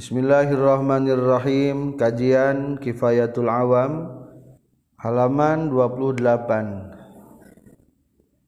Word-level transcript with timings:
Bismillahirrahmanirrahim. 0.00 2.00
Kajian 2.00 2.80
Kifayatul 2.80 3.52
Awam 3.52 4.08
Halaman 4.96 5.68
28 5.68 6.24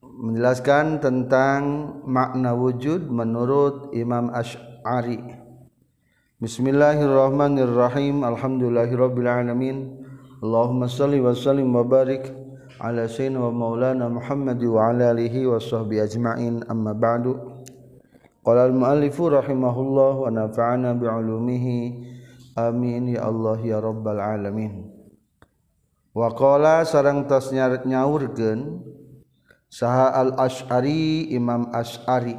Menjelaskan 0.01 0.97
tentang 0.97 1.61
makna 2.09 2.57
wujud 2.57 3.05
menurut 3.05 3.93
Imam 3.93 4.33
Ash'ari. 4.33 5.21
Bismillahirrahmanirrahim. 6.41 8.25
Alhamdulillahirrabbilalamin 8.25 9.77
Allahumma 10.41 10.89
salli 10.89 11.21
wa 11.21 11.37
sallim 11.37 11.69
wa 11.69 11.85
barik 11.85 12.33
ala 12.81 13.05
sayyidina 13.05 13.45
wa 13.45 13.53
maulana 13.53 14.09
Muhammad 14.09 14.57
wa 14.57 14.89
ala 14.89 15.13
alihi 15.13 15.45
wa 15.45 15.61
sahbihi 15.61 16.01
ajma'in. 16.01 16.65
Amma 16.65 16.97
ba'du 16.97 17.52
Qala 18.43 18.67
al-mu'allifu 18.67 19.31
rahimahullah 19.31 20.19
wa 20.19 20.27
nafa'ana 20.27 20.99
bi'ulumihi. 20.99 22.11
Amin 22.59 23.15
ya 23.15 23.31
Allah 23.31 23.55
ya 23.63 23.79
rabbal 23.79 24.19
alamin. 24.19 24.91
Wa 26.11 26.27
qala 26.35 26.83
sareng 26.83 27.23
tos 27.25 27.55
nyaurkeun 27.55 28.83
saha 29.71 30.11
al-Asy'ari 30.19 31.31
Imam 31.31 31.71
Asy'ari. 31.71 32.35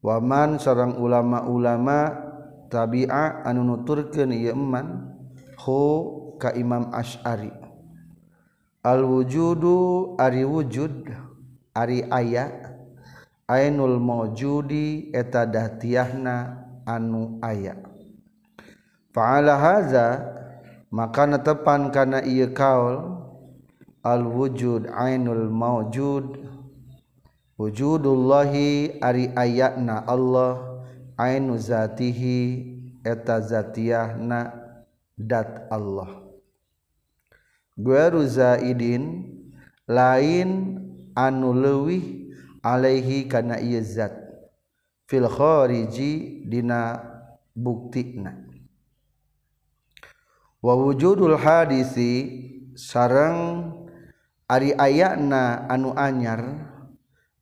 Wa 0.00 0.24
man 0.24 0.56
sareng 0.56 0.96
ulama-ulama 0.96 2.24
tabi'a 2.72 3.44
anu 3.44 3.68
nuturkeun 3.68 4.32
ieu 4.32 4.56
man 4.56 5.20
hu 5.68 5.80
ka 6.40 6.56
Imam 6.56 6.88
Asy'ari. 6.96 7.52
Al-wujudu 8.88 10.16
ari 10.16 10.48
wujud 10.48 11.12
ari 11.76 12.08
aya 12.08 12.77
ainul 13.48 13.96
maujudi 13.96 15.08
eta 15.16 15.48
dahtiahna 15.48 16.68
anu 16.84 17.40
aya. 17.40 17.80
Fa'ala 19.16 19.56
haza 19.56 20.06
maka 20.92 21.24
netepan 21.24 21.88
kana 21.88 22.20
ieu 22.20 22.52
kaul 22.52 23.24
al 24.04 24.22
wujud 24.28 24.92
ainul 24.92 25.48
maujud. 25.48 26.44
Wujudullahi 27.58 29.02
ari 29.02 29.34
ayatna 29.34 30.06
Allah 30.06 30.78
ainu 31.18 31.58
zatihi 31.58 32.62
eta 33.02 33.42
zatiahna 33.42 34.54
dat 35.18 35.66
Allah. 35.66 36.22
Gweru 37.74 38.22
zaidin 38.22 39.26
lain 39.90 40.78
anu 41.18 41.50
leuwih 41.50 42.27
Alaihi 42.74 43.24
kana 43.24 43.56
zat. 43.80 44.12
Fil 45.08 45.24
khariji 45.24 46.44
dina 46.44 47.00
buktina. 47.56 48.36
Wa 50.60 50.76
wujudul 50.76 51.38
hadisi 51.40 52.44
sarang 52.76 53.72
ari 54.44 54.76
ayana 54.76 55.64
anu 55.70 55.96
anyar 55.96 56.44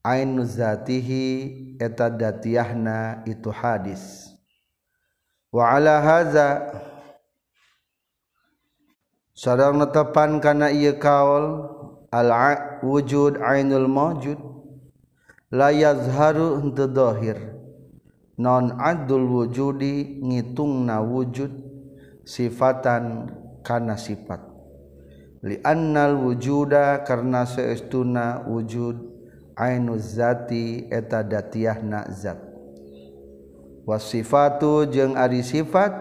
ainu 0.06 0.46
zatihi 0.46 1.76
eta 1.82 2.06
datiahna 2.06 3.26
itu 3.26 3.50
hadis. 3.50 4.30
Wa 5.50 5.74
ala 5.74 5.98
haza 5.98 6.70
sarang 9.34 9.82
netepan 9.82 10.38
kana 10.38 10.70
ieu 10.70 10.94
kaul 11.02 11.66
al 12.14 12.30
wujud 12.86 13.42
ainul 13.42 13.90
mawjud. 13.90 14.38
layazharu 15.52 16.74
teu 16.74 16.90
dhahir 16.90 17.38
non 18.38 18.74
adul 18.82 19.30
wujudi 19.30 20.18
ngitungna 20.20 21.00
wujud 21.00 21.50
sifatan 22.26 23.30
kana 23.62 23.94
sifat. 23.94 24.42
Li 25.46 25.62
annal 25.62 26.18
wujuda 26.18 27.06
karna 27.06 27.46
saestuna 27.46 28.42
wujud 28.50 28.98
ainu 29.54 29.94
zati 29.94 30.90
eta 30.90 31.22
datiahna 31.22 32.10
zat. 32.10 32.42
Wasifatu 33.86 34.90
jeung 34.90 35.14
ari 35.14 35.46
sifat 35.46 35.94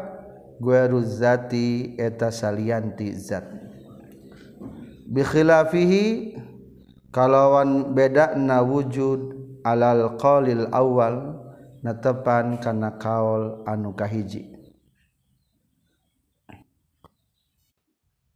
gueru 0.58 1.06
zati 1.06 1.94
eta 2.02 2.34
salianti 2.34 3.14
zat. 3.14 3.46
Bikhilafihi 5.06 6.34
kalawan 7.14 7.94
beda 7.94 8.34
na 8.34 8.66
wujud 8.66 9.34
alal 9.66 10.22
qalil 10.22 10.70
awal 10.70 11.42
natepan 11.81 12.62
kana 12.62 13.02
kaol 13.02 13.66
anu 13.66 13.98
kahiji. 13.98 14.53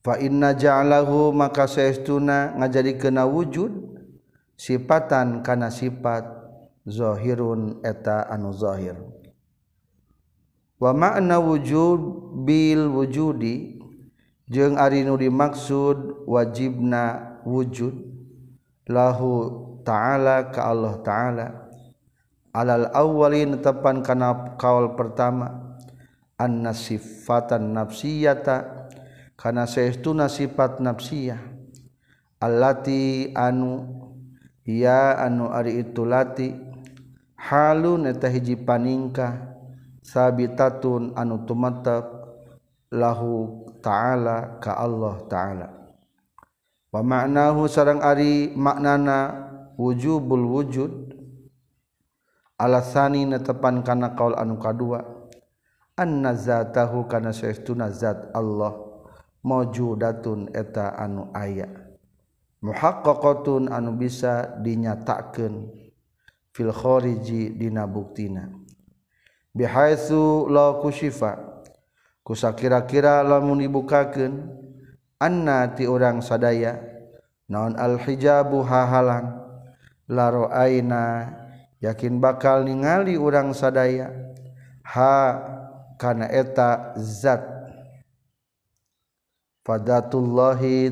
Fa 0.02 0.18
inna 0.18 0.58
ja'alahu 0.58 1.30
maka 1.36 1.70
saestuna 1.70 2.58
ngajadikeuna 2.58 3.30
wujud 3.30 4.00
sifatan 4.58 5.46
kana 5.46 5.70
sifat 5.70 6.26
zahirun 6.90 7.80
eta 7.86 8.26
anu 8.28 8.52
zahir 8.52 8.98
wa 10.80 10.92
makna 10.96 11.40
wujud 11.40 12.00
bil 12.48 12.88
wujudi 12.88 13.80
jeung 14.48 14.80
ari 14.80 15.04
nu 15.04 15.20
dimaksud 15.20 16.26
wajibna 16.26 17.38
wujud 17.44 17.94
lahu 18.88 19.69
ta'ala 19.84 20.50
ka 20.52 20.70
Allah 20.70 20.94
ta'ala. 21.04 21.48
Alal 22.50 22.90
awwalin 22.92 23.62
tepan 23.62 24.02
kana 24.02 24.58
kaul 24.58 24.98
pertama. 24.98 25.78
Anna 26.40 26.72
sifatan 26.72 27.76
nafsiyata 27.76 28.88
kana 29.36 29.68
saestuna 29.68 30.32
sifat 30.32 30.80
nafsiyah. 30.80 31.40
Allati 32.40 33.36
anu 33.36 33.84
ya 34.64 35.20
anu 35.20 35.52
ari 35.52 35.84
itu 35.84 36.08
lati 36.08 36.56
halun 37.36 38.08
eta 38.08 38.32
hiji 38.32 38.56
paningkah 38.56 39.60
sabitatun 40.00 41.12
anu 41.20 41.44
tumatap 41.44 42.08
lahu 42.90 43.68
ta'ala 43.84 44.58
ka 44.64 44.80
Allah 44.80 45.16
ta'ala. 45.28 45.68
Wa 46.90 47.06
ma'nahu 47.06 47.70
sarang 47.70 48.02
ari 48.02 48.50
maknana 48.56 49.52
wujubul 49.80 50.44
wujud 50.44 51.16
alasani 52.60 53.24
netepan 53.24 53.80
kana 53.88 54.12
kaul 54.12 54.36
anu 54.36 54.60
kadua 54.60 55.08
anna 55.96 56.36
zatahu 56.36 57.08
kana 57.08 57.32
saestuna 57.32 57.88
zat 57.88 58.36
Allah 58.36 58.76
maujudatun 59.44 60.52
eta 60.52 61.00
anu 61.00 61.32
aya. 61.32 61.68
Muhaqqaqatun 62.60 63.72
anu 63.72 63.96
bisa 63.96 64.60
dinyatakeun 64.60 65.72
fil 66.52 66.72
khariji 66.76 67.56
dina 67.56 67.88
buktina. 67.88 68.52
Bihaitsu 69.56 70.52
la 70.52 70.76
kusyifa 70.84 71.64
kusakira-kira 72.28 73.24
lamun 73.24 73.64
dibukakeun 73.64 74.60
anna 75.24 75.72
ti 75.72 75.88
urang 75.88 76.20
sadaya 76.20 76.78
naon 77.48 77.80
al 77.80 77.96
hijabu 77.96 78.60
hahalang 78.62 79.49
laro 80.10 80.50
aina. 80.50 81.30
Yakin 81.80 82.20
bakal 82.20 82.68
ningali 82.68 83.16
urang 83.16 83.56
sadaya. 83.56 84.12
Ha 84.84 85.16
kana 85.96 86.28
eta 86.28 86.98
zat. 87.00 87.46
Padatullahi 89.64 90.92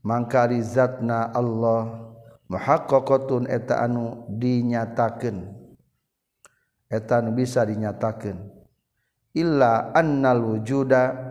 mangkari 0.00 0.62
zatna 0.62 1.34
Allah. 1.34 2.06
Muhaqqaqatun 2.50 3.50
eta 3.50 3.82
anu 3.84 4.24
dinyatakeun. 4.30 5.52
Eta 6.90 7.20
anu 7.20 7.34
bisa 7.36 7.66
dinyatakeun. 7.66 8.38
Illa 9.36 9.92
annal 9.92 10.42
wujuda. 10.42 11.28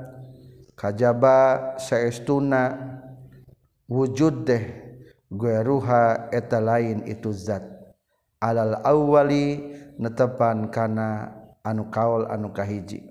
Kajaba 0.80 1.76
saestuna 1.76 2.72
wujud 3.92 4.48
deh. 4.48 4.89
gueruha 5.30 6.34
eta 6.34 6.58
lain 6.58 7.06
itu 7.06 7.30
zat. 7.34 7.64
Alal 8.42 8.82
awwali 8.82 9.62
netepan 10.02 10.74
kana 10.74 11.38
anu 11.62 11.88
kaol 11.94 12.26
anu 12.28 12.50
kahiji. 12.50 13.06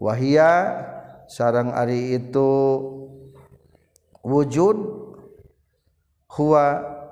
Wahia 0.00 0.50
sarang 1.30 1.70
ari 1.76 2.18
itu 2.18 2.48
wujud 4.24 4.76
huwa 6.32 6.66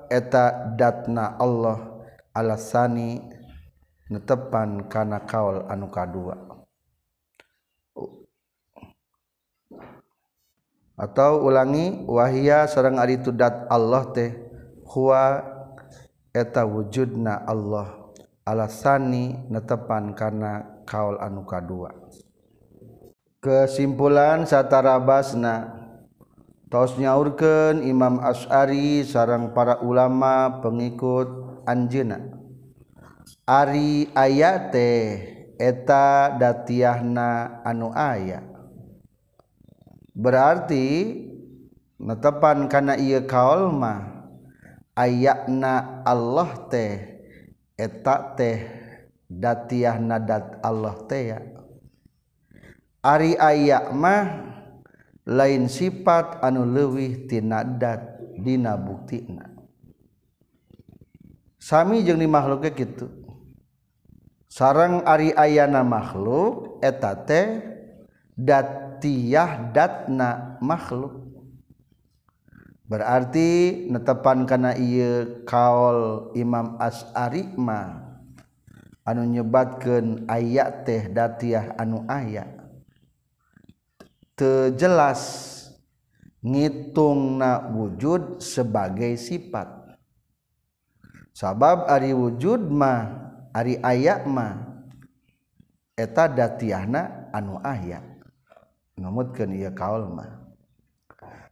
eta 0.08 0.72
datna 0.74 1.36
Allah 1.36 2.00
alasani 2.32 3.20
netepan 4.08 4.88
kana 4.88 5.22
kaol 5.28 5.68
anu 5.68 5.92
kadua. 5.92 6.48
atau 10.98 11.46
ulangi 11.46 12.02
wahia 12.10 12.66
sareng 12.66 12.98
ari 12.98 13.22
tudat 13.22 13.70
Allah 13.70 14.10
teh 14.10 14.34
huwa 14.82 15.46
eta 16.34 16.66
wujudna 16.66 17.46
Allah 17.46 18.10
alasani 18.42 19.46
netepan 19.46 20.18
kana 20.18 20.82
kaul 20.82 21.22
anu 21.22 21.46
kadua. 21.46 21.94
Kesimpulan 23.38 24.42
satara 24.50 24.98
basna 24.98 25.78
tos 26.66 26.98
nyaurkeun 26.98 27.86
Imam 27.86 28.18
Asy'ari 28.18 29.06
sareng 29.06 29.54
para 29.54 29.78
ulama 29.78 30.58
pengikut 30.58 31.62
anjeuna 31.62 32.18
ari 33.46 34.10
ayat 34.18 34.74
teh 34.74 35.04
eta 35.62 36.34
datiahna 36.34 37.62
anu 37.62 37.94
aya. 37.94 38.57
berarti 40.18 41.14
netepan 42.02 42.66
karena 42.66 42.98
ia 42.98 43.22
kaolma 43.22 44.26
ayakna 44.98 46.02
Allah 46.02 46.66
teh 46.66 47.22
etak 47.78 48.34
teh 48.34 48.58
datiah 49.30 50.02
nadat 50.02 50.58
Allah 50.66 50.98
teh 51.06 51.22
ya. 51.30 51.40
Ari 52.98 53.38
ayak 53.38 53.94
mah 53.94 54.26
lain 55.22 55.70
sifat 55.70 56.42
anu 56.42 56.66
leuwih 56.66 57.30
tinadat 57.30 58.18
dina 58.42 58.74
buktina. 58.74 59.54
Sami 61.62 62.02
jeung 62.02 62.18
di 62.18 62.26
makhluknya 62.26 62.74
gitu 62.74 63.06
sarang 64.48 65.04
ari 65.04 65.30
ayana 65.36 65.84
makhluk 65.84 66.80
eta 66.80 67.12
teh 67.28 67.62
dat 68.34 68.87
datiyah 68.98 69.70
datna 69.70 70.58
makhluk. 70.58 71.30
Berarti 72.90 73.86
netepan 73.86 74.42
kana 74.42 74.74
ieu 74.74 75.46
kaol 75.46 76.32
Imam 76.34 76.74
asarima 76.82 78.02
anu 79.06 79.22
nyebatkeun 79.22 80.26
ayat 80.26 80.82
teh 80.82 81.06
datiah 81.06 81.78
anu 81.78 82.02
aya. 82.10 82.48
Teu 84.34 84.74
jelas 84.74 85.54
ngitungna 86.42 87.70
wujud 87.70 88.42
sebagai 88.42 89.14
sifat. 89.14 89.68
Sabab 91.36 91.86
ari 91.86 92.10
wujud 92.10 92.66
mah 92.66 93.30
ari 93.54 93.78
aya 93.84 94.26
mah 94.26 94.82
eta 95.92 96.24
datiahna 96.24 97.30
anu 97.36 97.60
aya. 97.60 98.07
numutkeun 98.98 99.54
ieu 99.54 99.70
kaul 99.72 100.10
mah. 100.10 100.50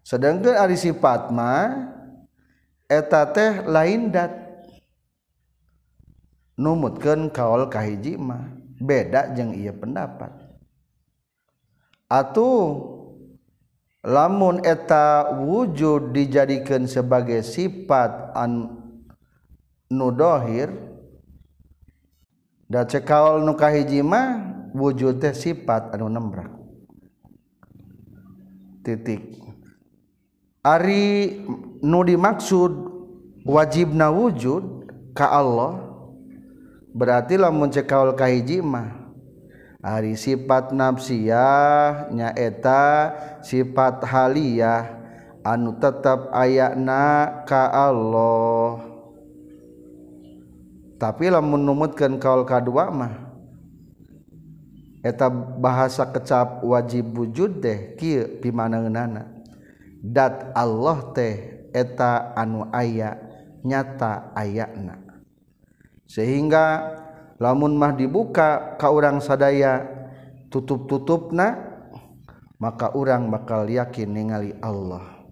Sedangkan 0.02 0.58
ari 0.58 0.74
sifat 0.74 1.30
mah 1.30 1.94
eta 2.90 3.30
teh 3.30 3.62
lain 3.64 4.10
dat. 4.10 4.34
Numutkeun 6.58 7.30
kaul 7.30 7.70
kahiji 7.70 8.18
mah 8.18 8.50
beda 8.82 9.32
jeung 9.38 9.54
ieu 9.54 9.72
pendapat. 9.72 10.34
Atuh 12.06 12.96
lamun 14.06 14.62
eta 14.62 15.34
wujud 15.42 16.14
dijadikan 16.14 16.86
sebagai 16.86 17.42
sifat 17.42 18.30
an 18.38 18.78
nudohir 19.90 20.70
da 22.70 22.86
cekaul 22.86 23.42
nukahiji 23.42 24.02
mah 24.02 24.42
wujud 24.74 25.18
teh 25.18 25.34
sifat 25.34 25.94
anu 25.94 26.06
nembrak 26.10 26.65
titik. 28.86 29.42
Ari 30.62 31.42
nu 31.82 32.06
dimaksud 32.06 32.70
wajibna 33.42 34.14
wujud 34.14 34.86
ka 35.10 35.26
Allah 35.26 35.82
berarti 36.94 37.34
lamun 37.34 37.70
cekaul 37.74 38.14
kahiji 38.14 38.62
mah 38.62 39.06
Ari 39.86 40.18
sifat 40.18 40.74
nafsiyah 40.74 42.10
nyaeta 42.10 43.14
sifat 43.38 44.02
haliyah 44.02 44.98
anu 45.46 45.78
tetap 45.78 46.34
ayakna 46.34 47.46
ka 47.46 47.70
Allah. 47.70 48.82
Tapi 50.98 51.30
lamun 51.30 51.62
numutkeun 51.62 52.18
kaul 52.18 52.42
kadua 52.42 52.90
mah 52.90 53.25
eta 55.06 55.30
bahasa 55.30 56.10
kecap 56.10 56.66
wajib 56.66 57.14
wujud 57.14 57.62
deh 57.62 57.94
kieu 57.94 58.42
pimanengeunana 58.42 59.30
dat 60.02 60.50
Allah 60.58 61.14
teh 61.14 61.34
eta 61.70 62.34
anu 62.34 62.66
aya 62.74 63.14
nyata 63.62 64.34
ayana. 64.34 64.98
Sehingga 66.06 66.94
lamun 67.38 67.74
mah 67.78 67.94
dibuka 67.94 68.78
ka 68.78 68.90
urang 68.90 69.22
sadaya 69.22 69.86
tutup-tutupna 70.50 71.78
maka 72.56 72.94
orang 72.94 73.28
bakal 73.28 73.66
yakin 73.66 74.10
ningali 74.10 74.54
Allah. 74.62 75.22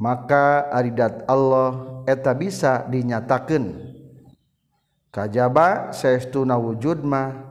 Maka 0.00 0.70
aridat 0.72 1.28
Allah 1.28 2.02
eta 2.08 2.32
bisa 2.32 2.88
dinyatakan 2.88 3.90
kajaba 5.12 5.92
saestuna 5.92 6.56
wujud 6.56 7.04
mah 7.04 7.49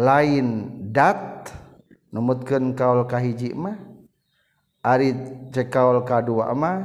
lain 0.00 0.80
dat 0.88 1.52
numutkeun 2.08 2.72
kaul 2.72 3.04
kahiji 3.04 3.52
mah 3.52 3.76
ari 4.80 5.12
cek 5.52 5.68
kaul 5.68 6.00
kadua 6.08 6.56
mah 6.56 6.80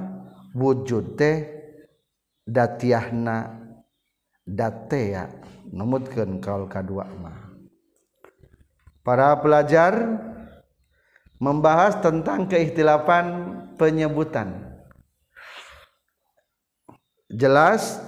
wujud 0.51 1.15
teh 1.15 1.47
datiahna 2.44 3.56
datea 4.44 5.31
numutkeun 5.71 6.44
kaul 6.44 6.67
kadua 6.67 7.07
mah. 7.07 7.39
Para 9.06 9.38
pelajar 9.39 9.95
membahas 11.39 12.01
tentang 12.01 12.50
keihtilapan 12.50 13.25
penyebutan. 13.79 14.75
Jelas 17.31 18.01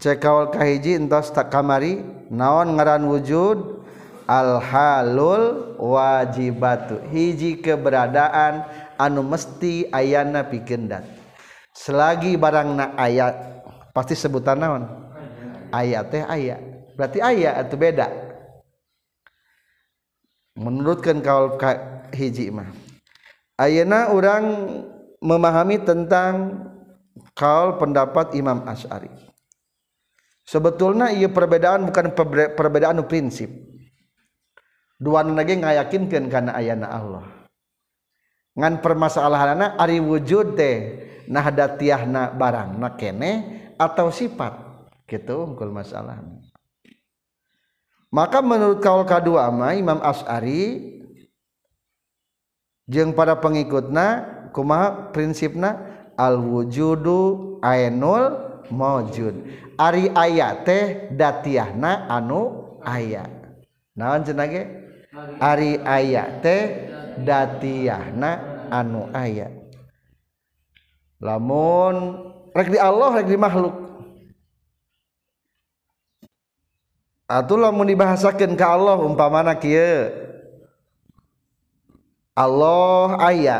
cek 0.00 0.22
kaul 0.22 0.48
kahiji 0.48 0.96
entos 0.96 1.28
tak 1.28 1.52
kamari 1.52 2.00
naon 2.32 2.76
ngaran 2.76 3.04
wujud 3.04 3.75
alhalul 4.26 5.74
wajibatu. 5.78 7.00
Hiji 7.10 7.62
keberadaan 7.62 8.66
anu 8.98 9.22
mesti 9.22 9.88
ayana 9.94 10.44
pikendat. 10.44 11.06
Selagi 11.72 12.34
barangna 12.36 12.98
ayat 12.98 13.64
pasti 13.94 14.18
sebutan 14.18 14.58
naon? 14.60 14.84
Ayat 15.70 16.10
teh 16.10 16.22
ayat 16.22 16.60
berarti 16.94 17.18
ayat 17.22 17.66
atau 17.66 17.76
beda. 17.78 18.06
Menurutkan 20.56 21.20
kaul 21.20 21.60
hiji 22.16 22.48
mah. 22.48 22.72
Ayana 23.60 24.12
orang 24.12 24.44
memahami 25.20 25.80
tentang 25.80 26.64
kaul 27.36 27.76
pendapat 27.80 28.36
Imam 28.36 28.64
Ash'ari 28.64 29.08
sebetulnya 30.46 31.10
ia 31.10 31.26
perbedaan 31.28 31.84
bukan 31.90 32.14
perbedaan 32.54 33.02
prinsip. 33.10 33.50
Dua 34.96 35.24
lagi 35.24 35.60
ngayakinkan 35.60 36.28
karena 36.32 36.52
ayana 36.56 36.88
Allah. 36.88 37.26
Permasalahan 38.56 39.76
Ari 39.76 40.00
wujud 40.00 40.56
deh 40.56 40.78
nahdatiahna 41.28 42.32
barang 42.36 42.80
nakene 42.80 43.32
atau 43.76 44.08
sifat. 44.08 44.64
Gitu 45.06 45.38
unggul 45.38 45.70
masalah 45.70 46.18
maka 48.16 48.40
menurut 48.40 48.80
kaul 48.80 49.04
K2 49.04 49.28
ama 49.36 49.76
Imam 49.76 50.00
Asy'ari 50.00 50.94
jeung 52.86 53.12
pada 53.12 53.36
pengikutna 53.36 54.24
kumaha 54.56 55.12
prinsipna? 55.12 55.94
Al-wujudu 56.16 57.60
ainul 57.60 58.40
mawjud 58.72 59.44
ari 59.76 60.08
ayat 60.16 60.64
teh 60.64 60.84
datiahna 61.12 62.08
anu 62.08 62.72
aya. 62.80 63.28
Naon 63.92 64.24
cenah 64.24 64.48
Ari 65.40 65.80
aya 65.80 66.40
teh 66.44 66.92
datiahna 67.20 68.30
anu 68.68 69.08
aya. 69.16 69.48
Lamun 71.20 72.20
rek 72.52 72.68
di 72.68 72.78
Allah 72.80 73.20
rek 73.20 73.28
di 73.28 73.38
makhluk. 73.40 73.74
Atuh 77.26 77.58
lamun 77.58 77.90
dibahasakeun 77.90 78.54
ka 78.54 78.76
Allah 78.76 79.00
umpamana 79.02 79.56
kieu? 79.58 80.12
Allah 82.36 83.16
aya. 83.18 83.58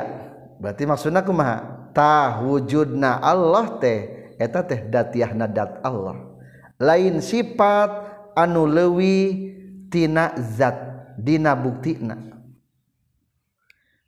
Berarti 0.60 0.84
maksudna 0.84 1.24
kumaha? 1.24 1.90
Ta 1.96 2.44
wujudna 2.44 3.16
Allah 3.24 3.80
teh 3.80 4.32
eta 4.36 4.60
teh 4.60 4.84
datiahna 4.84 5.48
dat 5.48 5.80
Allah. 5.80 6.36
Lain 6.76 7.24
sifat 7.24 7.90
anu 8.36 8.68
leuwih 8.68 9.56
tina 9.88 10.36
zat. 10.36 10.95
dina 11.16 11.56
buktina. 11.56 12.16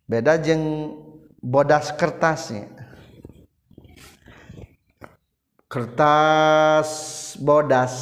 Beda 0.09 0.37
jeng 0.41 0.95
bodas 1.41 1.93
kertasnya. 1.93 2.69
Kertas 5.69 6.89
bodas. 7.41 7.95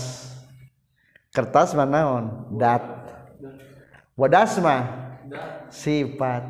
Kertas 1.35 1.75
manaon 1.75 2.55
dat. 2.59 2.83
Bodas 4.15 4.55
mah 4.63 4.87
sifat. 5.71 6.47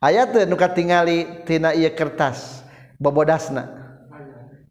Ayat 0.00 0.32
nuka 0.48 0.72
tingali 0.72 1.44
tina 1.44 1.76
iya 1.76 1.92
kertas 1.92 2.64
bobodasna. 2.96 3.68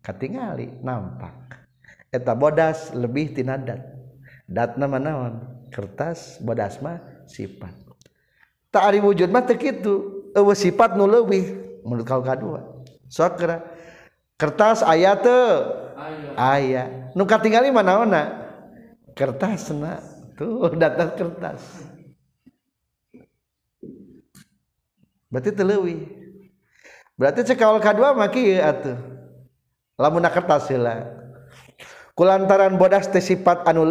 Katingali 0.02 0.82
nampak. 0.82 1.70
Eta 2.10 2.34
bodas 2.34 2.90
lebih 2.98 3.38
tina 3.38 3.62
dat. 3.62 3.86
Datna 4.50 4.90
manaon 4.90 5.59
kertas 5.70 6.42
bodasma 6.42 7.02
sifat. 7.30 7.74
Ta'ari 8.70 9.02
wujud 9.02 9.30
mah 9.34 9.46
tekitu 9.46 10.26
ewe 10.38 10.54
sifat 10.54 10.94
nu 10.94 11.10
leuwih 11.10 11.80
menurut 11.82 12.06
kau 12.06 12.22
kadua. 12.22 12.86
Sokra 13.10 13.66
kertas 14.38 14.86
ayat 14.86 15.26
teu. 15.26 15.54
Aya. 16.38 17.12
Nu 17.18 17.26
katingali 17.26 17.74
kertas 19.18 19.74
na 19.74 20.00
tuh 20.38 20.72
datang 20.82 21.12
kertas. 21.18 21.62
Berarti 25.30 25.52
telewi. 25.54 25.98
berarti 27.20 27.44
cek 27.44 27.60
kedua 27.60 28.16
maki 28.16 28.56
ya 28.56 28.64
kieu 28.64 28.64
atuh. 28.64 28.98
Lamun 30.00 30.24
kertas 30.24 30.72
sila. 30.72 31.20
kulantaran 32.16 32.76
bodas 32.76 33.08
te 33.08 33.24
sifat 33.24 33.64
anu 33.64 33.88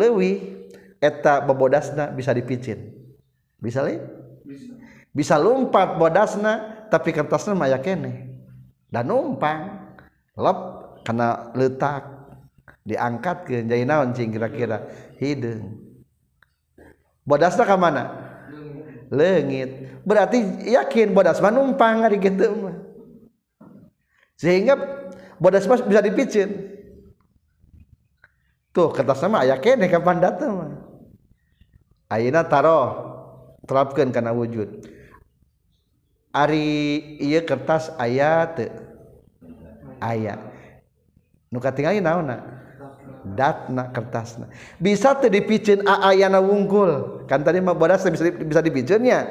eta 0.99 1.41
bebodasna 1.43 2.11
bisa 2.11 2.35
dipicit 2.35 2.79
bisa 3.59 3.83
li? 3.83 3.99
bisa, 4.47 4.73
bisa 5.13 5.35
lompat 5.37 5.99
bodasna 5.99 6.87
tapi 6.89 7.13
kertasna 7.13 7.53
maya 7.53 7.77
kene. 7.83 8.41
Dan 8.89 9.13
numpang 9.13 9.93
lep 10.33 10.59
karena 11.05 11.53
letak 11.53 12.09
diangkat 12.89 13.37
ke 13.45 13.57
jadi 13.69 13.85
naon 13.85 14.17
cing 14.17 14.33
kira-kira? 14.33 14.89
Hidung 15.21 15.77
bodasna 17.29 17.69
ke 17.69 17.77
mana? 17.77 18.05
Lengit 19.13 20.01
berarti 20.05 20.69
yakin 20.73 21.13
bodas 21.13 21.41
mah 21.45 21.53
numpang 21.53 22.01
hari 22.01 22.17
gitu 22.17 22.49
mah. 22.57 22.77
Sehingga 24.41 24.79
bodas 25.37 25.69
mah 25.69 25.85
bisa 25.85 26.01
dipicin. 26.01 26.49
Tuh 28.73 28.89
kertasna 28.89 29.29
mah 29.29 29.45
aya 29.45 29.61
kene 29.61 29.93
kapan 29.93 30.25
datang 30.25 30.53
mah. 30.57 30.88
Ayeuna 32.09 32.41
taruh 32.49 32.89
terapkan 33.69 34.09
karena 34.09 34.33
wujud. 34.33 34.81
Ari 36.33 36.65
iya 37.21 37.45
kertas 37.45 37.93
ayat 38.01 38.69
ayat 40.01 40.41
nuka 41.53 41.73
tinggalin 41.73 42.05
naona 42.05 42.65
datna 43.37 43.93
kertasna. 43.93 44.49
Bisa 44.81 45.17
tuh 45.21 45.29
dipicin 45.29 45.85
ayana 45.85 46.41
wungkul. 46.41 47.25
Kan 47.29 47.45
tadi 47.45 47.61
mah 47.61 47.77
bodas 47.77 48.09
bisa 48.09 48.33
bisa 48.33 48.61
dipicinnya 48.65 49.29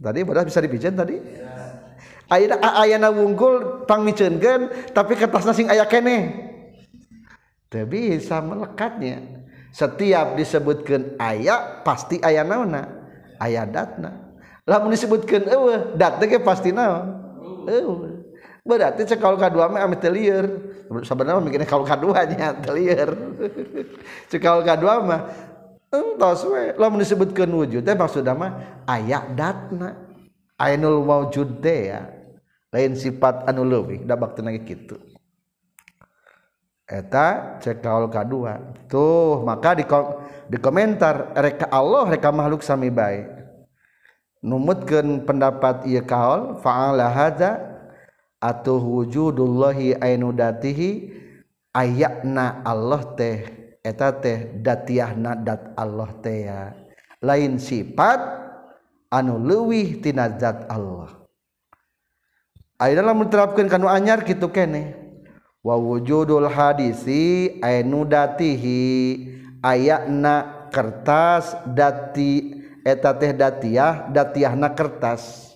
tadi 0.00 0.24
bodas 0.24 0.48
bisa 0.48 0.64
dipicin 0.64 0.96
tadi? 0.96 1.20
Ayana 2.32 2.56
ayana 2.80 3.08
wungkul 3.12 3.84
pang 3.84 4.08
tapi 4.96 5.12
kertasna 5.20 5.52
sing 5.52 5.68
aya 5.68 5.84
kene 5.84 6.32
teu 7.68 7.84
bisa 7.84 8.38
melekatnya 8.40 9.45
setiap 9.76 10.40
disebutkan 10.40 11.20
ayat 11.20 11.84
pasti 11.84 12.16
ayat 12.24 12.48
naona 12.48 12.88
ayat 13.36 13.68
datna. 13.68 14.32
Lamun 14.64 14.96
disebutkan 14.96 15.44
eueuh 15.52 15.92
datna 16.00 16.24
ge 16.24 16.40
pasti 16.40 16.72
naon? 16.72 17.12
Eueuh. 17.68 18.24
Berarti 18.64 19.04
cek 19.04 19.20
kalau 19.20 19.36
kadua 19.36 19.68
mah 19.68 19.84
amit 19.84 20.00
telieur 20.00 20.48
sebenarnya 21.04 21.38
mikirnya 21.44 21.68
kalau 21.68 21.84
kadua 21.84 22.24
nya 22.24 22.56
telieur 22.64 23.14
cek 24.32 24.40
kalau 24.40 24.64
kadua 24.64 25.04
mah 25.04 25.20
entos 25.92 26.48
we. 26.48 26.72
Lamun 26.80 27.04
disebutkan 27.04 27.46
wujud 27.52 27.84
teh 27.84 27.92
maksudna 27.92 28.32
mah 28.32 28.52
ayat 28.88 29.36
datna. 29.36 29.92
Ainul 30.56 31.04
wujud 31.04 31.60
teh 31.60 31.92
ya. 31.92 32.08
Lain 32.72 32.96
sifat 32.96 33.44
anu 33.44 33.62
leuwih 33.62 34.08
da 34.08 34.16
bakti 34.16 34.40
kitu. 34.64 35.15
eta 36.86 37.58
cek 37.58 37.82
kaul 37.82 38.06
kadua 38.06 38.62
tuh 38.86 39.42
maka 39.42 39.74
di 39.74 39.82
kom 39.82 40.22
di 40.46 40.54
komentar 40.62 41.34
reka 41.34 41.66
Allah 41.70 42.06
reka 42.06 42.30
makhluk 42.30 42.62
sami 42.62 42.88
baik. 42.90 43.34
Numutkeun 44.46 45.26
pendapat 45.26 45.90
ieu 45.90 46.06
kaul 46.06 46.62
fa'ala 46.62 47.10
hadza 47.10 47.58
atuh 48.38 48.78
wujudullahi 48.78 49.98
ainu 49.98 50.30
datihi 50.30 51.10
ayakna 51.74 52.62
Allah 52.62 53.02
teh 53.18 53.42
eta 53.82 54.14
teh 54.14 54.54
datiahna 54.62 55.34
dat 55.42 55.74
Allah 55.74 56.10
teh 56.22 56.46
ya. 56.46 56.70
Lain 57.18 57.58
sifat 57.58 58.22
anu 59.10 59.42
leuwih 59.42 59.98
tina 59.98 60.30
zat 60.38 60.70
Allah. 60.70 61.26
Ayeuna 62.76 63.10
lamun 63.10 63.26
terapkeun 63.32 63.72
kanu 63.72 63.88
anyar 63.88 64.22
kitu 64.22 64.46
keneh. 64.52 65.05
wa 65.66 65.74
wujudul 65.74 66.46
hadisi 66.46 67.58
ainu 67.58 68.06
datihi 68.06 68.78
ayakna 69.58 70.70
kertas 70.70 71.58
dati 71.66 72.62
eta 72.86 73.10
teh 73.18 73.34
datiah 73.34 74.06
datiahna 74.14 74.70
kertas. 74.78 75.50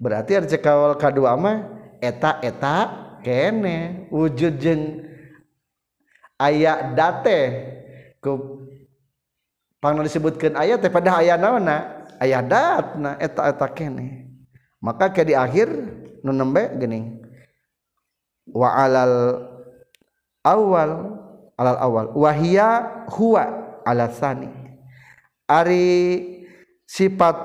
Berarti 0.00 0.40
ada 0.40 0.48
cekawal 0.48 0.96
kadua 0.96 1.36
mah 1.36 1.68
eta 2.00 2.40
eta 2.40 2.76
kene. 3.20 4.08
Wujud 4.08 4.56
jeung 4.56 5.04
ayak 6.40 6.96
date. 6.96 7.40
Ku 8.24 8.64
pangna 9.82 10.00
disebutkan 10.06 10.56
aya 10.56 10.80
teh 10.80 10.88
pada 10.88 11.20
aya 11.20 11.36
naonna 11.36 12.08
aya 12.22 12.40
datna 12.40 13.20
eta 13.20 13.52
eta 13.52 13.66
kene. 13.68 14.30
Maka 14.78 15.10
ke 15.10 15.26
di 15.26 15.34
akhir 15.34 15.66
nu 16.24 16.32
nembe 16.32 16.74
gening 16.78 17.20
wa 18.50 18.72
alal 18.74 19.14
awal 20.44 20.90
alal 21.58 21.78
awal. 21.78 22.06
Wahia 22.16 23.04
huwa 23.12 23.44
alasani 23.84 24.48
ari 25.48 25.84
sifat 26.88 27.36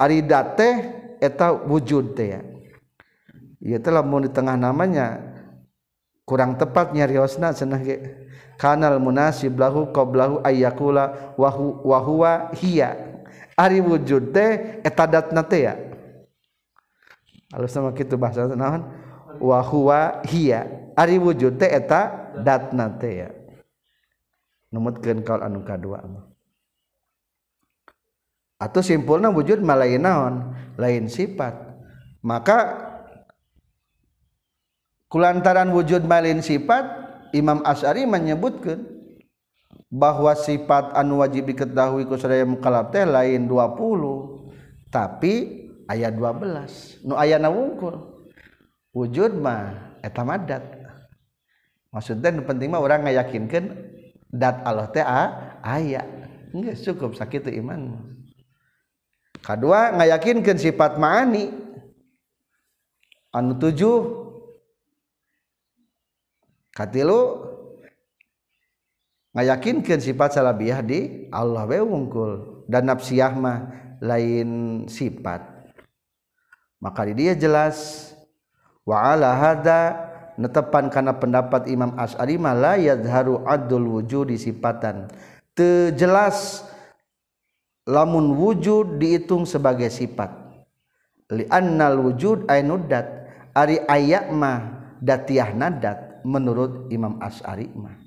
ari 0.00 0.24
date 0.24 0.68
eta 1.20 1.52
wujud 1.52 2.16
teh 2.16 2.36
ya. 2.36 2.40
Ieu 3.60 3.76
teh 3.76 3.92
lamun 3.92 4.24
di 4.24 4.30
tengah 4.32 4.56
namanya 4.56 5.20
kurang 6.24 6.56
tepat 6.56 6.96
nyariosna 6.96 7.52
cenah 7.52 7.80
ge. 7.84 7.96
Kanal 8.60 9.00
munasib 9.00 9.56
lahu 9.56 9.88
qablahu 9.88 10.44
ayyakula 10.44 11.36
wa 11.36 11.98
huwa 12.00 12.52
hiya. 12.56 12.92
Ari 13.56 13.80
wujud 13.80 14.32
teh 14.32 14.80
eta 14.84 15.04
datna 15.08 15.44
teh 15.44 15.64
ya. 15.64 15.89
alus 17.54 17.74
sama 17.74 17.90
kitu 17.94 18.14
bahasa 18.14 18.46
naon? 18.50 18.86
Wa 19.42 19.62
huwa 19.62 20.22
hiya. 20.26 20.92
Ari 20.94 21.16
wujud 21.16 21.56
teh 21.56 21.70
eta 21.70 22.32
datna 22.42 22.92
teh 22.98 23.26
ya. 23.26 23.30
Numutkeun 24.70 25.26
kaul 25.26 25.42
anu 25.42 25.66
kadua 25.66 26.02
mah. 26.06 26.26
Atau 28.60 28.84
simpulna 28.84 29.32
wujud 29.32 29.64
malain 29.64 30.02
naon? 30.02 30.54
Lain 30.76 31.08
sifat. 31.08 31.56
Maka 32.20 32.90
kulantaran 35.08 35.72
wujud 35.72 36.04
malin 36.04 36.44
sifat 36.44 36.84
Imam 37.32 37.64
Asy'ari 37.64 38.04
menyebutkan 38.04 38.84
bahwa 39.90 40.36
sifat 40.38 40.94
anu 40.94 41.18
wajib 41.18 41.50
diketahui 41.50 42.06
ku 42.06 42.14
sadaya 42.14 42.46
mukallaf 42.46 42.94
teh 42.94 43.02
lain 43.02 43.50
20 43.50 44.92
tapi 44.94 45.66
ayat 45.90 46.14
12 46.14 47.02
nu 47.02 47.18
ayana 47.18 47.50
wungkul 47.50 48.22
wujud 48.94 49.34
mah 49.42 49.98
eta 50.06 50.22
madat 50.22 50.62
maksudnya 51.90 52.30
nu 52.30 52.46
penting 52.46 52.70
mah 52.70 52.78
orang 52.78 53.02
ngayakinkan 53.02 53.90
dat 54.30 54.62
Allah 54.62 54.86
teh 54.94 55.02
aya. 55.02 56.06
Enggak 56.50 56.78
cukup 56.82 57.18
sakit 57.18 57.50
iman 57.62 57.98
kedua 59.42 59.94
ngayakinkan 59.98 60.56
sifat 60.58 60.96
maani. 60.96 61.50
Anu 63.30 63.54
tujuh. 63.58 64.18
Katilu 66.74 67.46
ngayakinkan 69.34 70.02
sifat 70.02 70.38
salabiah 70.38 70.82
di 70.82 71.30
Allah 71.30 71.66
we 71.66 71.78
wungkul. 71.82 72.66
Dan 72.70 72.86
nafsiyah 72.90 73.34
mah 73.34 73.58
lain 74.02 74.84
sifat. 74.86 75.59
Maka 76.80 77.06
di 77.06 77.12
dia 77.14 77.36
jelas 77.36 78.10
wa 78.82 78.98
ala 78.98 79.36
hada 79.36 80.10
netepan 80.40 80.88
karena 80.88 81.12
pendapat 81.14 81.68
Imam 81.68 81.92
As'ari 82.00 82.40
la 82.40 82.74
yadharu 82.80 83.44
adul 83.44 84.00
wujud 84.00 84.32
disipatan 84.32 85.12
tejelas 85.52 86.64
lamun 87.84 88.32
wujud 88.32 88.96
dihitung 88.96 89.44
sebagai 89.44 89.92
sifat. 89.92 90.32
Li 91.30 91.46
annal 91.46 92.00
wujud 92.00 92.48
ainudat 92.50 93.06
ari 93.54 93.78
ayak 93.86 94.34
mah 94.34 94.80
datiah 94.98 95.54
nadat 95.54 96.22
menurut 96.26 96.90
Imam 96.92 97.16
As'arimah 97.22 98.00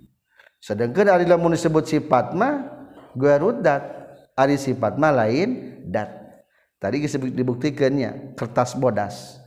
sedangkan 0.63 1.11
Arilah 1.11 1.35
disebut 1.35 1.83
sifatmah 1.89 2.71
gue 3.17 3.35
rudat 3.35 3.83
Ari 4.33 4.57
sifatmah 4.57 5.13
lain 5.13 5.77
dat 5.93 6.09
tadi 6.83 7.07
dibuktikannya 7.07 8.35
kertas 8.35 8.75
bodas. 8.75 9.39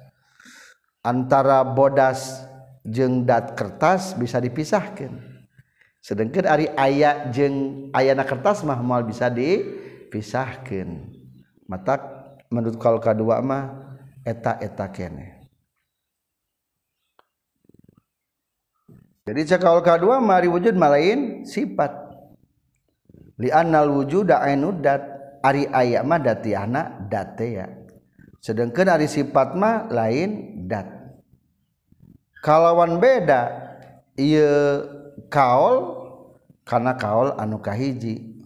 Antara 1.04 1.60
bodas 1.60 2.40
jeng 2.80 3.28
dat 3.28 3.52
kertas 3.52 4.16
bisa 4.16 4.40
dipisahkan. 4.40 5.12
Sedangkan 6.00 6.48
Ari 6.48 6.72
ayat 6.72 7.36
jeng 7.36 7.88
ayana 7.92 8.24
kertas 8.24 8.64
mah 8.64 8.80
mal 8.80 9.04
bisa 9.04 9.28
dipisahkan. 9.28 11.12
Mata 11.68 12.00
menurut 12.48 12.80
kalau 12.80 12.96
kedua 12.96 13.44
mah 13.44 14.00
eta 14.24 14.56
eta 14.56 14.88
kene. 14.88 15.36
Jadi 19.26 19.42
cekal 19.42 19.82
kedua 19.82 20.22
mari 20.22 20.46
wujud 20.46 20.78
malain 20.78 21.42
sifat. 21.42 21.90
Li 23.42 23.50
annal 23.50 23.90
wujuda 23.90 24.40
ainudat 24.40 25.15
Ari 25.46 25.70
aya 25.70 26.02
mah 26.02 26.18
datiana 26.18 27.06
datea 27.06 27.86
sedangkan 28.46 28.94
Ari 28.94 29.10
sifat 29.10 29.58
mah 29.58 29.90
lain 29.90 30.62
dat. 30.70 30.86
Kalawan 32.46 33.02
beda 33.02 33.50
ieu 34.14 34.86
kaol 35.26 36.06
karena 36.62 36.94
kaol 36.94 37.34
anu 37.34 37.58
kahiji. 37.58 38.38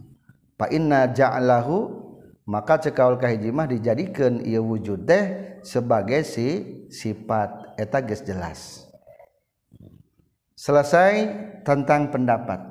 Fa 0.57 0.73
inna 0.73 1.05
ja'alahu 1.13 2.01
maka 2.49 2.81
cekaul 2.81 3.21
kahiji 3.21 3.53
mah 3.53 3.69
dijadikan 3.69 4.41
ia 4.41 4.65
wujud 4.65 5.05
teh 5.05 5.57
sebagai 5.61 6.25
si 6.25 6.65
sifat. 6.89 7.77
Eta 7.77 8.01
geus 8.01 8.25
jelas. 8.25 8.89
Selesai 10.57 11.33
tentang 11.65 12.09
pendapat. 12.09 12.70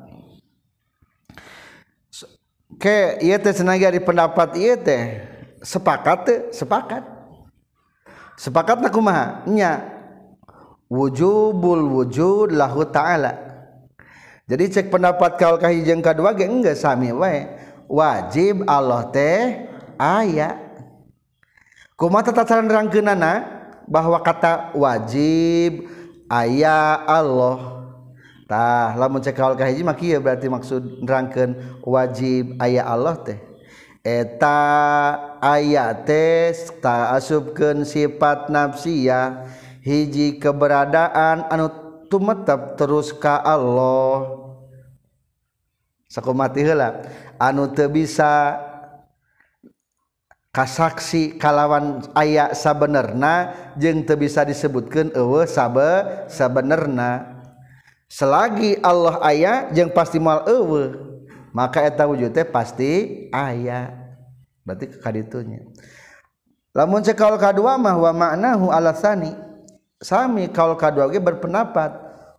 ke 2.78 3.18
ieu 3.26 3.40
teh 3.42 3.56
cenah 3.56 3.80
di 3.80 3.98
pendapat 4.04 4.54
ieu 4.60 4.78
teh. 4.78 5.26
Sepakat 5.60 6.18
te, 6.24 6.36
sepakat. 6.54 7.04
Sepakat 8.40 8.80
na 8.80 8.88
kumaha? 8.88 9.44
Nya 9.50 9.84
wujubul 10.88 11.84
wujud 11.92 12.56
lahu 12.56 12.88
ta'ala. 12.88 13.36
Jadi 14.50 14.66
cek 14.72 14.88
pendapat 14.90 15.38
kaul 15.38 15.60
ka 15.62 15.70
hiji 15.70 15.94
jeung 15.94 16.02
kadua 16.02 16.34
ge 16.34 16.48
enggak 16.48 16.80
sami 16.80 17.12
wae. 17.12 17.46
Wajib 17.90 18.64
Allah 18.70 19.12
teh 19.12 19.68
aya. 20.00 20.58
Kumaha 22.00 22.32
tata 22.32 22.48
cara 22.48 22.62
nerangkeunana? 22.64 23.60
Bahwa 23.90 24.22
kata 24.22 24.72
wajib 24.78 25.90
aya 26.32 26.96
Allah. 27.04 27.78
tah 28.50 28.98
lamun 28.98 29.22
cek 29.22 29.38
kaul 29.38 29.53
kahiji 29.53 29.86
mah 29.86 29.94
kieu 29.94 30.18
berarti 30.18 30.50
maksud 30.50 31.06
nerangkeun 31.06 31.53
wajib 31.86 32.58
aya 32.58 32.82
Allah 32.82 33.13
teh. 33.22 33.38
Eta 34.01 34.58
aya 35.38 35.94
teh 35.94 36.50
ta 36.82 37.13
asupkeun 37.13 37.86
sifat 37.86 38.50
nafsiyah 38.50 39.46
hiji 39.86 40.41
keberadaan 40.41 41.46
anu 41.53 41.70
tumetep 42.10 42.74
terus 42.74 43.13
ka 43.13 43.38
Allah. 43.38 44.41
Sakumati 46.10 46.65
heula 46.65 47.06
anu 47.38 47.70
teu 47.70 47.86
bisa 47.86 48.58
kasaksi 50.50 51.38
kalawan 51.38 52.01
aya 52.18 52.58
sabenerna 52.58 53.53
jeung 53.77 54.01
teu 54.01 54.18
bisa 54.18 54.41
disebutkeun 54.41 55.13
eueuh 55.13 55.46
sabe 55.46 56.25
sabenerna. 56.25 57.38
selagi 58.09 58.81
Allah 58.81 59.22
ayah 59.29 59.69
yang 59.72 59.93
pasti 59.93 60.17
mal 60.17 60.43
ewe 60.50 60.98
maka 61.53 61.85
eta 61.85 62.09
wujudnya 62.09 62.45
pasti 62.50 63.25
ayah. 63.29 63.93
Berarti 64.65 64.85
kaditunya 65.01 65.65
lamun 66.74 67.01
cekal 67.01 67.37
kadua 67.41 67.77
mah 67.77 67.95
wa 67.98 68.11
maknahu 68.13 68.69
alasani 68.69 69.33
sami 70.01 70.50
kaul 70.50 70.77
kadua 70.77 71.09
ge 71.09 71.17
berpendapat 71.17 71.91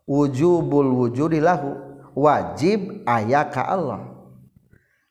wujubul 0.08 1.06
wujudilahu 1.06 1.76
wajib 2.16 3.06
ayah 3.06 3.46
ka 3.46 3.62
Allah. 3.66 4.10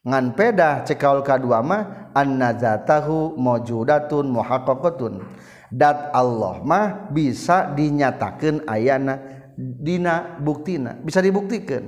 Ngan 0.03 0.33
peda 0.33 0.83
cekaul 0.87 1.21
kadua 1.21 1.59
mah 1.59 2.11
annazatahu 2.15 3.35
mawjudatun 3.35 4.25
muhaqqaqatun. 4.31 5.23
Dat 5.69 6.09
Allah 6.17 6.65
mah 6.65 7.13
bisa 7.13 7.69
dinyatakeun 7.77 8.65
ayana 8.65 9.38
dina 9.59 10.39
buktina 10.39 10.95
bisa 11.03 11.19
dibuktikan. 11.19 11.83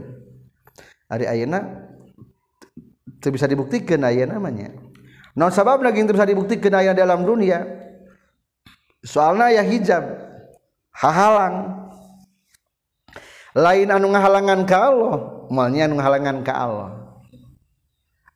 Hari 1.07 1.27
ayana 1.27 1.88
itu 3.07 3.27
bisa 3.31 3.47
dibuktikan 3.47 4.03
ayah 4.07 4.27
namanya. 4.27 4.75
Non 5.36 5.51
sabab 5.51 5.79
lagi 5.79 6.03
bisa 6.03 6.27
dibuktikan 6.27 6.75
ayah 6.84 6.91
dalam 6.91 7.23
dunia? 7.23 7.63
Soalnya 9.07 9.55
ya 9.55 9.63
hijab 9.63 10.03
hahalang. 10.91 11.79
Lain 13.51 13.88
anu 13.91 14.15
ngahalangan 14.15 14.63
ke 14.63 14.75
Allah 14.75 15.15
malnya 15.51 15.88
anu 15.88 15.99
ngahalangan 15.99 16.38
ke 16.43 16.51
Allah. 16.51 16.89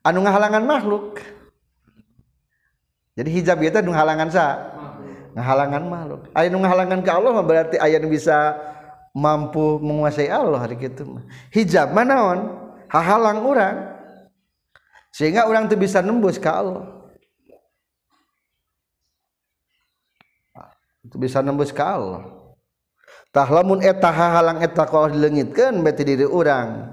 Anu 0.03 0.19
ngahalangan 0.23 0.63
makhluk. 0.63 1.23
Jadi 3.15 3.29
hijab 3.31 3.63
itu 3.63 3.79
anu 3.79 3.95
halangan 3.95 4.27
sa 4.27 4.45
ngahalangan 5.35 5.83
makhluk. 5.87 6.21
Ayat 6.35 6.51
anu 6.51 6.59
ngahalangan 6.63 6.99
ke 6.99 7.11
Allah 7.11 7.35
berarti 7.39 7.75
ayat 7.79 8.03
bisa 8.07 8.59
mampu 9.15 9.79
menguasai 9.79 10.27
Allah 10.27 10.59
hari 10.59 10.75
gitu 10.75 11.23
hijab 11.55 11.95
manaon 11.95 12.51
hahalang 12.91 13.47
orang 13.47 13.95
sehingga 15.15 15.47
orang 15.47 15.71
tuh 15.71 15.79
bisa 15.79 16.03
nembus 16.03 16.35
ke 16.35 16.51
Allah. 16.51 16.91
Itu 21.07 21.15
bisa 21.15 21.39
nembus 21.39 21.71
ke 21.71 21.79
Allah. 21.79 22.27
Tah 23.31 23.47
lamun 23.47 23.79
eta 23.79 24.11
hahalang 24.11 24.59
eta 24.59 24.83
kalau 24.83 25.07
dilengitkan 25.07 25.79
beti 25.79 26.03
diri 26.03 26.27
orang 26.27 26.91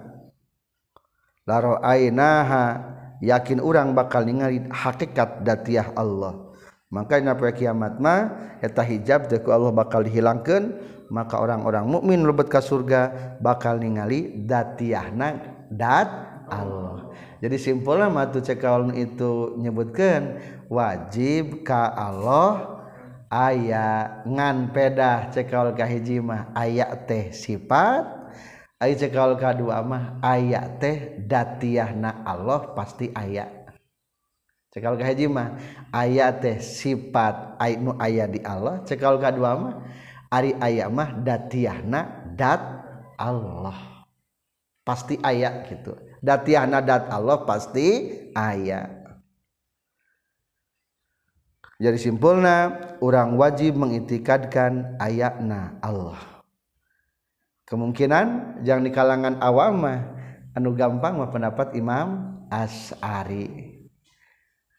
laro 1.43 1.83
ainaha 1.83 2.79
yakin 3.19 3.59
orang 3.59 3.91
bakal 3.91 4.23
ningali 4.23 4.71
hakikat 4.71 5.43
datiah 5.43 5.91
Allah. 5.99 6.55
Makanya 6.95 7.35
pada 7.35 7.51
kiamat 7.51 7.99
mah 7.99 8.55
eta 8.63 8.87
hijab 8.87 9.27
deku 9.27 9.51
Allah 9.51 9.75
bakal 9.75 10.07
dihilangkan 10.07 10.79
maka 11.13 11.37
orang-orang 11.37 11.85
mukmin 11.85 12.25
lebet 12.25 12.49
ke 12.49 12.57
surga 12.65 13.37
bakal 13.45 13.77
ningali 13.77 14.33
datiahna 14.49 15.45
dat 15.69 16.09
Allah 16.49 17.13
jadi 17.45 17.61
simpulnya 17.61 18.09
matu 18.09 18.41
cekawal 18.41 18.97
itu 18.97 19.61
nyebutkan 19.61 20.41
wajib 20.73 21.61
ka 21.69 21.93
Allah 21.93 22.81
aya 23.29 24.25
ngan 24.25 24.73
pedah 24.73 25.29
cekawal 25.29 25.77
kahiji 25.77 26.25
mah 26.25 26.49
aya 26.57 26.89
teh 27.05 27.29
sifat 27.29 28.23
Ayo 28.83 28.99
cekal 28.99 29.39
kadua 29.39 29.79
mah 29.87 30.19
ayat 30.19 30.83
teh 30.83 31.15
datiahna 31.23 32.27
Allah 32.27 32.75
pasti 32.75 33.15
aya 33.15 33.47
Cekal 34.75 34.99
kahiji 34.99 35.29
mah 35.29 35.55
ayat 35.95 36.43
teh 36.43 36.57
sifat 36.59 37.61
ayat 37.61 37.79
nu 37.79 37.93
di 38.33 38.41
Allah. 38.41 38.81
Cekal 38.89 39.21
kadua 39.21 39.53
mah 39.55 39.75
aya 40.33 40.89
mah 40.89 41.21
datiahna 41.21 42.33
dat 42.33 42.63
Allah. 43.21 44.09
Pasti 44.83 45.21
ayat 45.21 45.69
gitu. 45.69 45.93
Datiahna 46.25 46.81
dat 46.81 47.13
Allah 47.13 47.45
pasti 47.45 48.09
ayat 48.33 49.03
jadi 51.83 51.99
simpulna 51.99 52.79
orang 53.03 53.35
wajib 53.35 53.75
mengitikadkan 53.75 54.95
ayatna 55.03 55.83
Allah. 55.83 56.47
Kemungkinan 57.67 58.63
jangan 58.63 58.87
di 58.87 58.93
kalangan 58.95 59.35
awam 59.43 59.83
anu 60.55 60.79
gampang 60.79 61.19
mah 61.19 61.35
pendapat 61.35 61.75
Imam 61.75 62.39
As'ari 62.47 63.83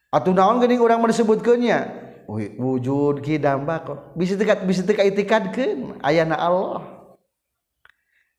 atau 0.08 0.30
naon 0.32 0.62
geuning 0.62 0.80
urang 0.80 1.04
disebutkeunnya 1.04 2.03
wujud 2.30 3.20
kidamba 3.20 3.84
kok. 3.84 4.16
Bisa 4.16 4.34
dekat 4.34 4.64
bisa 4.64 4.82
dekat 4.84 5.12
itikadkeun 5.12 6.00
ayana 6.00 6.36
Allah. 6.38 6.94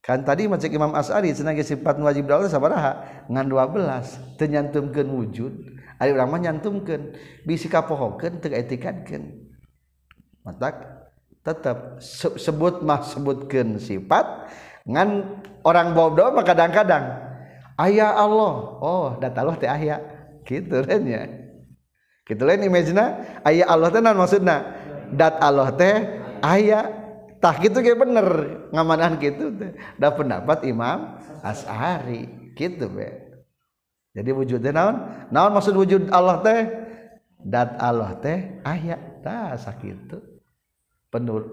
Kan 0.06 0.22
tadi 0.22 0.46
macam 0.46 0.70
Imam 0.70 0.94
As'ari 0.94 1.34
cenah 1.34 1.58
sifat 1.66 1.98
wajib 1.98 2.30
Allah 2.30 2.46
sabaraha? 2.46 2.92
Ngan 3.26 3.50
12 3.50 4.38
teu 4.38 4.46
nyantumkeun 4.46 5.10
wujud. 5.10 5.54
Ari 5.98 6.14
urang 6.14 6.30
mah 6.30 6.42
nyantumkeun. 6.46 7.18
Bisi 7.46 7.66
kapohokeun 7.66 8.38
teu 8.38 8.54
itikadkeun 8.54 9.54
matak 10.46 10.78
tetap 11.42 11.98
sebut 12.38 12.86
mah 12.86 13.02
sebutkeun 13.02 13.82
sifat 13.82 14.46
ngan 14.86 15.42
orang 15.66 15.98
bodoh 15.98 16.30
mah 16.30 16.46
kadang-kadang 16.46 17.18
ayah 17.82 18.14
Allah. 18.14 18.54
Oh 18.78 19.18
datalah 19.18 19.58
teh 19.58 19.66
aya 19.66 19.98
gitu 20.46 20.86
kan 20.86 21.02
ya 21.02 21.45
gitu 22.26 22.42
lain 22.42 22.66
imajina 22.66 23.22
ayah 23.46 23.70
Allah 23.70 23.90
teh 23.94 24.02
non 24.02 24.18
maksudna? 24.18 24.58
Dat 25.14 25.38
Allah 25.40 25.70
teh 25.74 25.96
ayah. 26.42 27.06
Tak 27.36 27.62
gitu 27.62 27.78
kayak 27.86 28.02
bener 28.02 28.28
ngamanan 28.74 29.22
gitu 29.22 29.54
dah 30.02 30.12
pendapat 30.18 30.66
Imam 30.66 31.14
As'ari 31.46 32.26
gitu 32.58 32.90
be. 32.90 33.22
Jadi 34.18 34.34
wujudnya 34.34 34.74
naon? 34.74 34.96
Naon 35.30 35.54
maksud 35.54 35.78
wujud 35.78 36.10
Allah 36.10 36.42
teh? 36.42 36.62
Dat 37.38 37.78
Allah 37.78 38.18
teh 38.18 38.66
ayat 38.66 39.22
dah 39.22 39.54
sakit 39.62 40.18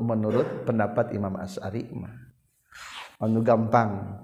menurut 0.01 0.65
pendapat 0.65 1.13
Imam 1.13 1.37
As'ari 1.37 1.85
mah. 1.93 2.17
Anu 3.21 3.45
gampang. 3.45 4.17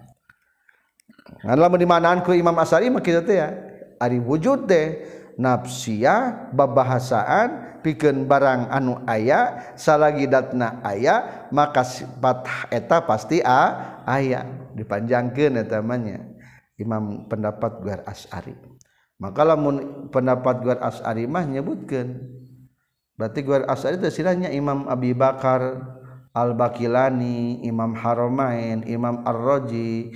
Ngan 1.45 1.77
di 1.77 1.85
manaanku 1.85 2.33
Imam 2.33 2.57
As'ari 2.57 2.89
mah 2.89 3.05
kitu 3.05 3.21
teh 3.29 3.37
ya. 3.37 3.53
Ari 4.01 4.23
wujud 4.23 4.65
teh 4.65 5.05
nafsiah 5.39 6.51
babahasaan 6.51 7.81
piken 7.81 8.27
barang 8.27 8.75
anu 8.75 8.99
aya 9.07 9.71
salagidatna 9.79 10.83
aya 10.83 11.47
maka 11.55 11.87
sifat 11.87 12.45
eta 12.75 13.07
pasti 13.07 13.39
a 13.41 14.03
aya. 14.03 14.45
Dipanjangkan 14.75 15.63
namanya 15.63 16.27
Imam 16.79 17.27
pendapat 17.31 17.83
Guar 17.83 18.03
As'ari. 18.07 18.55
Maka 19.19 19.43
lamun 19.43 20.11
pendapat 20.11 20.63
Guar 20.63 20.79
As'ari 20.83 21.31
mah 21.31 21.47
nyebutkan 21.47 22.19
berarti 23.15 23.41
Guar 23.47 23.67
As'ari 23.71 23.99
itu 23.99 24.11
silahnya 24.11 24.51
Imam 24.51 24.87
Abi 24.91 25.15
Bakar 25.15 25.95
Al-Bakilani, 26.39 27.67
Imam 27.67 27.99
Haramain, 27.99 28.87
Imam 28.87 29.27
Ar-Raji, 29.27 30.15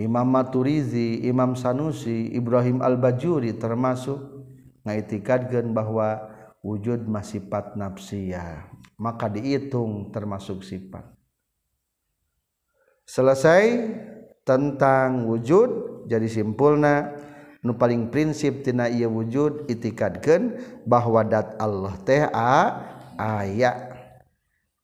Imam 0.00 0.24
Maturizi, 0.24 1.20
Imam 1.28 1.52
Sanusi, 1.52 2.32
Ibrahim 2.32 2.80
Al-Bajuri 2.80 3.52
termasuk. 3.60 4.39
ngaitikadkeun 4.84 5.72
bahwa 5.72 6.30
wujud 6.60 7.08
mah 7.08 7.24
sifat 7.24 7.76
nafsiyah. 7.76 8.68
Maka 9.00 9.32
dihitung 9.32 10.12
termasuk 10.12 10.60
sifat. 10.60 11.04
Selesai 13.08 13.90
tentang 14.44 15.26
wujud 15.26 16.04
jadi 16.06 16.28
simpulna 16.30 17.16
nu 17.60 17.76
paling 17.76 18.08
prinsip 18.08 18.64
tina 18.64 18.88
iya 18.88 19.08
wujud 19.08 19.68
itikadkan 19.68 20.56
bahwa 20.88 21.24
dat 21.26 21.56
Allah 21.60 21.96
teh 22.06 22.24
a 22.30 22.54
aya. 23.18 23.72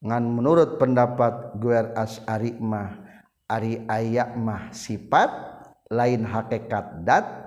Ngan 0.03 0.25
menurut 0.29 0.77
pendapat 0.77 1.57
Guer 1.57 1.93
As'ari 1.97 2.53
mah 2.61 3.01
ari 3.49 3.87
aya 3.87 4.35
mah 4.35 4.75
sifat 4.75 5.31
lain 5.89 6.27
hakikat 6.27 7.07
dat 7.07 7.46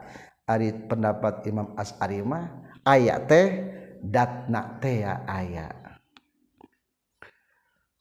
ari 0.49 0.73
pendapat 0.73 1.45
Imam 1.45 1.77
As'ari 1.77 2.25
mah 2.25 2.49
ayat 2.81 3.29
teh 3.29 3.47
datna 4.01 4.81
tea 4.81 5.05
aya. 5.29 5.69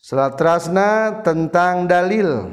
Selatrasna 0.01 1.21
tentang 1.21 1.85
dalil. 1.85 2.49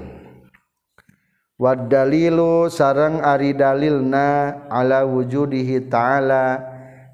Wad 1.55 1.87
dalilu 1.87 2.67
sarang 2.67 3.23
ari 3.23 3.55
dalilna 3.55 4.67
ala 4.67 5.07
wujudihi 5.07 5.87
ta'ala 5.87 6.59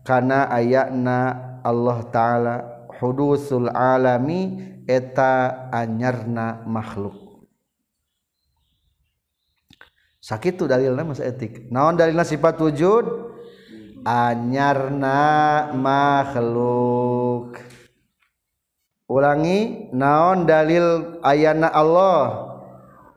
kana 0.02 0.50
ayatna 0.50 1.18
Allah 1.62 2.02
ta'ala 2.10 2.56
hudusul 2.98 3.70
alami 3.70 4.58
eta 4.90 5.70
anyarna 5.70 6.66
makhluk 6.66 7.21
sakit 10.22 10.70
dalilnya 10.70 11.04
masa 11.04 11.26
etik. 11.26 11.68
Naon 11.74 11.98
dalilnya 11.98 12.24
sifat 12.24 12.62
wujud? 12.62 13.34
Anyarna 14.06 15.74
makhluk. 15.74 17.58
Ulangi 19.10 19.92
naon 19.92 20.48
dalil 20.48 21.20
ayana 21.26 21.68
Allah? 21.74 22.48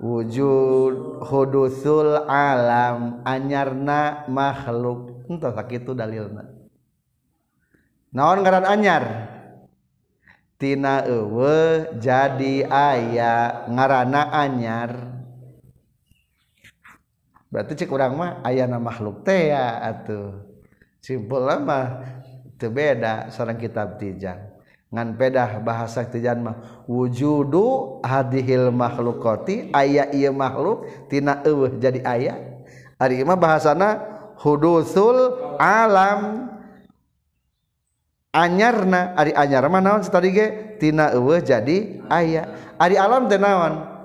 Wujud 0.03 1.23
hudusul 1.23 2.27
alam 2.27 3.23
anyarna 3.23 4.27
makhluk. 4.27 5.25
Entah 5.31 5.55
sakit 5.55 5.87
dalilnya. 5.95 6.51
Naon 8.11 8.43
ngaran 8.43 8.67
anyar? 8.67 9.05
Tina 10.55 11.03
ewe 11.07 11.89
jadi 11.99 12.67
ayah 12.69 13.67
ngarana 13.71 14.31
anyar. 14.35 15.14
Berarti 17.55 17.79
cek 17.79 17.95
urang 17.95 18.19
mah 18.19 18.43
ayana 18.43 18.83
makhluk 18.83 19.23
teh 19.23 19.55
ya 19.55 19.79
atuh. 19.79 20.43
Simpul 20.99 21.47
lama 21.47 22.03
beda 22.59 23.29
seorang 23.29 23.61
kitab 23.61 24.01
tijang 24.01 24.55
ngan 24.95 25.19
pedah 25.19 25.59
bahasa 25.59 26.07
tijan 26.07 26.47
mah 26.47 26.87
wujudu 26.87 27.99
hadhil 28.07 28.71
makhlukati 28.71 29.75
aya 29.75 30.07
ieu 30.15 30.31
makhluk 30.31 30.87
tina 31.11 31.43
eueuh 31.43 31.75
jadi 31.83 32.01
aya. 32.07 32.35
Ari 33.03 33.27
mah 33.27 33.35
bahasana 33.35 33.99
hudusul 34.39 35.35
alam. 35.59 36.47
Anyarna 38.31 39.19
ari 39.19 39.35
anyar 39.35 39.67
mah 39.67 39.83
naon 39.83 40.07
tadi 40.07 40.31
ge? 40.31 40.79
Tina 40.79 41.11
eueuh 41.11 41.43
jadi 41.43 42.07
aya. 42.07 42.55
Ari 42.79 42.95
alam 42.95 43.27
teh 43.27 43.39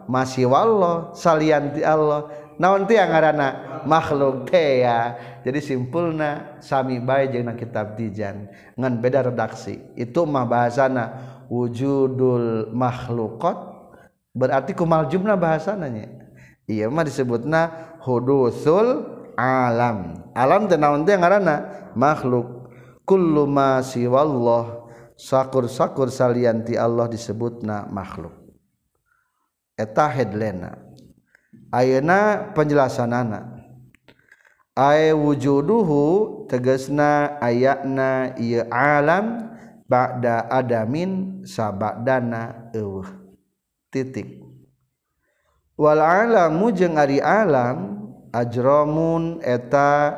masih 0.09 0.49
wallah 0.49 1.13
salian 1.13 1.69
ti 1.69 1.85
Allah 1.85 2.33
naon 2.59 2.83
teh 2.85 2.99
ngaranna 2.99 3.81
makhluk 3.87 4.51
teh 4.51 4.83
ya. 4.83 5.15
Jadi 5.41 5.63
simpulna 5.63 6.59
sami 6.59 6.99
bae 6.99 7.31
jeung 7.31 7.49
kitab 7.55 7.95
tijan. 7.95 8.51
Ngan 8.75 8.99
beda 8.99 9.31
redaksi. 9.31 9.79
Itu 9.95 10.27
mah 10.27 10.45
bahasana 10.45 11.05
wujudul 11.47 12.69
makhluqat 12.75 13.57
berarti 14.29 14.77
kumal 14.77 15.09
jumlah 15.09 15.35
iya 16.69 16.85
mah 16.85 17.01
disebutna 17.07 17.95
hudusul 18.03 19.17
alam. 19.39 20.27
Alam 20.35 20.67
teh 20.67 20.77
naon 20.77 21.07
teh 21.07 21.15
ngaranna 21.15 21.89
makhluk. 21.95 22.69
Kullu 23.07 23.47
ma 23.47 23.81
siwallah. 23.81 24.91
Sakur-sakur 25.19 26.07
salianti 26.07 26.79
Allah 26.79 27.11
disebutna 27.11 27.91
makhluk. 27.91 28.31
Eta 29.75 30.07
headlena 30.07 30.88
ayeuna 31.69 32.51
penjelasan 32.53 33.13
anak 33.13 33.45
ay 34.79 35.11
wujuduhu 35.11 36.45
tegesna 36.47 37.35
ayana 37.43 38.33
ia 38.39 38.63
alam 38.71 39.49
ba'da 39.89 40.45
adamin 40.47 41.41
sabadana 41.43 42.71
eueuh. 42.71 43.09
Titik. 43.89 44.37
Wal 45.73 45.97
alamu 45.97 46.69
jeung 46.69 46.95
ari 46.95 47.17
alam 47.17 48.07
ajramun 48.29 49.41
eta 49.41 50.13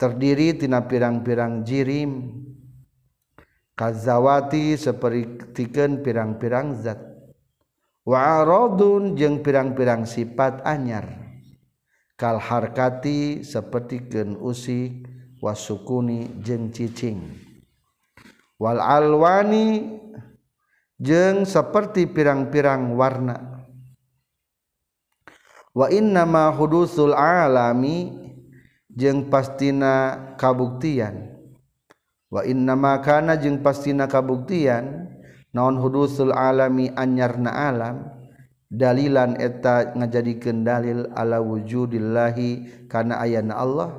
terdiri 0.00 0.56
tina 0.56 0.80
pirang-pirang 0.80 1.60
jirim. 1.60 2.40
Kazawati 3.76 4.80
sapertikeun 4.80 6.00
pirang-pirang 6.00 6.80
zat. 6.80 7.09
warodun 8.10 9.14
jeung 9.14 9.38
pirang-pirang 9.46 10.02
sifat 10.02 10.66
anyar. 10.66 11.06
Kal 12.18 12.42
harkati 12.42 13.46
seperti 13.46 14.10
gen 14.10 14.34
usik 14.36 15.06
wasukuni 15.38 16.42
jeung 16.42 16.74
cicing. 16.74 17.22
Wal 18.60 18.82
alwani 18.82 19.96
jeung 20.98 21.46
seperti 21.46 22.10
pirang-pirang 22.10 22.92
warna. 22.98 23.62
Wa 25.70 25.86
innama 25.88 26.50
hudusul 26.50 27.14
alami 27.14 28.10
jeung 28.90 29.30
pastina 29.30 30.34
kabuktian. 30.34 31.40
Wa 32.28 32.42
innama 32.44 33.00
kana 33.00 33.38
jeung 33.38 33.62
pastina 33.64 34.10
kabuktian. 34.10 35.08
naon 35.54 35.78
hudusul 35.78 36.34
alami 36.34 36.90
anyarna 36.94 37.50
alam? 37.50 37.96
Dalilan 38.70 39.34
eta 39.42 39.98
ngajadikeun 39.98 40.62
dalil 40.62 41.10
ala 41.18 41.42
wujudillahi 41.42 42.86
kana 42.86 43.18
ayana 43.18 43.58
Allah? 43.58 43.90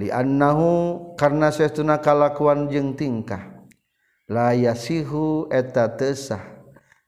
Liannahu 0.00 1.12
karna 1.16 1.52
saestuna 1.52 2.00
kalakuan 2.00 2.72
jeung 2.72 2.96
tingkah 2.96 3.68
la 4.28 4.56
yasihu 4.56 5.48
eta 5.52 5.92
tesah 5.92 6.40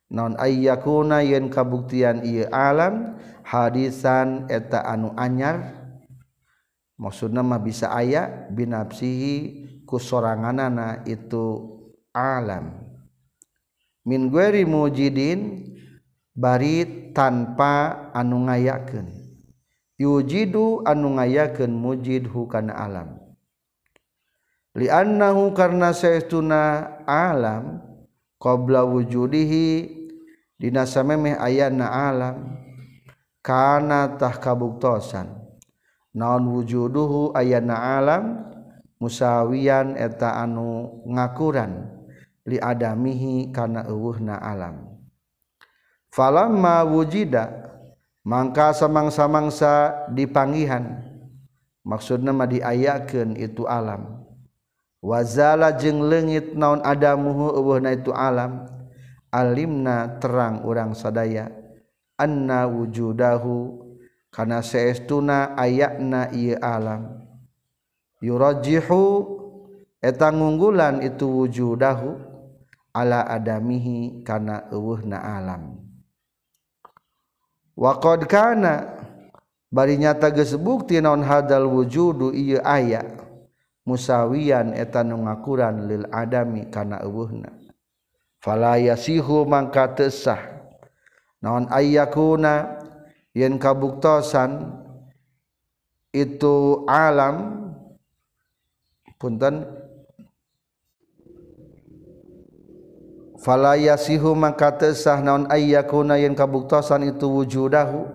non 0.09 0.33
ayyakuna 0.37 1.21
yen 1.21 1.53
kabuktian 1.53 2.25
ieu 2.25 2.49
alam 2.53 3.17
hadisan 3.41 4.45
eta 4.49 4.85
anu 4.85 5.09
anyar? 5.17 5.73
Maksudna 7.01 7.41
mah 7.41 7.63
bisa 7.63 7.89
aya 7.89 8.49
binafsihi 8.53 9.35
kusoranganana 9.89 11.01
itu 11.09 11.65
alam. 12.13 12.78
min 14.09 14.33
gueri 14.33 14.65
mujidin 14.65 15.69
bari 16.33 17.13
tanpa 17.13 18.09
anu 18.09 18.49
ngayakeun. 18.49 19.05
Yujidu 20.01 20.81
anu 20.81 21.21
ngayakeun 21.21 21.69
mujid 21.69 22.25
hukana 22.25 22.73
alam. 22.73 23.21
Li 24.73 24.89
annahu 24.89 25.53
karna 25.53 25.93
saestuna 25.93 26.89
alam 27.05 27.85
qabla 28.41 28.81
wujudihi 28.81 29.93
dina 30.57 30.89
samemeh 30.89 31.37
ayana 31.37 32.09
alam 32.09 32.57
kana 33.45 34.17
tah 34.17 34.41
kabuktosan. 34.41 35.37
Naon 36.17 36.49
wujuduhu 36.49 37.37
ayana 37.37 38.01
alam 38.01 38.23
musawian 38.97 39.93
eta 39.99 40.41
anu 40.41 41.03
ngakuran. 41.05 41.98
liadamihi 42.49 43.53
kana 43.53 43.85
eueuhna 43.85 44.41
alam. 44.41 44.89
Falamma 46.09 46.81
wujida 46.89 47.69
mangka 48.25 48.73
samangsa-mangsa 48.73 50.09
dipangihan 50.09 51.05
maksudna 51.85 52.33
mah 52.33 52.49
diayakeun 52.49 53.37
itu 53.37 53.69
alam. 53.69 54.25
Wazala 54.99 55.71
jeung 55.77 56.09
leungit 56.09 56.57
naon 56.57 56.81
adamuhu 56.83 57.53
eueuhna 57.55 57.93
itu 57.93 58.09
alam. 58.09 58.65
Alimna 59.29 60.17
terang 60.17 60.65
urang 60.65 60.97
sadaya 60.97 61.53
anna 62.17 62.65
wujudahu 62.65 63.85
kana 64.33 64.65
saestuna 64.65 65.53
ayatna 65.53 66.33
ieu 66.33 66.57
alam. 66.57 67.21
Yurajihu 68.19 69.23
eta 70.03 70.33
ngunggulan 70.33 71.05
itu 71.05 71.29
wujudahu 71.29 72.28
ala 72.99 73.23
adamihi 73.23 74.27
kana 74.27 74.67
eueuhna 74.75 75.23
alam. 75.23 75.79
Waqad 77.79 78.27
kana 78.27 78.99
bari 79.71 79.95
nyata 79.95 80.35
geus 80.35 80.59
bukti 80.59 80.99
naon 80.99 81.23
hadal 81.23 81.63
wujudu 81.71 82.35
ieu 82.35 82.59
aya 82.59 83.07
musawian 83.87 84.75
eta 84.75 85.07
nu 85.07 85.23
ngakuran 85.23 85.87
lil 85.87 86.03
adami 86.11 86.67
kana 86.67 86.99
eueuhna. 87.07 87.55
Fala 88.43 88.75
yasihu 88.75 89.47
mangka 89.47 89.95
tesah 89.95 90.43
naon 91.39 91.71
ayyakuna 91.71 92.83
yen 93.31 93.55
kabuktosan 93.55 94.75
itu 96.11 96.83
alam 96.83 97.69
punten 99.21 99.78
falayasihu 103.39 104.35
maka 104.35 104.75
tesah 104.75 105.23
naon 105.23 105.47
ayyakuna 105.47 106.19
yen 106.19 106.35
kabuktosan 106.35 107.07
itu 107.07 107.27
wujudahu. 107.27 108.05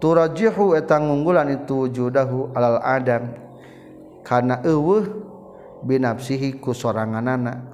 Turajihu 0.00 0.72
eta 0.72 0.96
ngunggulan 0.96 1.60
itu 1.60 1.88
wujudahu 1.88 2.56
alal 2.56 2.80
adam. 2.80 3.36
Kana 4.24 4.64
eueuh 4.64 5.04
binafsihi 5.84 6.56
ku 6.56 6.72
soranganana 6.72 7.68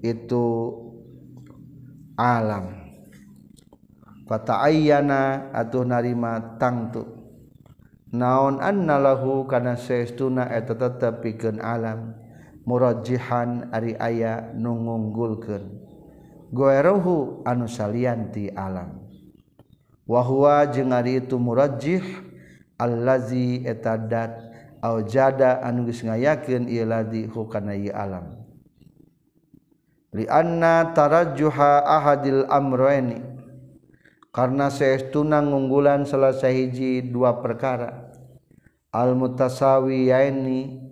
itu 0.00 0.72
alam. 2.16 2.80
Fata'ayyana 4.24 5.52
atuh 5.52 5.84
narima 5.84 6.56
tangtu. 6.56 7.04
Naon 8.12 8.60
annalahu 8.60 9.44
kana 9.44 9.76
saestuna 9.76 10.48
eta 10.48 10.72
tetep 10.72 11.20
pikeun 11.20 11.60
alam. 11.60 12.21
murajjihan 12.66 13.70
ari 13.74 13.98
aya 13.98 14.54
nu 14.54 14.74
ngunggulkeun. 14.76 15.82
Goerohu 16.52 17.40
anu 17.48 17.64
salianti 17.64 18.52
alam. 18.52 19.00
Wahwa 20.04 20.68
jeung 20.68 20.92
ari 20.92 21.24
itu 21.24 21.40
murajjih 21.40 22.04
allazi 22.76 23.64
eta 23.64 23.96
dat 23.96 24.36
au 24.84 25.00
jada 25.06 25.62
anu 25.64 25.88
geus 25.88 26.04
ngayakeun 26.04 26.68
ieu 26.68 26.84
ladzi 26.84 27.24
hukana 27.30 27.72
ieu 27.72 27.94
alam. 27.94 28.36
Li 30.12 30.28
anna 30.28 30.92
tarajjuha 30.92 31.88
ahadil 31.88 32.44
amraini 32.52 33.24
karena 34.28 34.68
saestuna 34.68 35.40
ngunggulan 35.40 36.04
salah 36.04 36.36
sahiji 36.36 37.00
dua 37.00 37.40
perkara. 37.40 38.12
Al 38.92 39.16
mutasawiyaini 39.16 40.91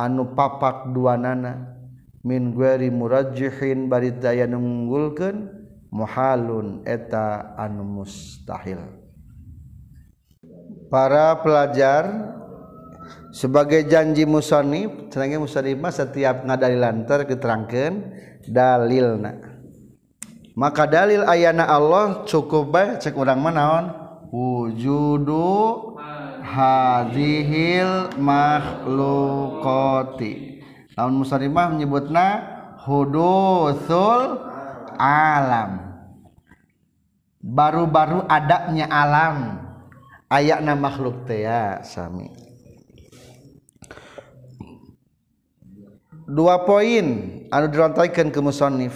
anu 0.00 0.32
papak 0.32 0.96
dua 0.96 1.20
nana 1.20 1.76
min 2.24 2.56
gueri 2.56 2.88
murajihin 2.88 3.92
bari 3.92 4.16
daya 4.16 4.48
nunggulkeun 4.48 5.44
muhalun 5.92 6.80
eta 6.88 7.52
anu 7.60 7.84
mustahil. 8.00 8.80
Para 10.88 11.38
pelajar 11.44 12.34
sebagai 13.30 13.86
janji 13.86 14.26
musonib 14.26 15.12
tenangnya 15.12 15.38
musonib 15.38 15.78
mah 15.78 15.92
setiap 15.92 16.42
ngadalilan 16.48 17.04
terketerangkan 17.06 17.92
dalilna. 18.48 19.32
Maka 20.58 20.84
dalil 20.84 21.22
ayana 21.24 21.70
Allah 21.70 22.26
cukup 22.26 22.74
baik 22.74 22.98
cek 22.98 23.14
orang 23.14 23.38
menaon 23.38 23.84
wujudu 24.34 25.89
hadhil 26.42 28.12
makhlukoti 28.20 29.70
tahun 31.00 31.16
musarimah 31.16 31.72
menyebutna 31.72 32.26
hudusul 32.84 34.44
alam. 35.00 35.88
Baru-baru 37.40 38.28
adanya 38.28 38.84
alam. 38.92 39.64
Ayakna 40.28 40.76
makhluk 40.76 41.24
teh 41.24 41.48
ya 41.48 41.80
sami. 41.82 42.28
Dua 46.30 46.62
poin 46.62 47.06
anu 47.50 47.66
dirontaikan 47.66 48.30
ke 48.30 48.38
musonif 48.38 48.94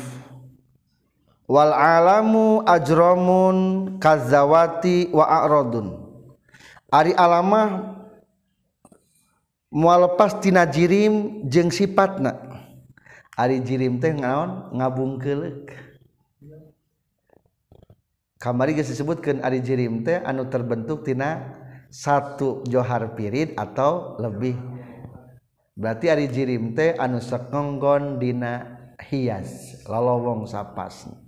Wal 1.50 1.74
alamu 1.74 2.62
ajromun 2.62 3.57
kazawati 3.98 5.11
warodun 5.11 6.03
Ari 6.94 7.11
alamah 7.18 7.98
mual 9.74 10.07
lepas 10.07 10.38
jirim 10.70 11.42
jeung 11.50 11.74
sifatna 11.74 12.38
Ari 13.35 13.59
jirim 13.66 13.98
teh 13.98 14.14
ngaon 14.14 14.78
ngabung 14.78 15.18
kelek 15.18 15.74
kamari 18.38 18.76
geus 18.76 18.92
disebutkeun 18.92 19.40
ari 19.42 19.59
jirim 19.59 20.07
teh 20.07 20.22
anu 20.22 20.46
terbentuk 20.46 21.02
tina 21.02 21.57
satu 21.88 22.61
johar 22.68 23.16
pirid 23.16 23.57
atau 23.57 24.20
lebih. 24.20 24.54
Berarti 25.74 26.12
ari 26.12 26.28
jirim 26.28 26.76
teh 26.76 26.92
anu 27.00 27.18
sekonggon 27.18 28.20
dina 28.20 28.78
hias 29.00 29.83
lalowong 29.88 30.44
sapasna. 30.44 31.18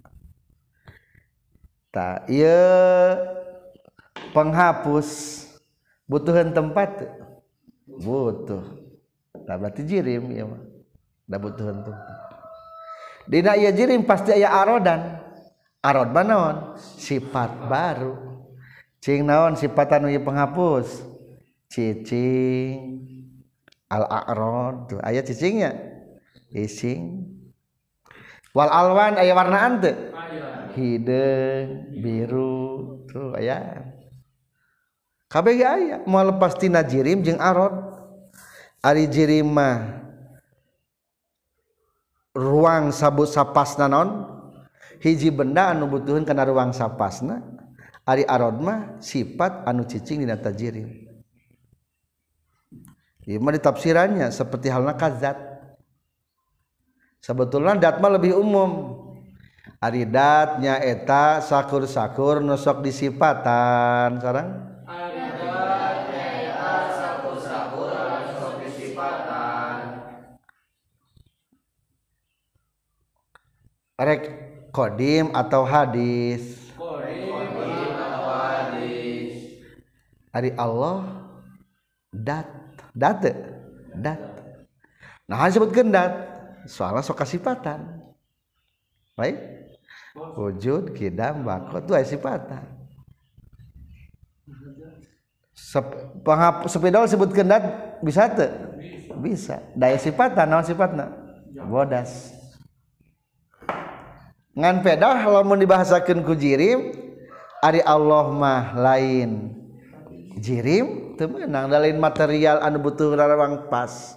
Ta 1.90 2.22
ieu 2.28 3.16
penghapus. 4.36 5.45
butuhan 6.06 6.54
tempat? 6.54 7.06
Butuh. 7.86 8.64
Nah 9.46 9.56
berarti 9.58 9.82
jirim 9.86 10.30
ya 10.32 10.46
mah. 10.46 10.62
Da 11.26 11.36
butuhan 11.38 11.82
tempat. 11.82 12.18
Dina 13.26 13.58
ieu 13.58 13.70
jirim 13.74 14.06
pasti 14.06 14.34
aya 14.34 14.54
arodan. 14.54 15.22
Arod 15.82 16.10
manaon 16.10 16.78
sifat 16.78 17.66
baru. 17.70 18.14
Cing 18.98 19.22
naon? 19.22 19.54
Sifat 19.54 19.98
anu 19.98 20.10
penghapus. 20.10 21.02
Cicing. 21.70 23.02
Al 23.86 24.02
arod 24.06 24.98
aya 25.02 25.22
cicingnya 25.22 25.74
ising. 26.50 27.22
Wal 28.56 28.72
alwan 28.72 29.20
aya 29.20 29.36
warnaan 29.36 29.78
teu 29.78 29.94
hideung 30.74 31.92
biru. 32.00 33.04
Tuh 33.06 33.36
aya. 33.36 33.95
kabeh 35.26 35.62
aya 35.62 35.96
mau 36.06 36.22
lepas 36.22 36.54
tina 36.54 36.86
jirim 36.86 37.22
jeung 37.22 37.42
arad 37.42 37.74
ari 38.82 39.10
jirim 39.10 39.50
mah 39.50 40.06
ruang 42.36 42.94
sabut 42.94 43.26
sapasna 43.26 43.90
non 43.90 44.28
hiji 45.02 45.32
benda 45.34 45.72
anu 45.74 45.88
butuhin 45.90 46.24
kana 46.24 46.46
ruang 46.46 46.70
sapasna. 46.72 47.56
Ari 48.06 48.22
arad 48.22 48.62
mah 48.62 49.02
sifat 49.02 49.66
anu 49.66 49.82
cicing 49.82 50.22
dina 50.22 50.38
tajirim 50.38 50.86
Ieu 53.26 53.42
mah 53.42 53.50
ditafsirannya 53.50 54.30
seperti 54.30 54.70
halna 54.70 54.94
kazat. 54.94 55.34
Sebetulnya 57.18 57.74
dat 57.74 57.98
mah 57.98 58.14
lebih 58.14 58.38
umum. 58.38 59.02
Ari 59.82 60.06
datnya 60.06 60.78
eta 60.78 61.42
sakur-sakur 61.42 62.38
nusok 62.38 62.86
disipatan 62.86 64.22
sarang 64.22 64.65
rek 73.96 74.22
kodim 74.72 75.32
atau 75.32 75.64
hadis? 75.64 76.72
Ari 80.36 80.52
Allah 80.60 81.32
dat 82.12 82.48
dat. 82.92 83.24
Dat. 83.96 84.20
Nah 85.24 85.48
disebut 85.48 85.72
gendat 85.72 86.12
soalnya 86.68 87.00
sok 87.00 87.24
kasipatan. 87.24 88.04
Baik? 89.16 89.40
Wujud 90.16 90.92
kidam 90.92 91.44
bako 91.44 91.80
itu 91.80 92.16
sifatan 92.16 92.76
sepeda 96.68 97.08
sebut 97.08 97.32
kendat 97.32 97.64
bisa 98.04 98.28
tuh 98.28 98.48
bisa. 99.24 99.64
Daya 99.72 99.96
sifatan 99.96 100.46
non 100.46 100.62
sifatna 100.62 101.10
bodas 101.66 102.35
ngan 104.56 104.80
pedah 104.80 105.28
lamun 105.28 105.60
dibahasakan 105.60 106.24
ku 106.24 106.32
jirim 106.32 106.96
ari 107.60 107.84
Allah 107.84 108.32
mah 108.32 108.72
lain. 108.72 109.52
Jirim 110.40 111.16
temenang 111.16 111.68
lain 111.68 112.00
material 112.00 112.64
anu 112.64 112.80
butuh 112.80 113.12
ruang 113.12 113.68
pas. 113.68 114.16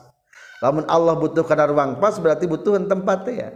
Lamun 0.64 0.84
Allah 0.88 1.16
butuh 1.16 1.44
karena 1.44 1.68
ruang 1.68 2.00
pas 2.00 2.16
berarti 2.20 2.48
butuh 2.48 2.80
tempat 2.88 3.20
ya. 3.32 3.52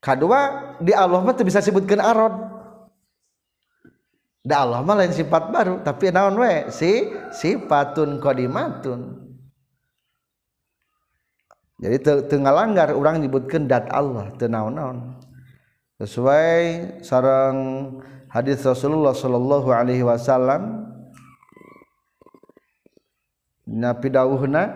Kedua 0.00 0.40
di 0.80 0.96
Allah 0.96 1.20
mah 1.20 1.36
bisa 1.36 1.60
sebutkan 1.60 2.00
arod. 2.00 2.32
Da 4.40 4.64
Allah 4.64 4.80
mah 4.80 4.96
lain 4.96 5.12
sifat 5.12 5.52
baru 5.52 5.84
tapi 5.84 6.08
naon 6.08 6.40
we? 6.40 6.72
Si 6.72 7.12
sifatun 7.36 8.16
qadimatun 8.16 9.27
jadi 11.78 12.26
tengah 12.26 12.50
langgar 12.50 12.90
orang 12.90 13.22
nyebutkan 13.22 13.70
dat 13.70 13.86
Allah 13.94 14.34
tenaon-naon 14.34 15.14
sesuai 16.02 16.58
sarang 17.06 17.56
hadis 18.30 18.62
Rasulullah 18.66 19.14
sallallahu 19.14 19.70
alaihi 19.70 20.02
wasallam 20.02 20.90
nabi 23.66 24.10
dawuhna 24.10 24.74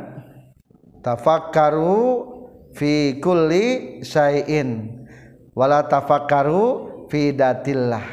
tafakkaru 1.02 2.30
fi 2.76 3.18
kulli 3.18 4.00
syai'in 4.06 5.02
wala 5.52 5.84
tafakkaru 5.84 7.06
fi 7.12 7.32
datillah. 7.32 8.04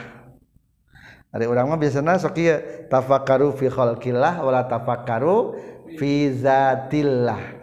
Ari 1.30 1.46
urang 1.46 1.70
mah 1.70 1.78
biasana 1.78 2.18
sok 2.18 2.42
ieu 2.42 2.58
tafakkaru 2.90 3.54
fi 3.54 3.70
khalqillah 3.70 4.42
wala 4.42 4.66
tafakkaru 4.66 5.56
fi 5.96 6.34
zatillah. 6.34 7.59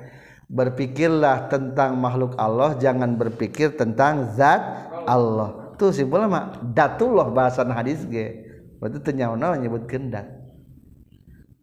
Berpikirlah 0.46 1.50
tentang 1.50 1.98
makhluk 1.98 2.38
Allah 2.38 2.78
jangan 2.78 3.18
berpikir 3.18 3.74
tentang 3.74 4.30
zat 4.34 4.62
Allah. 5.06 5.74
Tuh 5.76 5.92
simpulnya 5.92 6.30
mah 6.30 6.44
datullah 6.72 7.28
bahasan 7.28 7.70
hadis 7.74 8.06
ge. 8.08 8.46
Berarti 8.80 9.02
teu 9.02 9.12
nyaona 9.12 9.56
nyebutkeun 9.58 10.12
dat 10.12 10.26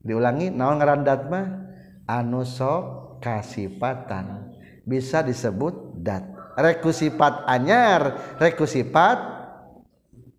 diulangi 0.03 0.51
naon 0.51 0.77
ngaran 0.77 1.01
dat 1.07 1.31
mah? 1.31 1.63
Anu 2.03 2.43
sok 2.43 3.17
kasipatan. 3.23 4.51
Bisa 4.83 5.23
disebut 5.23 6.03
dat. 6.03 6.27
Rekusifat 6.53 7.47
anyar 7.49 8.19
rekusifat 8.37 9.17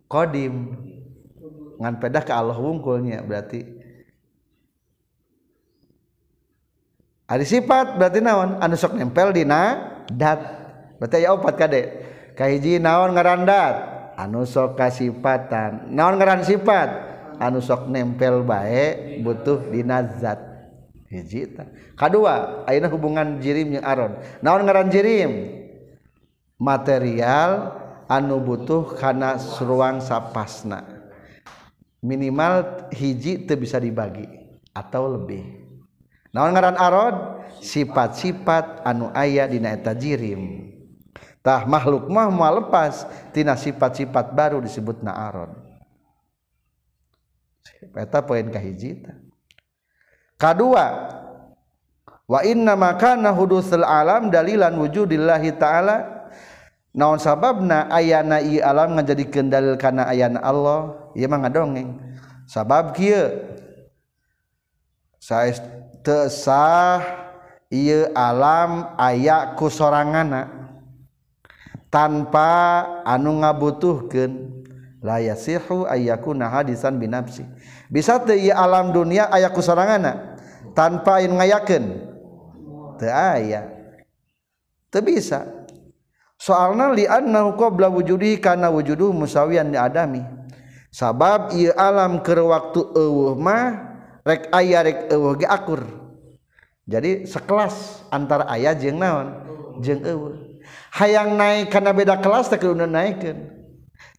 kodim. 0.07 0.77
Ngan 1.75 1.99
pedah 1.99 2.23
ke 2.23 2.31
Allah 2.31 2.55
wungkulnya 2.55 3.19
berarti 3.25 3.74
Ari 7.25 7.41
sifat 7.41 7.97
berarti 7.97 8.21
naon 8.21 8.61
anu 8.61 8.77
sok 8.77 9.01
nempel 9.01 9.33
dina 9.33 9.81
dat. 10.13 10.37
Berarti 11.01 11.15
aya 11.25 11.33
opat 11.33 11.57
kade 11.57 11.81
Kahiji 12.37 12.77
naon 12.77 13.15
ngaran 13.15 13.47
dat? 13.47 13.75
Anu 14.15 14.47
sok 14.47 14.79
kasifatan 14.79 15.91
Naon 15.91 16.19
ngaran 16.21 16.45
sifat? 16.45 16.89
Anu 17.41 17.59
sok 17.63 17.89
nempel 17.89 18.45
bae 18.45 19.19
butuh 19.25 19.73
dina 19.73 20.05
zat. 20.21 20.39
Hiji 21.09 21.55
ta. 21.55 21.65
Kadua, 21.95 22.67
ayeuna 22.67 22.91
hubungan 22.91 23.39
jirim 23.39 23.75
jeung 23.75 23.87
aron. 23.87 24.19
Naon 24.43 24.67
ngaran 24.67 24.91
jirim? 24.91 25.31
Material 26.59 27.75
anu 28.07 28.39
butuh 28.39 28.95
kana 28.95 29.39
ruang 29.63 29.99
sapasna. 29.99 30.83
Minimal 32.05 32.87
hiji 32.93 33.49
teu 33.49 33.57
bisa 33.57 33.81
dibagi 33.81 34.29
atau 34.75 35.09
lebih. 35.09 35.64
naon 36.35 36.51
ngaran 36.51 36.75
arod? 36.75 37.15
Sifat-sifat 37.63 38.83
anu 38.83 39.09
aya 39.15 39.47
dina 39.47 39.71
eta 39.71 39.95
jirim. 39.95 40.69
Tah 41.39 41.63
makhluk 41.63 42.11
mah 42.11 42.27
moal 42.27 42.67
lepas 42.67 43.07
tina 43.31 43.55
sifat-sifat 43.55 44.35
baru 44.35 44.59
disebutna 44.59 45.15
arod. 45.15 45.55
Eta 47.95 48.19
poin 48.21 48.51
kahiji 48.51 49.07
kadua 50.35 51.15
wa 52.27 52.39
inna 52.43 52.75
makana 52.75 53.31
hudusul 53.31 53.87
alam 53.87 54.27
dalilan 54.27 54.75
wujudillahi 54.75 55.55
ta'ala. 55.55 55.97
Naon 56.95 57.19
sababna 57.19 57.91
ayana 57.91 58.39
i 58.39 58.59
alam 58.63 58.95
ngajadikeun 58.95 59.51
dalil 59.51 59.75
kana 59.75 60.07
ayana 60.07 60.39
Allah? 60.39 61.11
Ieu 61.11 61.27
mah 61.27 61.43
ngadongeng. 61.43 61.99
Sabab 62.47 62.95
kieu? 62.95 63.35
tesah 66.05 67.01
ia 67.73 68.13
alam 68.13 68.93
aya 68.95 69.57
ku 69.57 69.73
sorangana. 69.73 70.69
Tanpa 71.89 72.83
anu 73.07 73.39
ngabutuhkan 73.41 74.51
layasihu 75.01 75.87
ayyakuna 75.89 76.51
hadisan 76.51 76.99
binafsi. 77.01 77.47
Bisa 77.89 78.19
teu 78.21 78.35
ieu 78.37 78.53
alam 78.53 78.93
dunia 78.93 79.31
aya 79.31 79.49
ku 79.49 79.63
sorangana 79.63 80.37
tanpa 80.75 81.23
yang 81.23 81.39
ngayakeun 81.39 81.85
teu 83.01 83.09
aya. 83.09 83.71
Teu 84.91 85.01
bisa. 85.01 85.47
Soalna 86.35 86.91
li 86.91 87.07
annahu 87.07 87.55
qabla 87.55 87.87
wujudi 87.87 88.43
kana 88.43 88.67
wujudu 88.67 89.15
musawian 89.15 89.71
di 89.71 89.79
adami. 89.79 90.19
Sabab 90.91 91.55
ieu 91.55 91.71
alam 91.79 92.19
keur 92.19 92.51
waktu 92.51 92.91
eueuh 92.91 93.39
mah 93.39 93.94
rek 94.25 94.49
aya 94.49 94.81
rek 94.81 94.99
eueuh 95.13 95.37
ge 95.37 95.45
akur. 95.45 95.85
Jadi 96.85 97.25
sekelas 97.29 98.05
antara 98.09 98.49
ayah 98.53 98.73
jeung 98.73 98.97
naon? 98.97 99.27
Jeung 99.79 100.01
eueuh. 100.01 100.35
Hayang 100.97 101.37
naik 101.37 101.69
karena 101.69 101.93
beda 101.93 102.17
kelas 102.17 102.49
teh 102.49 102.57
kudu 102.57 102.73
naikeun 102.89 103.53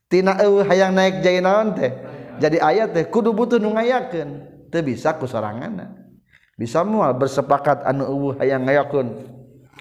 tina 0.07 0.39
eueuh 0.39 0.63
hayang 0.63 0.95
naik 0.95 1.21
jadi 1.21 1.43
naon 1.43 1.75
teh? 1.75 1.91
Jadi 2.39 2.63
ayah 2.63 2.87
teh 2.87 3.03
kudu 3.07 3.35
butuh 3.35 3.59
nu 3.59 3.75
ngayakeun. 3.75 4.55
Teu 4.71 4.83
bisa 4.83 5.15
ku 5.15 5.31
soranganna 5.31 5.95
bisa 6.59 6.83
moal 6.83 7.15
bersepakat 7.15 7.87
anu 7.87 8.07
eueuh 8.07 8.35
hayang 8.39 8.63
ngayakeun. 8.67 9.09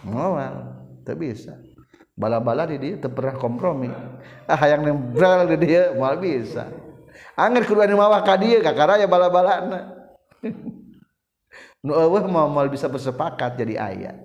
Moal 0.06 0.74
teu 1.06 1.18
bisa. 1.18 1.58
Bala-bala 2.16 2.64
di 2.70 2.78
dia 2.80 2.96
teu 3.02 3.10
pernah 3.10 3.36
kompromi. 3.36 3.90
Ah 4.46 4.58
hayang 4.58 4.86
nembral 4.86 5.50
di 5.54 5.58
dia 5.70 5.90
moal 5.94 6.22
bisa. 6.22 6.70
Angger 7.34 7.66
kudu 7.66 7.82
anu 7.82 7.98
mawah 7.98 8.22
ka 8.22 8.38
dieu 8.38 8.62
ka 8.62 8.72
karaya 8.78 9.10
bala-balana. 9.10 10.05
nu 11.86 11.94
eueuh 11.94 12.26
mah 12.28 12.68
bisa 12.68 12.90
bersepakat 12.90 13.58
jadi 13.58 13.76
ayat 13.78 14.16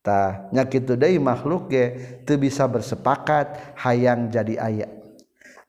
tah 0.00 0.48
nya 0.50 0.64
kitu 0.64 0.96
deui 0.96 1.20
makhluk 1.20 1.70
ge 1.70 1.84
teu 2.24 2.40
bisa 2.40 2.64
bersepakat 2.66 3.76
hayang 3.78 4.32
jadi 4.32 4.56
ayat 4.56 5.00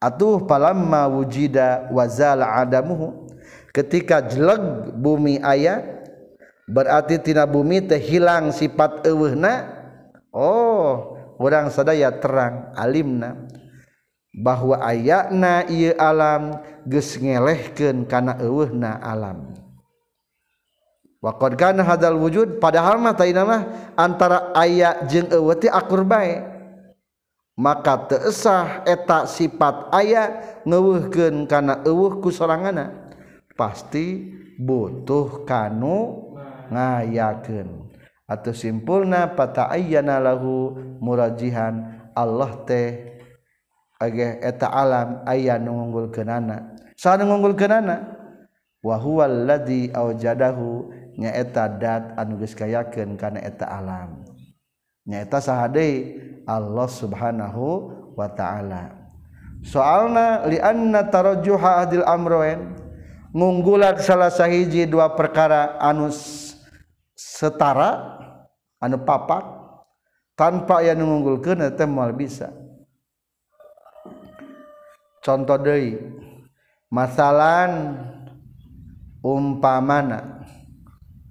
atuh 0.01 0.41
palamma 0.49 1.05
wujida 1.05 1.87
wazala 1.93 2.57
adamuhu. 2.57 3.29
Ketika 3.71 4.19
jeleg 4.25 4.91
bumi 4.97 5.39
ayat 5.39 6.03
berarti 6.65 7.21
tina 7.21 7.45
bumi 7.45 7.85
teh 7.85 8.01
hilang 8.01 8.49
sifat 8.51 9.05
eueuhna. 9.05 9.79
Oh 10.33 11.15
orang 11.37 11.69
sadaya 11.69 12.09
terang 12.11 12.73
alimna. 12.75 13.47
Bahwa 14.31 14.79
ayatna 14.79 15.67
ieu 15.67 15.95
alam 15.99 16.59
geus 16.87 17.19
ngelehkeun 17.19 18.07
kana 18.09 18.39
eueuhna 18.41 18.99
alam. 18.99 19.60
Waqad 21.21 21.53
kana 21.53 21.85
hadal 21.85 22.17
wujud 22.17 22.57
padahal 22.57 22.97
mah 22.97 23.13
taina 23.13 23.45
mah 23.45 23.93
antara 23.93 24.49
aya 24.57 25.05
jeung 25.05 25.29
eueuh 25.29 25.53
teh 25.53 25.69
akur 25.69 26.01
bae. 26.01 26.41
Maka 27.53 28.09
teu 28.09 28.25
esah 28.25 28.81
eta 28.89 29.29
sifat 29.29 29.93
aya 29.93 30.41
ngeuweuhkeun 30.65 31.45
kana 31.45 31.85
eueuh 31.85 32.17
ku 32.17 32.33
soranganna. 32.33 33.13
Pasti 33.53 34.33
butuh 34.57 35.45
kanu 35.45 36.33
ngayakeun. 36.73 37.93
Atuh 38.25 38.57
simpulna 38.57 39.29
pata'ayyana 39.37 40.17
lahu 40.17 40.73
murajihan 40.97 42.01
Allah 42.17 42.65
teh 42.65 43.19
ageh 44.01 44.41
eta 44.41 44.73
alam 44.73 45.21
aya 45.29 45.61
nu 45.61 45.77
ngunggulkeunana. 45.77 46.81
Sa 46.97 47.13
nu 47.13 47.29
ngunggulkeunana 47.29 48.09
wa 48.81 48.95
huwal 48.97 49.45
ladzi 49.45 49.93
awjadahu 49.93 50.89
nyaeta 51.21 51.69
dat 51.69 52.17
anuges 52.17 52.57
kayaken 52.57 53.13
karena 53.13 53.45
eta 53.45 53.69
alam. 53.69 54.25
Nyaeta 55.05 55.37
sahade 55.37 56.17
Allah 56.49 56.89
subhanahu 56.89 57.65
wa 58.17 58.25
ta'ala. 58.25 58.97
Soalna 59.61 60.49
lianna 60.49 61.05
tarajuha 61.05 61.85
adil 61.85 62.01
amroen 62.01 62.73
ngunggulat 63.29 64.01
salah 64.01 64.33
sahiji 64.33 64.89
dua 64.89 65.13
perkara 65.13 65.77
anu 65.77 66.09
setara 67.13 68.17
anu 68.81 68.97
papak 69.05 69.45
tanpa 70.33 70.81
yang 70.81 71.05
ngunggulkeun 71.05 71.61
eta 71.61 71.85
moal 71.85 72.09
bisa. 72.17 72.49
Contoh 75.21 75.61
deui 75.61 76.01
masalan 76.89 78.01
umpamana. 79.21 80.41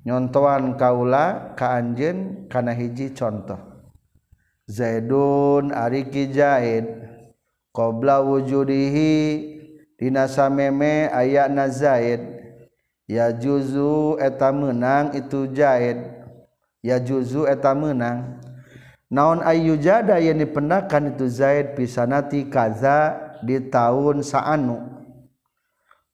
nyontoan 0.04 0.80
kaula 0.80 1.52
ka 1.56 1.76
anjeun 1.76 2.48
kana 2.48 2.72
hiji 2.72 3.12
contoh. 3.12 3.58
Zaidun 4.70 5.74
ariki 5.74 6.30
Zaid 6.30 6.86
qobla 7.74 8.22
wujudihi 8.22 9.12
dina 9.98 10.30
sameme 10.30 11.10
ayana 11.10 11.66
Zaid. 11.68 12.22
Ya 13.10 13.34
juzu 13.34 14.22
eta 14.22 14.54
menang 14.54 15.10
itu 15.18 15.50
Zaid. 15.50 15.98
Ya 16.78 17.02
juzu 17.02 17.50
eta 17.50 17.74
menang 17.74 18.38
naon 19.10 19.42
ayu 19.42 19.74
jada 19.74 20.22
yang 20.22 20.38
dipendakan 20.38 21.18
itu 21.18 21.26
Zaid 21.26 21.74
pisanati 21.74 22.46
kaza 22.46 23.18
di 23.42 23.58
tahun 23.58 24.22
saanu. 24.22 24.78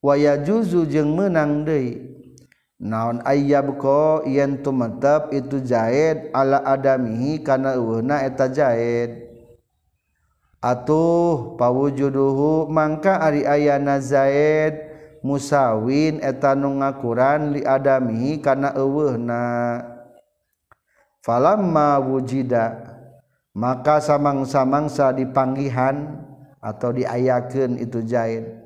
Waya 0.00 0.40
juzu 0.40 0.88
jeung 0.88 1.12
menang 1.12 1.68
deui. 1.68 2.15
naon 2.76 3.24
ayab 3.24 3.80
ko 3.80 4.24
yen 4.28 4.60
tumetep 4.60 5.32
itu 5.32 5.60
Zaid 5.64 6.28
ala 6.36 6.60
adamihi 6.64 7.40
kana 7.40 7.76
uhna 7.80 8.24
eta 8.24 8.48
Zaid 8.52 9.26
atuh 10.66 11.54
pawujuduhu 11.54 12.66
mangka 12.66 13.22
ari 13.22 13.46
ayana 13.46 14.02
zaid 14.02 14.96
musawin 15.22 16.18
eta 16.18 16.58
nu 16.58 16.82
ngakuran 16.82 17.54
li 17.54 17.62
adamihi 17.62 18.42
kana 18.42 18.74
eueuhna. 18.74 19.82
Falamma 21.22 21.98
wujida 21.98 22.86
maka 23.50 23.98
samang-samangsa 23.98 25.10
dipanggihan 25.10 26.22
atau 26.62 26.94
diayakeun 26.94 27.82
itu 27.82 27.98
Zaid 28.06 28.65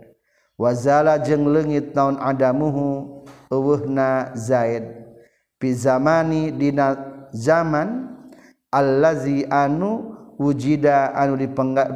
wazala 0.61 1.17
jeng 1.25 1.49
lengit 1.49 1.97
naon 1.97 2.21
adamuhu 2.21 3.25
uwuhna 3.49 4.37
zaid. 4.37 4.85
Pi 5.57 5.73
zamani 5.73 6.53
dina 6.53 6.97
zaman 7.33 8.13
allazi 8.69 9.49
anu 9.49 10.13
wujida 10.37 11.17
anu 11.17 11.41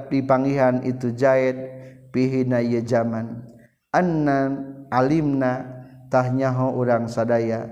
dipanggihan 0.08 0.80
itu 0.80 1.12
zaid 1.12 1.56
pihina 2.08 2.64
ye 2.64 2.80
zaman. 2.80 3.44
Annan 3.92 4.84
alimna 4.88 5.68
tahnyaho 6.08 6.72
urang 6.72 7.04
sadaya. 7.04 7.68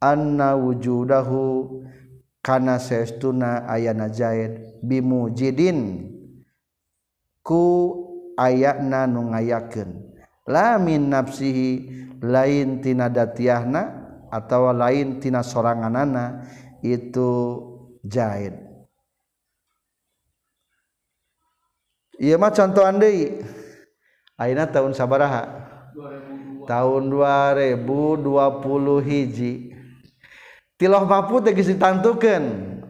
Anna 0.00 0.56
wujudahu 0.56 1.68
kana 2.42 2.78
saestuna 2.78 3.66
ayana 3.66 4.08
zaid. 4.08 4.80
Bimujidin 4.80 6.08
ku 7.44 7.62
ayana 8.40 9.04
nu 9.04 9.30
ngayakeun. 9.30 10.09
lamin 10.50 11.06
nafsihi 11.06 11.70
lain 12.18 12.82
tina 12.82 13.06
datiahna 13.06 13.82
atau 14.34 14.74
lain 14.74 15.22
tina 15.22 15.46
soranganana 15.46 16.42
itu 16.82 17.62
jahid 18.02 18.70
iya 22.20 22.36
mah 22.36 22.52
contoh 22.52 22.84
andai. 22.84 23.40
Akhirnya 24.36 24.68
tahun 24.68 24.92
sabaraha? 24.96 25.42
2002. 25.92 26.68
tahun 26.70 27.02
2020 27.12 29.08
hiji. 29.08 29.52
Tiloh 30.80 31.04
papu 31.04 31.44
tegis 31.44 31.68
ditantukan 31.68 32.40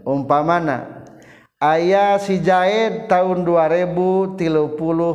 umpamana. 0.06 1.02
Ayah 1.58 2.22
si 2.22 2.38
jahid 2.38 3.10
tahun 3.10 3.42
2030 3.42 4.38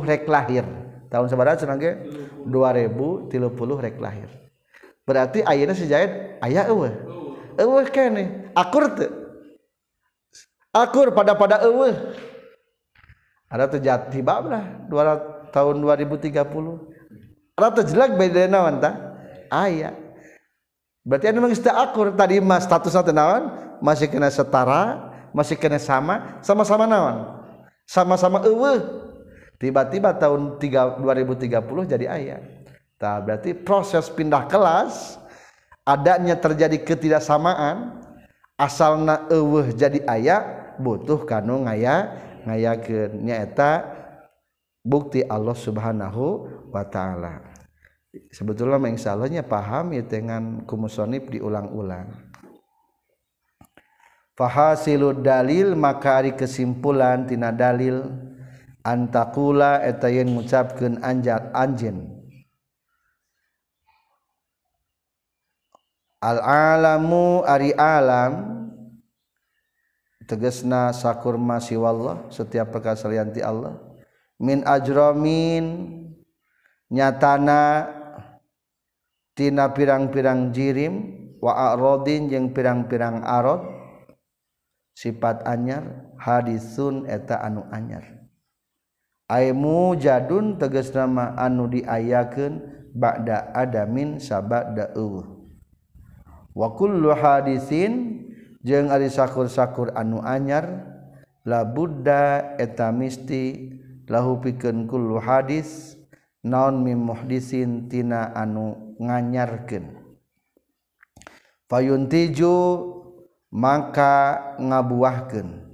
rek 0.04 0.28
lahir. 0.28 0.64
Tahun 1.08 1.26
sabaraha 1.30 1.56
senangnya 1.56 2.04
2030 2.46 3.84
rek 3.84 3.96
lahir. 3.98 4.30
Berarti 5.06 5.42
ayeuna 5.46 5.74
si 5.74 5.86
Zaid 5.86 6.38
aya 6.42 6.66
eueuh. 6.66 6.90
Eueuh 7.56 7.86
kene 7.94 8.50
akur 8.54 8.90
teu 8.94 9.10
akur 10.74 11.14
pada 11.14 11.38
pada 11.38 11.62
eueuh. 11.62 11.94
Ada 13.46 13.70
teu 13.70 13.78
jati 13.78 14.18
bablah 14.22 14.86
200 14.90 15.54
tahun 15.54 15.74
2030 15.78 16.34
ada 17.56 17.72
teu 17.72 17.86
jelek 17.86 18.18
beda 18.18 18.50
naon 18.50 18.82
tah? 18.82 18.94
Aya 19.46 19.94
berarti 21.06 21.30
anu 21.30 21.46
geus 21.46 21.62
akur 21.62 22.10
tadi 22.18 22.42
mah 22.42 22.58
statusna 22.58 23.06
teh 23.06 23.14
naon? 23.14 23.46
Masih 23.78 24.10
kena 24.10 24.26
setara 24.26 25.14
masih 25.30 25.54
kena 25.54 25.78
sama 25.78 26.42
sama-sama 26.42 26.84
naon? 26.90 27.46
Sama-sama 27.86 28.42
eueuh 28.42 29.05
tiba-tiba 29.56 30.16
tahun 30.16 30.60
2030 30.60 31.92
jadi 31.92 32.06
ayat 32.06 32.42
tak 32.96 33.16
berarti 33.28 33.50
proses 33.52 34.08
pindah 34.08 34.48
kelas 34.48 35.20
adanya 35.84 36.36
terjadi 36.36 36.80
ketidaksamaan 36.80 38.00
asalna 38.56 39.28
eueuh 39.28 39.72
jadi 39.72 40.00
ayat 40.08 40.76
butuh 40.80 41.24
kanu 41.24 41.64
ngaya 41.64 42.16
ngayakeun 42.46 43.26
nyaeta 43.26 43.96
bukti 44.86 45.26
Allah 45.26 45.58
Subhanahu 45.58 46.24
wa 46.70 46.84
taala. 46.86 47.42
Sebetulnya 48.32 48.80
insyaallah 48.88 49.28
paham 49.44 49.92
ya 49.92 50.06
dengan 50.06 50.64
kumusonib 50.64 51.28
diulang-ulang. 51.28 52.14
Fahasilud 54.36 55.24
dalil 55.24 55.76
maka 55.76 56.22
ari 56.22 56.32
kesimpulan 56.36 57.24
tina 57.24 57.52
dalil 57.52 58.04
antakula 58.86 59.82
eta 59.82 60.06
yen 60.06 60.38
ngucapkeun 60.38 61.02
anjat 61.02 61.50
anjeun. 61.50 62.14
Al 66.22 66.38
alamu 66.40 67.42
ari 67.42 67.74
alam 67.74 68.54
tegesna 70.30 70.94
sakurma 70.94 71.58
siwallah 71.58 72.30
setiap 72.30 72.70
perkara 72.70 72.94
salian 72.94 73.34
ti 73.34 73.42
Allah. 73.42 73.78
Min 74.38 74.62
ajramin 74.62 75.66
nyatana 76.92 77.90
tina 79.34 79.70
pirang-pirang 79.74 80.54
jirim 80.54 80.94
wa 81.42 81.74
arodin 81.74 82.32
jeung 82.32 82.54
pirang-pirang 82.56 83.22
arod 83.22 83.60
sifat 84.96 85.44
anyar 85.44 86.10
hadisun 86.16 87.04
eta 87.04 87.44
anu 87.44 87.68
anyar. 87.68 88.15
mu 89.54 89.98
jadun 89.98 90.58
teges 90.58 90.94
nama 90.94 91.34
anu 91.34 91.66
diayaken 91.66 92.62
bakda 92.94 93.50
adamin 93.52 94.22
sabat 94.22 94.74
dauh 94.78 95.26
wakul 96.54 96.94
hadisin 97.12 98.22
jeung 98.62 98.88
ari 98.90 99.10
sakur-sakur 99.10 99.92
anu 99.98 100.22
anyar 100.22 100.96
la 101.46 101.62
Buddha 101.62 102.58
eta 102.58 102.90
misti 102.90 103.70
lahu 104.10 104.42
pikeun 104.42 104.90
kullu 104.90 105.22
hadis 105.22 105.94
naon 106.46 106.82
mim 106.82 107.02
muhdisin 107.06 107.90
tina 107.90 108.30
anu 108.34 108.94
nganyarkeun. 109.02 109.98
Fayuntiju 111.66 112.54
maka 113.50 114.54
ngabuahkeun. 114.62 115.65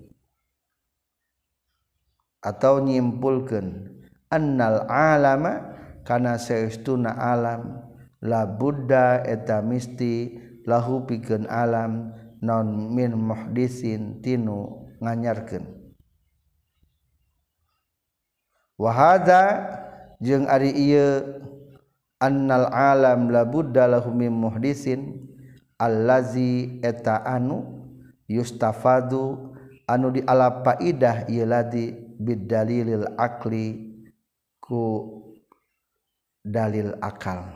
atau 2.43 2.83
nyimpulkan 2.83 3.87
annal 4.27 4.83
alama 4.91 5.79
kana 6.03 6.35
saestuna 6.43 7.15
alam 7.15 7.87
la 8.19 8.43
buddha 8.47 9.23
eta 9.23 9.63
misti 9.63 10.43
lahu 10.67 11.07
pikeun 11.07 11.47
alam 11.47 12.11
non 12.43 12.91
min 12.91 13.15
muhdisin 13.15 14.19
tinu 14.19 14.91
nganyarkeun. 14.99 15.63
Wa 18.75 18.91
hadza 18.91 19.43
jeung 20.19 20.51
ari 20.51 20.75
ieu 20.75 21.39
annal 22.19 22.67
alam 22.75 23.31
la 23.31 23.47
buddha 23.47 23.87
lahu 23.87 24.11
min 24.11 24.35
muhdisin 24.35 25.31
allazi 25.79 26.83
eta 26.83 27.23
anu 27.23 27.87
yustafadu 28.27 29.55
anu 29.87 30.11
dialap 30.11 30.67
faidah 30.67 31.31
ieu 31.31 31.47
ladi. 31.47 31.95
bidalilil 32.23 33.19
akli 33.19 33.99
ku 34.63 34.83
dalil 36.43 36.95
akal. 37.03 37.51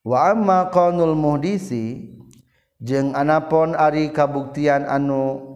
Wa 0.00 0.32
amma 0.32 0.72
qanul 0.72 1.12
muhdisi 1.12 2.16
jeung 2.80 3.12
anapon 3.12 3.76
ari 3.76 4.08
kabuktian 4.08 4.88
anu 4.88 5.50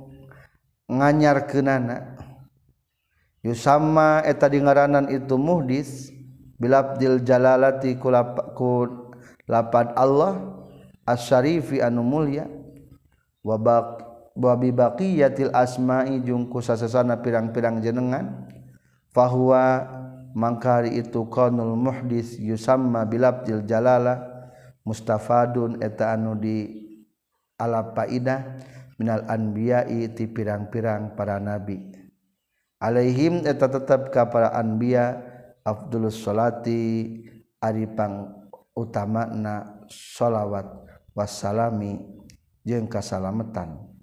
nganyarkeunana 0.84 2.20
yusama 3.40 4.20
eta 4.28 4.52
dingaranan 4.52 5.08
itu 5.08 5.40
muhdis 5.40 6.12
bilabdil 6.60 7.24
jalalati 7.24 7.96
ku 7.96 8.12
lapad 9.48 9.96
Allah 9.96 10.60
asyarifi 11.08 11.80
anu 11.80 12.04
mulia 12.04 12.44
wa 13.40 13.56
babi 14.34 14.74
baqiyatil 14.74 15.54
asma'i 15.54 16.20
jungku 16.20 16.58
sasasana 16.58 17.22
pirang-pirang 17.22 17.78
jenengan. 17.80 18.50
Fahuwa 19.14 19.86
mangkari 20.34 20.98
itu 20.98 21.30
qaulul 21.30 21.78
muhdis 21.78 22.36
yusamma 22.42 23.06
bilabdil 23.06 23.62
jalala. 23.64 24.34
Mustafadun 24.84 25.80
eta 25.80 26.12
anu 26.12 26.36
di 26.36 26.68
ala 27.56 27.94
faidah 27.96 28.60
minal 29.00 29.24
anbiya'i 29.24 30.12
ti 30.12 30.28
pirang-pirang 30.28 31.16
para 31.16 31.40
nabi. 31.40 31.80
Alaihim 32.84 33.48
eta 33.48 33.70
tetap 33.70 34.12
ka 34.12 34.28
para 34.28 34.52
anbiya 34.52 35.24
afdulus 35.64 36.20
salati 36.20 37.16
ari 37.64 37.88
pang 37.88 38.44
utamana 38.76 39.80
sholawat 39.88 40.68
wassalami 41.16 42.04
jeung 42.60 42.84
kasalamatan 42.84 43.93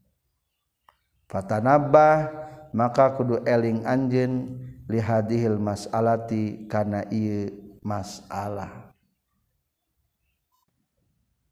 fatanabah 1.32 2.27
maka 2.75 3.15
kudu 3.15 3.39
eling 3.47 3.88
anjen 3.88 4.59
lihadihil 4.91 5.55
mas'alati 5.55 6.67
kana 6.67 7.07
ieu 7.07 7.47
masalah. 7.79 8.91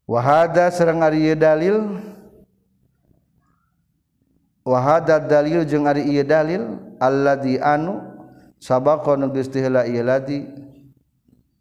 Wahada 0.04 0.68
sareng 0.68 1.00
ari 1.00 1.32
dalil? 1.32 1.96
Wahada 4.60 5.16
dalil 5.16 5.64
jeung 5.64 5.88
ari 5.88 6.04
ieu 6.04 6.28
dalil? 6.28 6.76
Alladzi 7.00 7.56
anu 7.56 8.04
sabaqa 8.60 9.16
nu 9.16 9.32
geus 9.32 9.48
ieu 9.56 10.04
ladi 10.04 10.44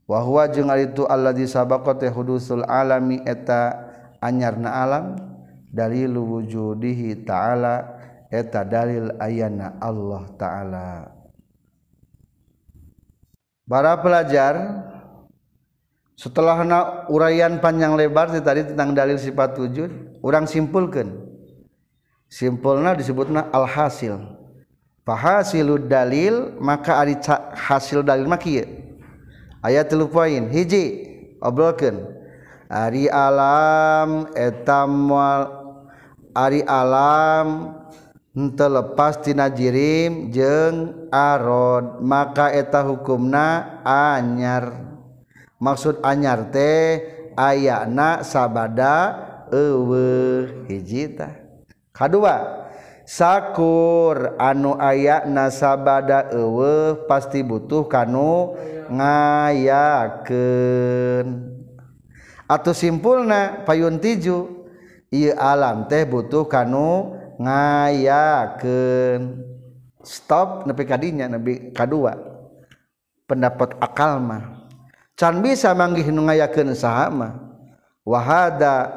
wa 0.03 0.19
huwa 0.19 0.51
jeung 0.51 0.67
ari 0.67 0.91
tu 0.91 1.07
alladzi 1.07 1.47
sabaqa 1.47 1.95
teh 1.95 2.11
hudusul 2.11 2.67
alami 2.67 3.23
eta 3.23 3.79
anyarna 4.19 4.83
alam. 4.83 5.05
Dalil 5.69 6.17
wujudihi 6.17 7.29
ta'ala 7.29 7.98
eta 8.29 8.61
dalil 8.61 9.13
ayana 9.17 9.77
Allah 9.81 10.23
ta'ala 10.37 11.19
Para 13.69 13.93
pelajar 14.01 14.57
setelah 16.17 16.65
na 16.65 16.79
uraian 17.05 17.61
panjang 17.61 17.93
lebar 17.93 18.33
tadi 18.41 18.65
tentang 18.65 18.97
dalil 18.97 19.21
sifat 19.21 19.53
wujud, 19.61 20.19
orang 20.25 20.49
simpulkan. 20.49 21.13
Simpulna 22.25 22.97
disebutna 22.97 23.53
alhasil. 23.53 24.17
Fahasilu 25.05 25.85
dalil 25.85 26.57
maka 26.57 26.97
ari 26.97 27.17
hasil 27.53 28.01
dalil 28.01 28.25
maki 28.25 28.65
Ayat 29.61 29.89
tilu 29.93 30.09
poin. 30.09 30.49
Hiji 30.49 31.05
obrolkeun. 31.37 32.09
Ari 32.69 33.05
alam 33.05 34.33
etam 34.33 35.13
ari 36.33 36.61
alam 36.65 37.78
telepastina 38.33 39.49
jirim 39.49 40.29
jeng 40.29 41.09
arod 41.09 42.01
maka 42.03 42.53
eta 42.53 42.85
hukumna 42.85 43.81
anyar. 43.85 44.89
Maksud 45.59 45.99
anyar 46.05 46.47
teh 46.55 47.19
ayana 47.39 48.23
sabada 48.23 49.27
ewe 49.51 50.47
hijita 50.67 51.31
kedua 51.95 52.67
sakur 53.07 54.37
anu 54.37 54.77
ayak 54.77 55.25
nasabada 55.25 56.29
ewe 56.29 56.95
pasti 57.09 57.41
butuh 57.41 57.87
kanu 57.89 58.53
ngayaken 58.93 60.37
atau 62.49 62.73
simpulna 62.73 63.65
payun 63.65 63.97
tiju 63.97 64.69
iya 65.09 65.33
alam 65.37 65.89
teh 65.89 66.05
butuh 66.05 66.45
kanu 66.45 67.18
ngayakeun. 67.39 69.21
Stop 70.03 70.67
nepi 70.67 70.83
ka 70.87 70.95
dinya 70.99 71.27
nepi 71.27 71.71
kadua 71.71 72.15
pendapat 73.27 73.79
akal 73.79 74.19
mah. 74.19 74.67
Can 75.15 75.43
bisa 75.43 75.75
manggih 75.75 76.07
nu 76.11 76.27
ngayakeun 76.27 76.75
saha 76.75 77.07
mah? 77.11 77.33
Wahada 78.07 78.91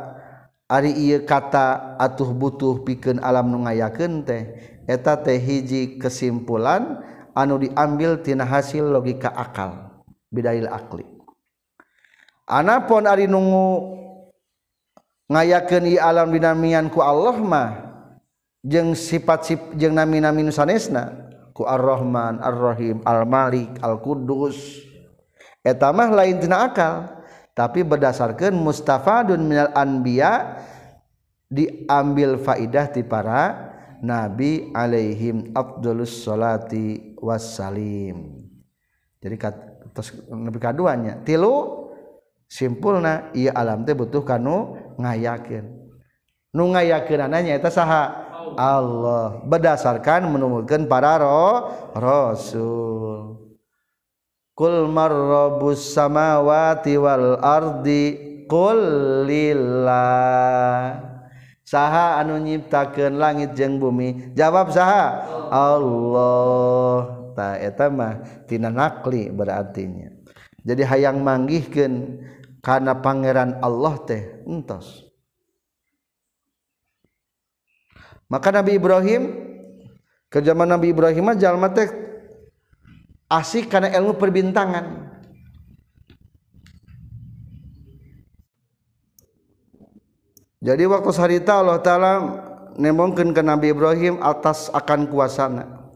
ari 0.70 0.95
ieu 0.95 1.26
kata 1.26 1.99
atuh 1.99 2.30
butuh 2.30 2.82
pikeun 2.86 3.18
alam 3.22 3.51
nu 3.51 3.66
ngayakeun 3.66 4.22
teh. 4.26 4.43
Eta 4.86 5.18
teh 5.18 5.38
hiji 5.38 5.99
kesimpulan 5.99 7.03
anu 7.34 7.59
diambil 7.62 8.18
tina 8.22 8.47
hasil 8.47 8.90
logika 8.90 9.30
akal. 9.30 9.90
Bidail 10.32 10.70
akli. 10.70 11.05
Anapun 12.47 13.11
ari 13.11 13.26
nunggu 13.26 13.99
ngayakeun 15.28 15.84
ieu 15.90 16.01
alam 16.01 16.30
dinamian 16.30 16.86
ku 16.88 17.03
Allah 17.03 17.36
mah 17.43 17.91
jeung 18.63 18.95
sifat-sifat 18.95 19.75
jeung 19.75 19.99
nami-nami 19.99 20.47
nu 20.47 20.55
sanesna 20.55 21.35
ku 21.53 21.69
Ar-Rahman, 21.69 22.41
Ar-Rahim, 22.41 23.03
Al-Malik, 23.05 23.77
Al-Qudus 23.83 24.87
eta 25.67 25.91
mah 25.91 26.09
lain 26.09 26.39
tina 26.39 26.71
akal 26.71 27.23
tapi 27.53 27.85
berdasarkan 27.85 28.57
mustafadun 28.57 29.45
minal 29.45 29.69
anbiya 29.77 30.63
diambil 31.53 32.41
faidah 32.41 32.89
ti 32.89 33.05
para 33.05 33.75
nabi 34.01 34.73
alaihim 34.73 35.53
afdalus 35.53 36.25
salati 36.25 37.15
wassalim. 37.21 38.41
Jadi 39.21 39.37
terus 39.93 40.17
nabi 40.33 40.57
kaduanya 40.57 41.21
tilu 41.23 41.85
simpulna 42.49 43.29
ieu 43.37 43.53
alam 43.53 43.85
teh 43.85 43.93
butuh 43.93 44.25
kanu 44.25 44.81
ngayakeun. 44.97 45.67
Nu 46.57 46.73
ngayakeunana 46.73 47.45
nyaeta 47.45 47.69
saha? 47.69 48.32
Allah. 48.57 49.40
Berdasarkan 49.47 50.28
menumulkan 50.28 50.86
para 50.90 51.18
roh 51.20 51.70
rasul. 51.95 53.38
Kul 54.53 54.86
marrabus 54.93 55.97
samawati 55.97 57.01
wal 57.01 57.40
ardi 57.40 58.32
Kul 58.53 58.80
lillah. 59.24 61.01
Saha 61.64 62.20
anu 62.20 62.36
nyiptakeun 62.36 63.16
langit 63.16 63.57
jeung 63.57 63.80
bumi? 63.80 64.36
Jawab 64.36 64.68
saha. 64.76 65.24
Allah. 65.49 66.97
Ta 67.32 67.57
eta 67.57 67.88
mah 67.88 68.45
tina 68.45 68.68
nakli 68.68 69.32
berartinya. 69.32 70.12
Jadi 70.68 70.82
hayang 70.84 71.24
manggihkeun 71.24 72.20
kana 72.61 73.01
pangeran 73.01 73.57
Allah 73.64 73.97
teh 74.05 74.45
entos. 74.45 75.02
Maka 78.33 78.49
Nabi 78.49 78.80
Ibrahim 78.80 79.22
ke 80.33 80.41
zaman 80.41 80.64
Nabi 80.64 80.97
Ibrahim 80.97 81.37
jalma 81.37 81.68
teh 81.68 81.93
asik 83.28 83.68
karena 83.68 83.93
ilmu 83.93 84.16
perbintangan. 84.16 85.12
Jadi 90.64 90.89
waktu 90.89 91.11
sarita 91.12 91.61
Allah 91.61 91.85
Ta'ala 91.85 92.12
nemongkan 92.80 93.37
ke 93.37 93.43
Nabi 93.45 93.76
Ibrahim 93.76 94.16
atas 94.24 94.72
akan 94.72 95.12
kuasana. 95.12 95.93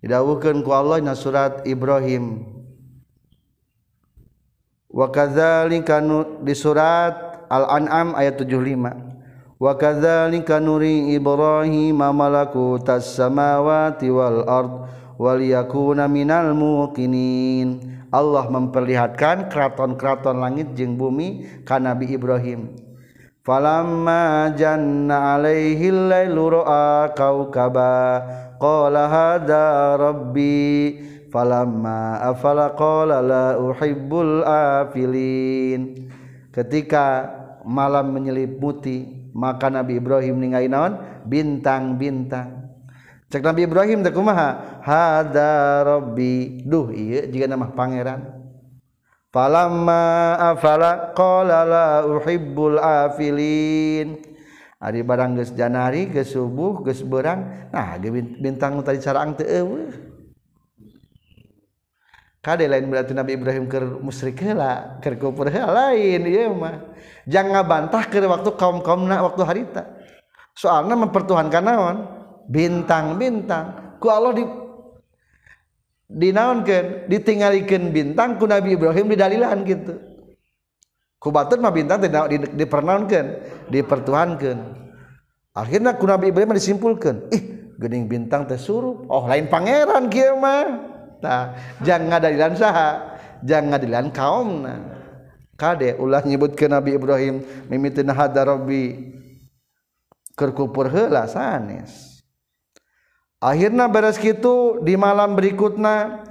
Didawuhkan 0.00 0.64
ku 0.64 0.72
Allah 0.72 1.04
na 1.04 1.12
surat 1.12 1.60
Ibrahim. 1.68 2.48
Wa 4.88 5.12
kadzalika 5.12 6.00
di 6.40 6.54
surat 6.56 7.44
Al-An'am 7.52 8.16
ayat 8.16 8.40
75 8.40 9.13
Wakadzalika 9.64 10.60
nuri 10.60 11.16
Ibrahim 11.16 11.96
malakutas 11.96 13.16
samawati 13.16 14.12
wal 14.12 14.44
ard 14.44 14.92
wal 15.16 15.40
yakuna 15.40 16.04
minal 16.04 16.52
muqinin. 16.52 17.80
Allah 18.12 18.44
memperlihatkan 18.52 19.48
keraton-keraton 19.48 20.36
langit 20.36 20.76
jeung 20.76 21.00
bumi 21.00 21.64
ka 21.64 21.80
Nabi 21.80 22.12
Ibrahim. 22.12 22.76
Falamma 23.40 24.52
janna 24.52 25.40
alaihi 25.40 25.88
lailu 25.88 26.60
ra'a 26.60 27.16
kaukaba 27.16 28.20
qala 28.60 29.08
hadha 29.08 29.96
rabbi 29.96 31.00
falamma 31.32 32.20
afala 32.20 32.76
qala 32.76 33.24
la 33.24 33.56
uhibbul 33.56 34.44
afilin. 34.44 36.12
Ketika 36.52 37.32
malam 37.64 38.12
menyelimuti 38.12 39.23
maka 39.34 39.66
Nabi 39.66 39.98
Ibrahim 39.98 40.38
ningali 40.38 40.70
naon? 40.70 40.94
Bintang-bintang. 41.26 42.70
Cek 43.34 43.42
Nabi 43.42 43.66
Ibrahim 43.66 44.06
teh 44.06 44.14
kumaha? 44.14 44.78
Hada 44.86 45.82
rabbi. 45.82 46.62
Duh 46.62 46.94
ieu 46.94 47.26
jiga 47.26 47.50
nama 47.50 47.74
pangeran. 47.74 48.30
Falamma 49.34 50.38
afala 50.54 51.10
qala 51.18 51.66
la 51.66 51.86
uhibbul 52.06 52.78
afilin. 52.78 54.22
Ari 54.78 55.02
barang 55.02 55.34
geus 55.42 55.50
janari 55.50 56.06
geus 56.06 56.30
subuh 56.30 56.86
geus 56.86 57.02
beurang. 57.02 57.68
Nah 57.74 57.98
bintang 58.38 58.78
tadi 58.86 59.02
carang 59.02 59.34
teu 59.34 59.50
eueuh. 59.50 59.90
Kade 62.44 62.68
lain 62.68 62.86
berarti 62.86 63.16
Nabi 63.16 63.40
Ibrahim 63.40 63.66
ke 63.66 63.80
musyrik 64.04 64.38
heula 64.44 65.00
keur 65.02 65.16
kufur 65.18 65.48
heula 65.50 65.90
lain 65.90 66.22
ieu 66.28 66.52
mah 66.52 66.94
jangan 67.28 67.60
ngabantah 67.60 68.04
ke 68.08 68.22
waktu 68.24 68.50
kaum 68.56 68.80
kaumna 68.80 69.24
waktu 69.24 69.42
harita. 69.44 69.82
Soalnya 70.54 70.94
mempertuhankan 70.94 71.64
naon? 71.64 71.96
Bintang-bintang. 72.46 73.98
Ku 73.98 74.06
Allah 74.12 74.36
di 74.36 74.44
dinaonkan 76.04 77.08
ditinggalikan 77.08 77.90
bintang 77.90 78.36
ku 78.36 78.44
Nabi 78.44 78.76
Ibrahim 78.76 79.08
di 79.08 79.16
dalilan 79.16 79.56
gitu 79.64 79.96
ku 81.16 81.32
batur 81.32 81.58
mah 81.64 81.72
bintang 81.72 82.04
tidak 82.04 82.28
di, 82.28 82.36
dipernaonkan 82.60 83.24
dipertuhankan 83.72 84.56
akhirnya 85.56 85.96
ku 85.96 86.04
Nabi 86.04 86.28
Ibrahim 86.28 86.54
disimpulkan 86.54 87.32
ih 87.32 87.54
gening 87.78 88.06
bintang 88.06 88.46
teh 88.46 88.58
surup. 88.58 89.06
Oh 89.10 89.26
lain 89.26 89.50
pangeran 89.50 90.06
kieu 90.10 90.38
mah. 90.38 90.66
Tah 91.18 91.56
jangan 91.82 92.20
dalilan 92.20 92.52
saha? 92.54 92.90
Jangan 93.44 93.80
dalilan 93.80 94.08
kaumna. 94.12 94.76
kade 95.54 95.96
ulah 95.98 96.22
nyebutkeun 96.22 96.72
Nabi 96.72 96.98
Ibrahim 96.98 97.42
mimitin 97.70 98.10
hada 98.10 98.44
rabbi. 98.44 99.14
Kerkupur 100.34 100.90
heula 100.90 101.30
sanes. 101.30 102.18
Akhirna 103.38 103.86
beres 103.86 104.18
kitu 104.18 104.82
di 104.82 104.98
malam 104.98 105.38
berikutnya 105.38 106.26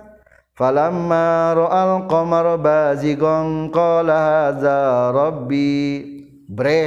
falamma 0.57 1.55
ra'al 1.55 2.11
qamar 2.11 2.59
bazigon 2.59 3.71
qala 3.71 4.17
hadza 4.51 5.13
rabbi. 5.15 6.03
Bre 6.49 6.81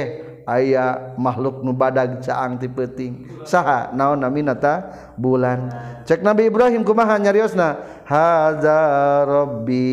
aya 0.45 1.17
makhluk 1.17 1.65
nu 1.65 1.73
badag 1.73 2.21
caang 2.21 2.61
ti 2.61 2.69
peuting. 2.69 3.43
Saha 3.49 3.89
naon 3.97 4.21
namina 4.21 4.53
ta 4.53 4.93
bulan. 5.17 5.73
Cek 6.05 6.21
Nabi 6.21 6.53
Ibrahim 6.53 6.85
kumaha 6.85 7.17
nyariosna? 7.17 8.03
Hadza 8.05 8.79
rabbi. 9.25 9.89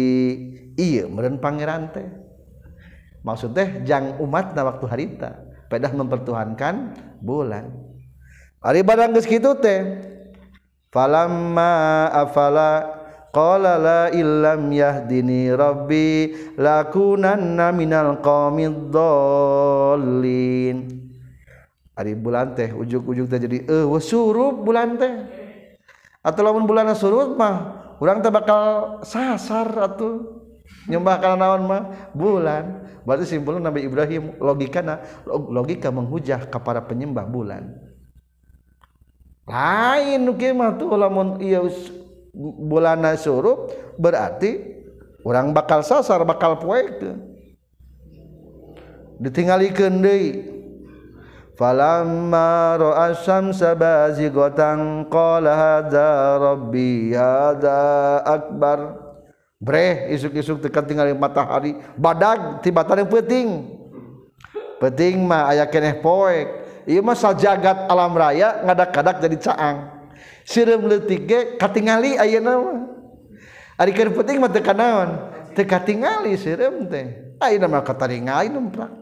Ieu 0.77 1.09
meureun 1.09 1.41
pangeran 1.41 1.89
teh. 1.95 2.24
maksud 3.25 3.57
teh 3.57 3.83
jang 3.89 4.21
umat 4.21 4.53
na 4.53 4.69
waktu 4.69 4.85
harita. 4.87 5.41
Pedah 5.73 5.91
mempertuhankan 5.91 6.93
bulan. 7.25 7.73
Ari 8.61 8.85
barang 8.85 9.17
geus 9.17 9.27
kitu 9.27 9.57
teh 9.59 9.81
falamma 10.93 12.07
afala 12.13 13.01
qala 13.35 13.81
la 13.81 14.03
illam 14.15 14.71
yahdini 14.71 15.51
rabbi 15.51 16.31
lakunanna 16.55 17.75
minal 17.75 18.23
qawmid 18.23 18.95
dhallin 18.95 20.79
ari 21.95 22.15
bulan 22.15 22.55
teh 22.55 22.71
ujug-ujug 22.75 23.27
teh 23.31 23.39
jadi 23.43 23.59
eh 23.67 23.85
surup 23.99 24.63
bulan 24.63 25.01
teh. 25.01 25.13
Atau 26.25 26.41
lamun 26.41 26.65
bulan 26.65 26.89
surut 26.97 27.37
mah 27.37 27.97
urang 28.01 28.25
teh 28.25 28.33
bakal 28.33 28.99
sasar 29.05 29.69
atuh. 29.77 30.41
Nyembah 30.89 31.17
kana 31.21 31.37
naon 31.37 31.69
mah? 31.69 32.13
Bulan. 32.17 32.84
berarti 33.05 33.25
simpul 33.29 33.61
Nabi 33.61 33.85
Ibrahim 33.85 34.41
logikana 34.41 35.01
logika 35.29 35.93
menghujah 35.93 36.49
kepada 36.49 36.81
penyembah 36.85 37.29
bulan. 37.29 37.69
Lain 39.45 40.25
mah 40.57 40.73
tuh 40.81 40.97
lamun 40.97 41.37
iya 41.45 41.61
bulana 42.35 43.13
surup 43.15 43.69
berarti 44.01 44.57
orang 45.21 45.53
bakal 45.53 45.85
sasar 45.85 46.25
bakal 46.25 46.57
poe 46.57 46.81
itu 46.81 47.13
ditingali 49.21 49.71
kendai 49.71 50.43
falamma 51.55 52.75
ra'a 52.81 53.15
syamsa 53.15 53.79
bazighatan 53.79 55.07
qala 55.13 55.53
hadza 55.55 56.41
rabbi 56.41 57.15
hadza 57.15 57.79
akbar. 58.25 59.04
Bre 59.63 60.11
isuk-isuk 60.11 60.61
dekat 60.61 60.91
tinggal 60.91 61.09
matahari. 61.15 61.79
Badak 61.95 62.61
tibatan 62.61 63.07
yang 63.07 63.11
penting. 63.11 63.49
Penting 64.83 65.23
mah 65.25 65.55
ayah 65.55 65.71
keneh 65.71 66.03
poek. 66.03 66.67
Iya 66.85 67.01
mah 67.01 67.17
sajagat 67.17 67.89
alam 67.89 68.13
raya 68.13 68.61
ngadak-kadak 68.67 69.25
jadi 69.25 69.37
caang. 69.41 69.77
Sireum 70.45 70.85
leutik 70.85 71.25
ge 71.25 71.41
katingali 71.57 72.21
ayeuna 72.21 72.61
mah 72.61 72.79
ari 73.81 73.97
keur 73.97 74.13
penting 74.13 74.37
mah 74.37 74.53
teu 74.53 74.61
kanaon 74.61 75.33
teu 75.57 75.65
katingali 75.65 76.37
sireum 76.37 76.85
teh. 76.85 77.39
Ayeuna 77.41 77.71
mah 77.71 77.81
kataringali 77.81 78.53
numprak. 78.53 78.93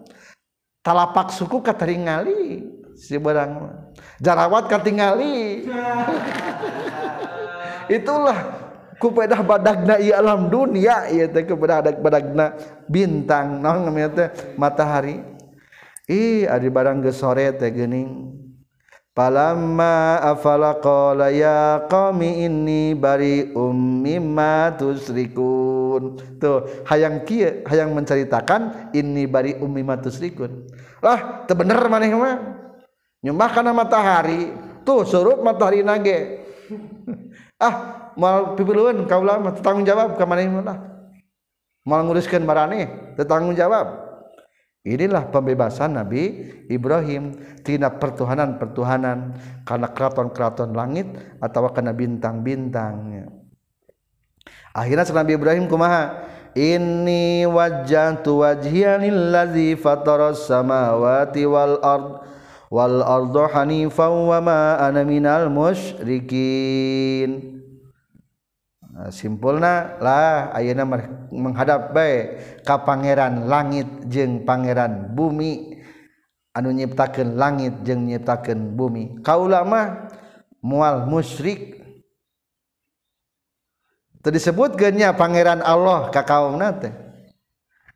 Talapak 0.87 1.35
suku 1.35 1.59
kataringali 1.59 2.63
si 2.95 3.19
barang 3.19 3.53
jarawat 4.23 4.71
katingali. 4.71 5.67
Itulah. 7.99 8.62
Kupedah 9.03 9.43
badagna 9.43 9.99
i 9.99 10.15
alam 10.15 10.47
dunia 10.47 11.11
ieu 11.11 11.27
teh 11.27 11.43
kupedah 11.43 11.83
badagna 11.99 12.55
bintang 12.87 13.59
naon 13.59 13.91
namanya 13.91 14.11
teh 14.15 14.29
matahari 14.55 15.19
ih 16.07 16.47
adi 16.47 16.71
barang 16.71 17.03
ge 17.03 17.11
sore 17.11 17.51
teh 17.59 17.75
geuning 17.75 18.39
Palamma 19.13 20.25
afala 20.25 20.81
qala 20.81 21.29
ya 21.29 21.85
qaumi 21.85 22.49
inni 22.49 22.97
bari 22.97 23.53
mimma 23.53 24.73
tusrikun. 24.81 26.17
Tuh, 26.41 26.89
hayang 26.89 27.21
kieu 27.29 27.61
hayang 27.69 27.93
menceritakan 27.93 28.89
inni 28.97 29.29
bari 29.29 29.53
mimma 29.61 30.01
tusrikun. 30.01 30.65
Lah, 31.05 31.45
teu 31.45 31.53
bener 31.53 31.77
maneh 31.93 32.09
mah. 32.17 32.41
Nyembah 33.21 33.53
kana 33.53 33.77
matahari, 33.77 34.49
tuh 34.81 35.05
surup 35.05 35.45
matahari 35.45 35.85
nage. 35.85 36.49
ah, 37.69 38.02
mal 38.17 38.55
pipilueun 38.59 39.05
kaula 39.07 39.39
mah 39.39 39.55
tanggung 39.61 39.87
jawab 39.87 40.17
ka 40.19 40.25
maneh 40.27 40.49
lah. 40.63 40.79
Mal 41.83 42.01
nguruskeun 42.07 42.47
marane, 42.47 43.15
tanggung 43.27 43.59
jawab. 43.59 44.13
Inilah 44.83 45.31
pembebasan 45.31 45.95
Nabi 45.95 46.51
Ibrahim 46.67 47.39
tina 47.63 47.87
pertuhanan-pertuhanan 48.03 49.39
karena 49.63 49.89
keraton-keraton 49.95 50.75
langit 50.75 51.07
atau 51.39 51.71
karena 51.71 51.95
bintang-bintangnya. 51.95 53.31
Akhirnya 54.75 55.07
Nabi 55.07 55.39
Ibrahim 55.39 55.71
kumaha? 55.71 56.27
Inni 56.59 57.49
wajjantu 57.49 58.43
wajhiya 58.45 59.01
lillazi 59.01 59.73
fataras 59.79 60.51
samawati 60.51 61.49
wal 61.49 61.81
ard 61.81 62.29
wal 62.69 63.01
ardu 63.01 63.49
hanifan 63.49 64.13
wa 64.29 64.37
ma 64.43 64.77
ana 64.83 65.01
minal. 65.07 65.49
simpulnalah 69.09 70.53
Ayeuna 70.53 70.85
menghadap 71.33 71.97
baik 71.97 72.25
ka 72.61 72.85
Pangeran 72.85 73.49
langit 73.49 73.89
jeung 74.09 74.45
Pangeran 74.45 75.17
bumi. 75.17 75.81
Anu 76.53 76.69
nyiptakeun 76.69 77.41
langit 77.41 77.81
jeung 77.81 78.05
nyiptakeun 78.05 78.77
bumi. 78.77 79.25
Kaula 79.25 79.65
mah 79.65 80.13
mual 80.61 81.09
musyrik. 81.09 81.81
Tadi 84.21 84.37
disebut 84.37 84.77
genya 84.77 85.17
Pangeran 85.17 85.65
Allah 85.65 86.13
ka 86.13 86.21
kaumna 86.23 86.77
teh. 86.77 86.93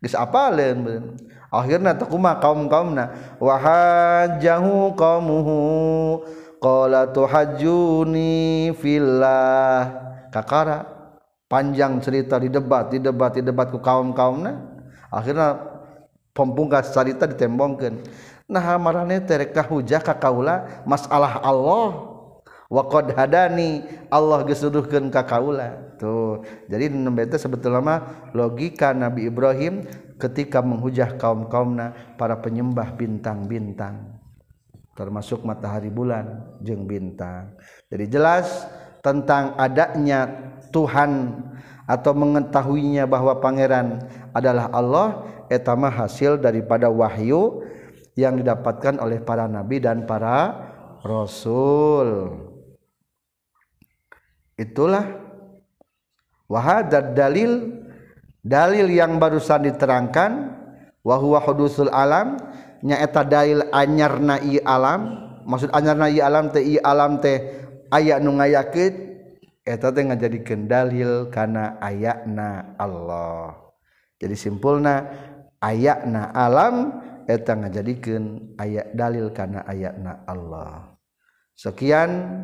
Geus 0.00 0.16
apaleun 0.16 1.14
akhirna 1.52 1.92
teh 1.94 2.08
kumaha 2.08 2.40
kaum-kaumna. 2.40 3.36
Wahajahu 3.38 4.96
qaumuhu 4.96 5.56
qala 6.56 7.12
tuhajjuni 7.12 8.72
fillah. 8.80 10.15
kakara 10.36 10.84
panjang 11.48 11.96
cerita 12.04 12.36
didebat 12.36 12.92
didebat 12.92 13.32
didebat 13.40 13.72
ku 13.72 13.80
kaum-kaumna 13.80 14.60
akhirnya 15.08 15.56
pembungkas 16.36 16.92
cerita 16.92 17.24
ditembongkan 17.24 18.04
nah 18.44 18.76
marane 18.76 19.24
terek 19.24 19.56
hujah 19.66 20.04
ka 20.04 20.14
kaula 20.14 20.84
masalah 20.84 21.40
Allah. 21.40 22.14
Wa 22.66 22.82
qad 22.90 23.14
hadani 23.14 23.86
Allah 24.10 24.42
gesuduhkeun 24.42 25.06
ka 25.14 25.22
kaula. 25.22 25.94
Tuh 26.02 26.42
jadi 26.66 26.90
nembe 26.90 27.22
teh 27.30 27.38
sebetulnya 27.38 27.78
mah 27.78 27.98
logika 28.34 28.90
Nabi 28.90 29.30
Ibrahim 29.30 29.86
ketika 30.18 30.66
menghujah 30.66 31.14
kaum-kaumna 31.14 32.18
para 32.18 32.34
penyembah 32.42 32.98
bintang-bintang 32.98 34.18
termasuk 34.98 35.46
matahari 35.46 35.94
bulan 35.94 36.42
jeung 36.58 36.90
bintang. 36.90 37.54
Jadi 37.86 38.04
jelas 38.10 38.66
tentang 39.06 39.54
adanya 39.54 40.26
Tuhan 40.74 41.38
atau 41.86 42.12
mengetahuinya 42.18 43.06
bahwa 43.06 43.38
pangeran 43.38 44.02
adalah 44.34 44.66
Allah 44.74 45.22
etama 45.46 45.86
hasil 45.86 46.42
daripada 46.42 46.90
wahyu 46.90 47.62
yang 48.18 48.34
didapatkan 48.34 48.98
oleh 48.98 49.22
para 49.22 49.46
nabi 49.46 49.78
dan 49.78 50.02
para 50.02 50.58
rasul. 51.06 52.34
Itulah 54.58 55.06
wahadad 56.50 57.14
dalil 57.14 57.70
dalil 58.42 58.90
yang 58.90 59.22
barusan 59.22 59.70
diterangkan 59.70 60.58
wahwa 61.06 61.38
hudusul 61.38 61.92
alam 61.92 62.40
nyaeta 62.82 63.22
dalil 63.22 63.62
anyarna 63.70 64.42
i 64.42 64.58
alam. 64.64 65.22
Maksud 65.46 65.70
anyarna 65.70 66.10
i 66.10 66.18
alam 66.18 66.50
teh 66.50 66.74
i 66.74 66.74
alam 66.82 67.22
teh 67.22 67.65
aya 67.90 68.18
nu 68.18 68.36
ngayakit 68.36 68.94
eta 69.66 69.90
teh 69.90 70.06
ngajadikeun 70.06 70.70
dalil 70.70 71.28
kana 71.30 71.78
Allah. 72.78 73.54
Jadi 74.16 74.36
simpulna 74.38 75.04
ayakna 75.60 76.32
alam 76.32 77.02
etang 77.26 77.66
ngajadikan 77.66 78.54
ayat 78.56 78.94
dalil 78.94 79.34
karena 79.34 79.66
ayatna 79.66 80.22
Allah. 80.24 80.94
Sekian 81.58 82.42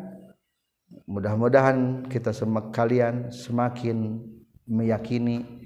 mudah-mudahan 1.07 2.05
kita 2.11 2.35
semak 2.35 2.75
kalian 2.75 3.31
semakin 3.31 4.21
meyakini 4.67 5.63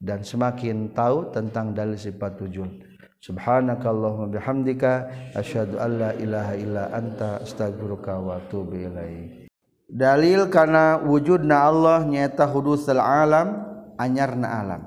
dan 0.00 0.24
semakin 0.24 0.96
tahu 0.96 1.28
tentang 1.34 1.76
dalil 1.76 1.98
sifat 1.98 2.40
wujud 2.40 2.89
subhanakallahumma 3.20 4.32
bihamdika 4.32 5.12
asyhadu 5.36 5.76
alla 5.76 6.16
ilaha 6.16 6.54
illa 6.56 6.88
anta 6.90 7.44
astaghfiruka 7.44 8.16
wa 8.16 8.40
atubu 8.40 8.74
ilaik. 8.76 9.52
Dalil 9.90 10.48
karena 10.48 10.98
wujudna 11.02 11.66
Allah 11.68 12.02
nyata 12.08 12.48
hudusul 12.48 12.98
alam 12.98 13.60
anyarna 14.00 14.48
alam. 14.48 14.82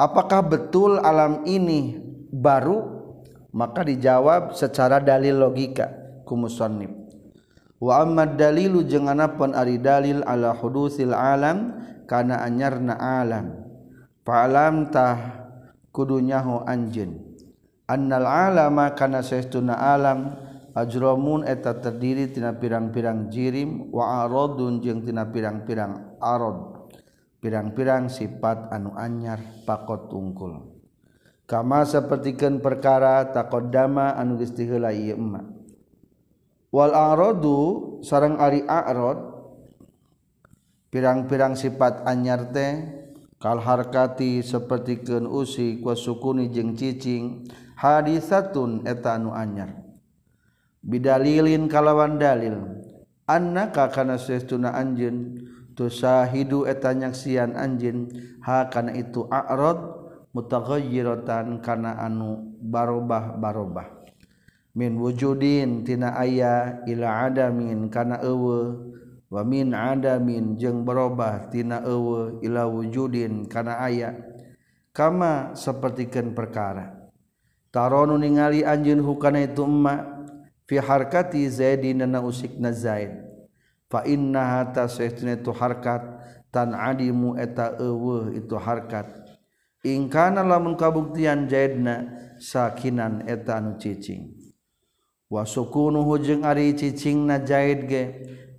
Apakah 0.00 0.42
betul 0.42 0.98
alam 0.98 1.46
ini 1.46 2.00
baru? 2.34 2.98
Maka 3.50 3.82
dijawab 3.82 4.54
secara 4.54 5.02
dalil 5.02 5.42
logika 5.42 5.90
kumusannif 6.22 6.94
wa 7.82 7.98
amma 7.98 8.28
dalilu 8.28 8.86
jeung 8.86 9.10
anapun 9.10 9.56
ari 9.56 9.82
dalil 9.82 10.22
ala 10.22 10.54
hudusil 10.54 11.10
alam 11.10 11.74
kana 12.06 12.46
anyarna 12.46 12.94
alam. 12.94 13.66
Fa 14.22 14.46
alam 14.46 14.94
tah 14.94 15.49
kudunyahu 15.90 16.66
anjin 16.66 17.18
annal 17.90 18.26
alama 18.26 18.94
kana 18.94 19.20
saestuna 19.20 19.74
alam 19.74 20.50
ajramun 20.74 21.42
eta 21.42 21.74
terdiri 21.82 22.30
tina 22.30 22.54
pirang-pirang 22.54 23.26
jirim 23.30 23.90
wa 23.90 24.22
aradun 24.24 24.78
jeung 24.78 25.02
tina 25.02 25.26
pirang-pirang 25.26 26.18
arad. 26.22 26.78
Pirang-pirang 27.40 28.12
sifat 28.12 28.68
anu 28.68 28.92
anyar 28.94 29.40
pakot 29.64 30.12
tungkul. 30.12 30.60
Kama 31.48 31.88
sapertikeun 31.88 32.60
perkara 32.60 33.32
taqaddama 33.32 34.14
anu 34.14 34.36
geus 34.36 34.52
tiheula 34.52 34.92
ieu 34.92 35.16
emma. 35.16 35.42
Wal 36.70 36.92
aradu 36.94 37.98
sareng 38.04 38.38
ari 38.38 38.62
arad 38.68 39.18
pirang-pirang 40.92 41.56
sifat 41.56 42.06
anyar 42.06 42.52
teh 42.54 42.72
kal 43.40 43.56
harkati 43.56 44.44
sapertikeun 44.44 45.24
usi 45.24 45.80
usik 45.80 45.88
wasukuni 45.88 46.52
jeung 46.52 46.76
cicing 46.76 47.48
hadisatun 47.80 48.84
eta 48.84 49.16
anu 49.16 49.32
anyar. 49.32 49.80
Bidalilin 50.84 51.64
kalawan 51.64 52.20
dalil 52.20 52.84
annaka 53.24 53.88
kana 53.88 54.20
sesuna 54.20 54.76
anjeun 54.76 55.40
tusahidu 55.72 56.68
eta 56.68 56.92
nyaksian 56.92 57.56
anjeun 57.56 58.12
ha 58.44 58.68
kana 58.68 58.92
itu 58.92 59.24
a'rad 59.32 59.80
mutaghayyiratan 60.36 61.64
kana 61.64 61.96
anu 61.96 62.60
barobah-barobah. 62.60 63.88
Min 64.76 65.00
wujudin 65.00 65.82
tina 65.82 66.14
aya 66.14 66.84
ila 66.86 67.26
adamin 67.26 67.88
kana 67.88 68.20
eueuh 68.20 68.92
wa 69.30 69.46
min 69.46 69.70
adamin 69.70 70.58
jeung 70.58 70.82
berobahtina 70.82 71.86
ewe 71.86 72.42
ila 72.42 72.66
wujudin 72.66 73.46
kana 73.46 73.78
aya 73.78 74.18
kama 74.90 75.54
sapertikeun 75.54 76.34
perkara. 76.34 76.98
Taronu 77.70 78.18
ningali 78.18 78.66
anjeun 78.66 78.98
hukana 78.98 79.46
itu 79.46 79.62
emma 79.62 80.26
fi 80.66 80.82
harkati 80.82 81.46
zaidin 81.46 82.02
na 82.02 82.18
usik 82.18 82.58
na 82.58 82.74
zaid. 82.74 83.22
Fa 83.86 84.02
inna 84.02 84.66
hata 84.66 84.90
sayyidina 84.90 85.38
harkat 85.54 86.02
tan 86.50 86.74
adimu 86.74 87.38
eta 87.38 87.78
ewe 87.78 88.34
itu 88.34 88.58
harkat. 88.58 89.06
Ingkana 89.86 90.42
lamun 90.42 90.74
kabuktian 90.74 91.46
zaidna 91.46 92.10
sakinan 92.42 93.22
eta 93.30 93.62
anu 93.62 93.78
cicing. 93.78 94.34
Wa 95.30 95.46
sukunuhu 95.46 96.18
jeung 96.18 96.42
ari 96.42 96.74
cicing 96.74 97.30
na 97.30 97.38
zaid 97.38 97.86
ge 97.86 98.04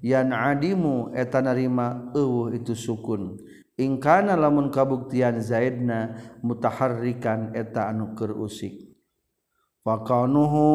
yan 0.01 0.33
adimu 0.33 1.13
eta 1.13 1.39
narima 1.41 2.11
eueuh 2.13 2.57
itu 2.57 2.73
sukun. 2.73 3.37
Ingkana 3.77 4.37
lamun 4.37 4.69
kabuktian 4.69 5.41
zaidna 5.41 6.17
mutaharrikan 6.45 7.55
eta 7.57 7.89
anu 7.89 8.13
keur 8.13 8.37
usik. 8.37 8.93
Faqanuhu 9.81 10.67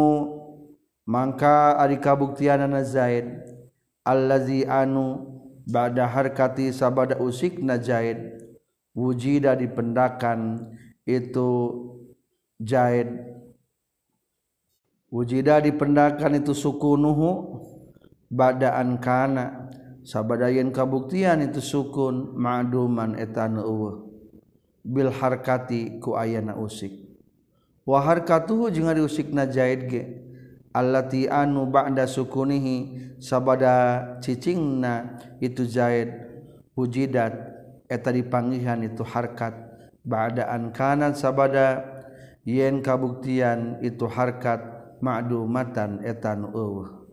mangka 1.07 1.79
ari 1.79 2.03
kabuktianana 2.03 2.83
zaid. 2.83 3.27
Allazi 4.07 4.67
anu 4.67 5.23
ba'da 5.67 6.07
harkati 6.07 6.71
sabada 6.71 7.19
usik 7.19 7.59
najaid 7.59 8.39
wujida 8.97 9.53
dipendakan 9.53 10.73
itu 11.05 11.51
zaid. 12.59 13.13
Wujida 15.13 15.61
dipendakan 15.61 16.41
itu 16.41 16.57
sukunuhu. 16.57 17.63
badaan 18.31 18.99
kana. 18.99 19.71
Sabadayan 20.07 20.71
kabuktian 20.71 21.43
itu 21.43 21.59
sukun 21.59 22.39
ma'duman 22.39 23.19
etan 23.19 23.59
eueuh. 23.59 24.07
Bil 24.87 25.11
harkati 25.11 25.99
ku 25.99 26.15
ayana 26.15 26.55
usik. 26.55 26.95
Wa 27.83 28.07
harkatuhu 28.07 28.71
jeung 28.71 28.87
ari 28.87 29.03
usikna 29.03 29.51
jaid 29.51 29.91
ge. 29.91 30.03
Allati 30.71 31.27
anu 31.27 31.67
ba'da 31.67 32.07
sukunihi 32.07 33.19
sabada 33.19 34.19
cicingna 34.23 35.19
itu 35.43 35.67
jaid 35.67 36.15
hujidat 36.79 37.35
eta 37.91 38.15
dipanggihan 38.15 38.79
itu 38.87 39.03
harkat. 39.03 39.59
Ba'daan 40.07 40.71
kanan 40.71 41.19
sabada 41.19 41.83
yen 42.47 42.79
kabuktian 42.79 43.83
itu 43.83 44.07
harkat 44.07 44.63
ma'dumatan 45.03 46.07
etan 46.07 46.47
eueuh. 46.55 47.06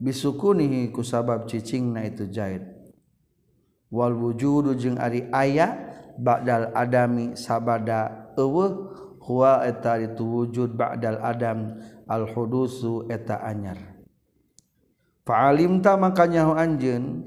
bisukunihi 0.00 0.90
ku 0.90 1.02
sabab 1.06 1.46
cicingna 1.46 2.06
itu 2.06 2.26
jahit. 2.30 2.66
Wal 3.94 4.14
wujudu 4.18 4.74
jeung 4.74 4.98
ari 4.98 5.30
aya 5.30 5.70
ba'dal 6.18 6.74
adami 6.74 7.38
sabada 7.38 8.34
eueuh 8.34 8.90
huwa 9.22 9.62
eta 9.62 10.02
itu 10.02 10.26
wujud 10.26 10.74
ba'dal 10.74 11.22
adam 11.22 11.78
al 12.10 12.26
hudusu 12.26 13.06
eta 13.06 13.38
anyar. 13.40 13.78
Fa'alimta 15.24 15.96
makanya 15.96 16.44
hu 16.50 16.52
anjeun 16.58 17.24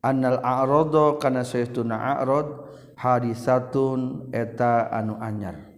annal 0.00 0.40
a'rada 0.40 1.20
kana 1.20 1.44
saytuna 1.44 2.18
a'rad 2.18 2.48
hadisatun 2.96 4.32
eta 4.32 4.88
anu 4.90 5.20
anyar. 5.20 5.76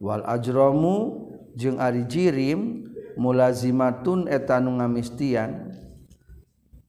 Wal 0.00 0.24
ajramu 0.24 1.28
jeung 1.54 1.76
ari 1.76 2.08
jirim 2.08 2.87
mulazimatun 3.18 4.30
etanu 4.30 4.78
ngamistian 4.78 5.74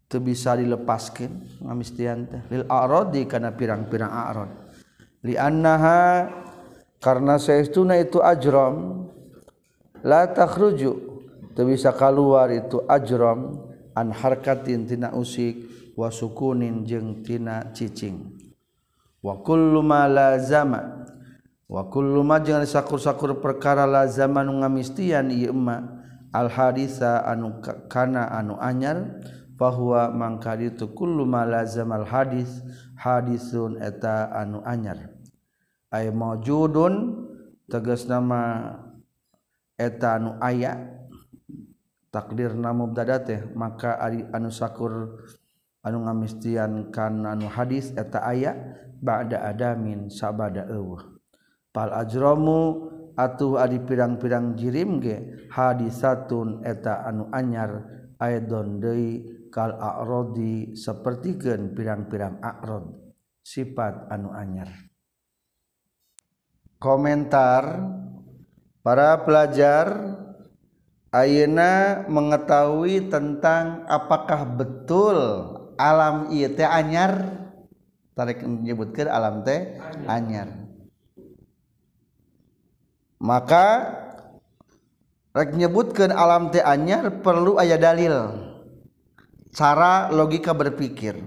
teu 0.05 0.21
bisa 0.21 0.53
dilepaskeun 0.53 1.61
ngamistian 1.65 2.29
teh. 2.29 2.41
Lil 2.53 2.63
a'radi 2.69 3.25
kana 3.25 3.53
pirang-pirang 3.53 4.13
a'rad 4.13 4.51
li 5.25 5.35
annaha 5.35 6.29
karena 7.01 7.41
saestuna 7.41 7.97
itu 7.97 8.21
ajram 8.21 9.09
la 10.05 10.29
takhruju 10.29 10.91
teu 11.57 11.65
bisa 11.65 11.91
kaluar 11.91 12.53
itu 12.53 12.85
ajram 12.87 13.67
an 13.97 14.13
harkatin 14.13 14.87
tina 14.87 15.11
usik 15.17 15.65
wa 15.97 16.07
sukunin 16.07 16.87
jeung 16.87 17.25
tina 17.25 17.73
cicing. 17.75 18.37
Wa 19.19 19.35
kullu 19.43 19.83
ma 19.83 20.07
lazama 20.07 21.03
wa 21.67 21.83
kullu 21.91 22.23
ma 22.23 22.39
jeung 22.39 22.63
sakur-sakur 22.63 23.43
perkara 23.43 23.83
lazama 23.83 24.39
nu 24.47 24.63
ngamistian 24.63 25.27
ieu 25.27 25.51
emak 25.51 25.98
al-hadisa 26.33 27.25
anu 27.25 27.61
kana 27.89 28.29
anu 28.29 28.57
anyar 28.61 29.21
bahwa 29.59 30.07
mangka 30.15 30.55
itu 30.55 30.95
kullu 30.95 31.27
malazam 31.27 31.91
al 31.91 32.07
hadis 32.07 32.63
hadisun 32.95 33.81
eta 33.81 34.31
anu 34.31 34.63
anyar. 34.63 35.11
Ay 35.91 36.13
maujudun 36.13 37.25
tegas 37.67 38.07
nama 38.07 38.73
eta 39.75 40.15
anu 40.15 40.37
aya 40.39 40.79
takdir 42.13 42.55
nama 42.55 42.87
mubtada 42.87 43.19
teh 43.21 43.41
maka 43.51 43.97
ari 43.99 44.23
anu 44.31 44.49
sakur 44.53 45.21
anu 45.83 45.97
ngamistian 46.07 46.93
kan 46.93 47.25
anu 47.25 47.49
hadis 47.51 47.91
eta 47.97 48.23
aya 48.23 48.55
ba'da 48.99 49.43
adamin 49.49 50.07
sabada 50.11 50.67
eueuh. 50.71 51.19
Pal 51.69 51.93
ajramu 51.93 52.89
atuh 53.19 53.59
adi 53.59 53.83
pirang-pirang 53.83 54.55
jirim 54.55 55.03
ge 55.03 55.47
hadisatun 55.51 56.63
eta 56.63 57.03
anu 57.03 57.27
anyar 57.35 57.83
aidon 58.15 58.79
deui 58.79 59.27
kal 59.51 59.75
a'radi 59.75 60.71
sapertikeun 60.79 61.75
pirang-pirang 61.75 62.39
a'rad 62.39 62.87
sifat 63.43 64.07
anu 64.07 64.31
anyar. 64.31 64.71
Komentar 66.79 67.63
Para 68.79 69.19
pelajar 69.27 70.15
Ayeuna 71.11 72.05
mengetahui 72.07 73.11
tentang 73.11 73.83
apakah 73.89 74.45
betul 74.45 75.17
alam 75.75 76.29
ieu 76.29 76.47
teh 76.53 76.63
anyar? 76.63 77.33
Tarik 78.13 78.45
menyebutkan 78.45 79.09
alam 79.09 79.41
teh 79.41 79.75
anyar 80.05 80.68
maka 83.19 83.95
menyebutkan 85.35 86.09
alam 86.09 86.49
Tanyar 86.49 87.21
perlu 87.21 87.59
ayah 87.59 87.77
dalil. 87.77 88.15
Cara 89.51 90.07
logika 90.09 90.55
berpikir. 90.55 91.19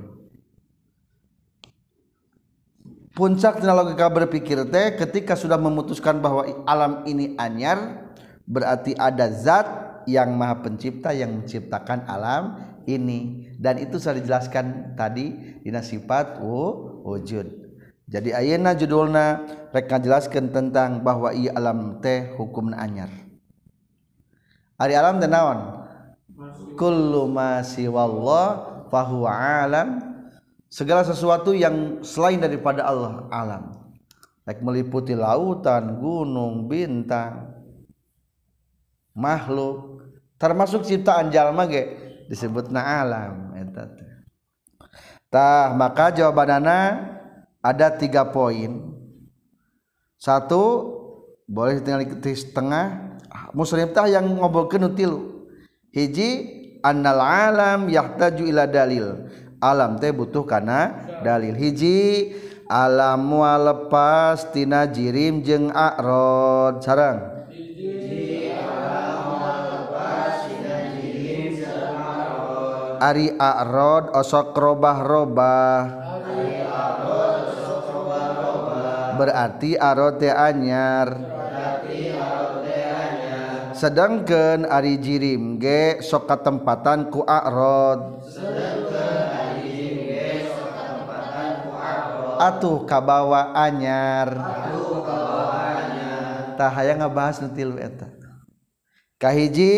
Puncak 3.13 3.61
logika 3.61 4.09
berpikir 4.09 4.65
teh 4.73 4.97
ketika 4.97 5.37
sudah 5.37 5.61
memutuskan 5.61 6.25
bahwa 6.25 6.49
alam 6.65 7.05
ini 7.05 7.37
anyar 7.37 8.09
berarti 8.49 8.97
ada 8.97 9.29
zat 9.29 9.69
yang 10.09 10.33
maha 10.33 10.65
pencipta 10.65 11.13
yang 11.13 11.45
menciptakan 11.45 12.09
alam 12.09 12.57
ini. 12.89 13.53
Dan 13.61 13.85
itu 13.85 14.01
sudah 14.01 14.17
dijelaskan 14.17 14.97
tadi 14.97 15.61
di 15.61 15.71
sifat 15.71 16.41
wujud 16.41 17.62
jadi 18.13 18.37
ayena 18.37 18.77
judulna 18.77 19.41
mereka 19.73 19.97
jelaskan 19.97 20.53
tentang 20.53 21.01
bahwa 21.01 21.33
ia 21.33 21.57
alam 21.57 21.97
teh 22.05 22.37
hukum 22.37 22.77
anyar. 22.77 23.09
Hari 24.77 24.93
alam 24.93 25.17
dan 25.17 25.33
naon? 25.33 25.59
Kullu 26.77 27.25
ma 27.33 27.65
siwallah 27.65 28.47
fahuwa 28.93 29.33
alam. 29.65 29.89
Segala 30.69 31.09
sesuatu 31.09 31.57
yang 31.57 32.05
selain 32.05 32.37
daripada 32.37 32.85
Allah 32.85 33.25
alam. 33.33 33.81
Baik 34.45 34.61
meliputi 34.61 35.17
lautan 35.17 35.97
gunung 35.97 36.69
bintang 36.69 37.49
makhluk. 39.17 40.05
Termasuk 40.37 40.85
ciptaan 40.85 41.33
jalma 41.33 41.65
ge 41.65 42.03
disebut 42.29 42.69
na 42.69 43.05
alam 43.05 43.53
eta 43.57 43.93
tah 45.29 45.77
maka 45.77 46.13
jawabanana 46.13 47.09
ada 47.63 47.95
tiga 47.95 48.27
poin. 48.27 48.93
Satu 50.19 50.91
boleh 51.47 51.79
tinggal 51.81 52.05
di 52.05 52.35
setengah. 52.35 53.15
Muslim 53.55 53.89
tah 53.95 54.11
yang 54.11 54.29
ngobrol 54.29 54.69
ke 54.69 54.77
tilu 54.93 55.49
hiji 55.93 56.31
annal 56.85 57.23
alam 57.23 57.89
yahtaju 57.89 58.43
ila 58.45 58.67
dalil. 58.69 59.31
Alam 59.63 59.97
teh 60.03 60.11
butuh 60.11 60.43
karena 60.43 61.07
dalil. 61.23 61.55
Hiji 61.55 62.35
alam 62.67 63.23
mual 63.23 63.63
lepas 63.63 64.51
tina 64.51 64.91
jirim 64.91 65.47
jeung 65.47 65.71
a'rad 65.71 66.83
sareng. 66.83 67.19
Ari 73.03 73.35
a'rad 73.35 74.15
osok 74.15 74.55
robah-robah. 74.55 76.02
berarti 79.23 79.79
arote 79.79 80.27
anyar. 80.27 81.15
Sedangkan 83.71 84.67
Ari 84.67 84.99
jirim 84.99 85.63
ge 85.63 86.03
sok 86.03 86.27
katempatan 86.27 87.07
ku 87.07 87.23
arod 87.23 88.19
atuh 92.43 92.83
kabawa 92.83 93.55
anyar. 93.55 94.35
Tah 96.59 96.71
hayang 96.75 97.07
ngabahas 97.07 97.39
nu 97.39 97.55
tilu 97.55 97.79
eta. 97.79 98.11
Kahiji 99.23 99.75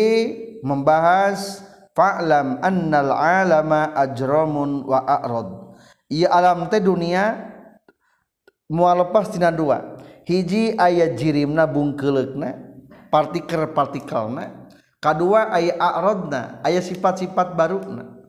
membahas 0.65 1.61
fa'lam 1.93 2.57
annal 2.65 3.13
alama 3.13 3.93
ajramun 3.93 4.81
wa 4.89 5.05
a'rad 5.05 5.65
ieu 6.09 6.29
alam 6.29 6.69
teh 6.69 6.81
dunia 6.81 7.54
mualepastina 8.71 9.49
dua. 9.49 9.99
Hiji 10.25 10.73
ayat 10.73 11.21
jirimna 11.21 11.69
bungkelekna 11.69 12.57
partikel 13.13 13.69
partikelna 13.77 14.69
kedua 14.97 15.53
ayat 15.53 15.77
a'radna 15.77 16.65
ayat 16.65 16.81
sifat-sifat 16.81 17.53
baru 17.53 17.77
na 17.93 18.25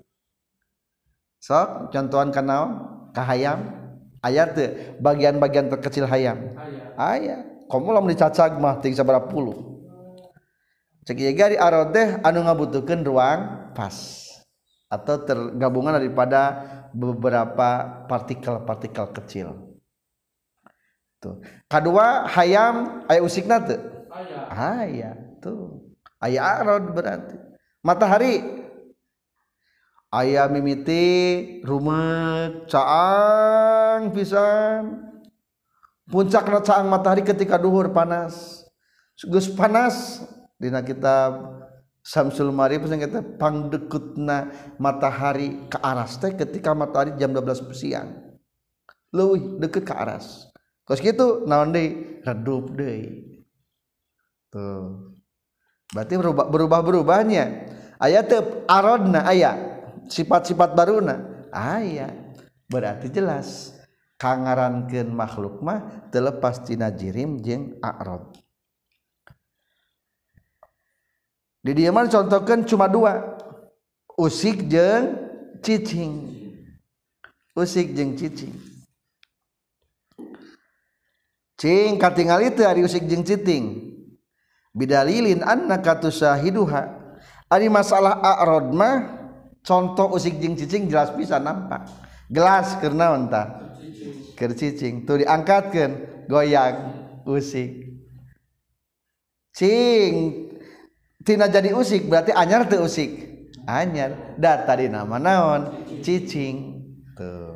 so 1.40 1.88
contohan 1.88 2.28
kanal 2.28 2.64
kahayam 3.16 3.72
ayat 4.20 4.52
tuh 4.52 4.68
bagian-bagian 5.00 5.72
terkecil 5.72 6.04
hayam. 6.04 6.52
Ayat 7.00 7.64
kamu 7.72 7.96
lamun 7.96 8.12
dicacag 8.12 8.60
mah 8.60 8.76
ting 8.84 8.92
sabara 8.92 9.24
puluh. 9.24 9.80
Cek 11.06 11.16
ieu 11.22 11.56
arodeh 11.56 12.18
anu 12.20 12.42
ngabutuhkeun 12.44 13.06
ruang 13.06 13.72
pas. 13.72 14.26
Atau 14.86 15.26
tergabungan 15.26 15.98
daripada 15.98 16.62
beberapa 16.94 18.04
partikel-partikel 18.06 19.10
kecil. 19.18 19.65
tuh. 21.18 21.40
Kedua 21.66 22.28
hayam 22.30 23.06
ayah 23.08 23.22
usikna 23.22 23.60
tuh 23.62 23.96
ayah 24.56 25.16
tuh. 25.42 25.84
Ayah 26.22 26.62
arod 26.62 26.96
berarti. 26.96 27.36
Matahari. 27.84 28.64
Ayah 30.10 30.48
mimiti 30.48 31.60
rumet 31.66 32.70
caang 32.70 34.10
pisan. 34.14 35.12
Puncakna 36.06 36.62
caang 36.62 36.86
matahari 36.88 37.26
ketika 37.26 37.58
duhur 37.58 37.90
panas. 37.90 38.64
Geus 39.18 39.50
panas 39.50 40.22
dina 40.56 40.80
kitab 40.80 41.58
Samsul 42.06 42.54
Marif 42.54 42.86
sing 42.86 43.02
kita 43.02 43.18
pangdekutna 43.34 44.54
matahari 44.78 45.66
ke 45.66 45.74
aras 45.82 46.22
teh 46.22 46.38
ketika 46.38 46.70
matahari 46.70 47.18
jam 47.18 47.34
12 47.34 47.66
siang. 47.74 48.38
Leuwih 49.10 49.58
deket 49.58 49.82
ke 49.82 49.90
aras. 49.90 50.46
Kos 50.86 51.02
gitu 51.02 51.42
naon 51.50 51.74
deui? 51.74 52.22
Redup 52.22 52.78
deui. 52.78 53.42
Tuh. 54.54 55.18
Berarti 55.90 56.14
berubah 56.14 56.46
berubah 56.46 56.80
berubahnya 56.82 57.44
ayat 57.98 58.30
arodna 58.70 59.26
ayat 59.26 59.58
sifat-sifat 60.06 60.78
baruna. 60.78 61.46
Ayat 61.50 62.14
berarti 62.70 63.10
jelas 63.10 63.74
kangarankeun 64.18 65.10
makhluk 65.10 65.62
mah 65.62 66.08
terlepas 66.14 66.62
tina 66.62 66.90
jirim 66.90 67.38
jeung 67.42 67.76
a'rad 67.84 68.32
di 71.62 71.72
dieu 71.74 71.90
mah 71.90 72.06
contohkeun 72.06 72.62
cuma 72.62 72.86
dua. 72.86 73.34
Usik 74.16 74.64
jeung 74.70 75.12
cicing. 75.60 76.14
Usik 77.52 77.92
jeung 77.92 78.16
cicing 78.16 78.75
cing 81.56 81.96
katingal 81.96 82.40
itu 82.44 82.62
ari 82.64 82.84
usik 82.84 83.08
jeung 83.08 83.24
citing. 83.24 83.92
Bidalilin 84.76 85.40
annaka 85.40 85.96
tusahiduha. 85.96 86.82
Ari 87.48 87.72
masalah 87.72 88.20
a'rad 88.20 88.74
mah 88.76 88.96
contoh 89.64 90.12
usik 90.12 90.36
jeung 90.36 90.52
cicing 90.52 90.92
jelas 90.92 91.10
bisa 91.16 91.40
nampak. 91.40 91.88
Gelas 92.28 92.76
keur 92.76 92.92
naon 92.92 93.32
tah 93.32 93.76
keur 94.36 94.52
cicing. 94.52 95.08
Tuh 95.08 95.24
diangkatkeun 95.24 96.26
goyang 96.28 96.76
usik. 97.24 97.88
Cing 99.56 100.12
tina 101.24 101.48
jadi 101.48 101.72
usik 101.72 102.04
berarti 102.12 102.36
anyar 102.36 102.68
teu 102.68 102.84
usik. 102.84 103.24
Anyar 103.66 104.36
da 104.36 104.62
tadi 104.62 104.86
nama 104.92 105.16
naon? 105.16 105.88
Cicing. 106.04 106.84
Tuh. 107.16 107.55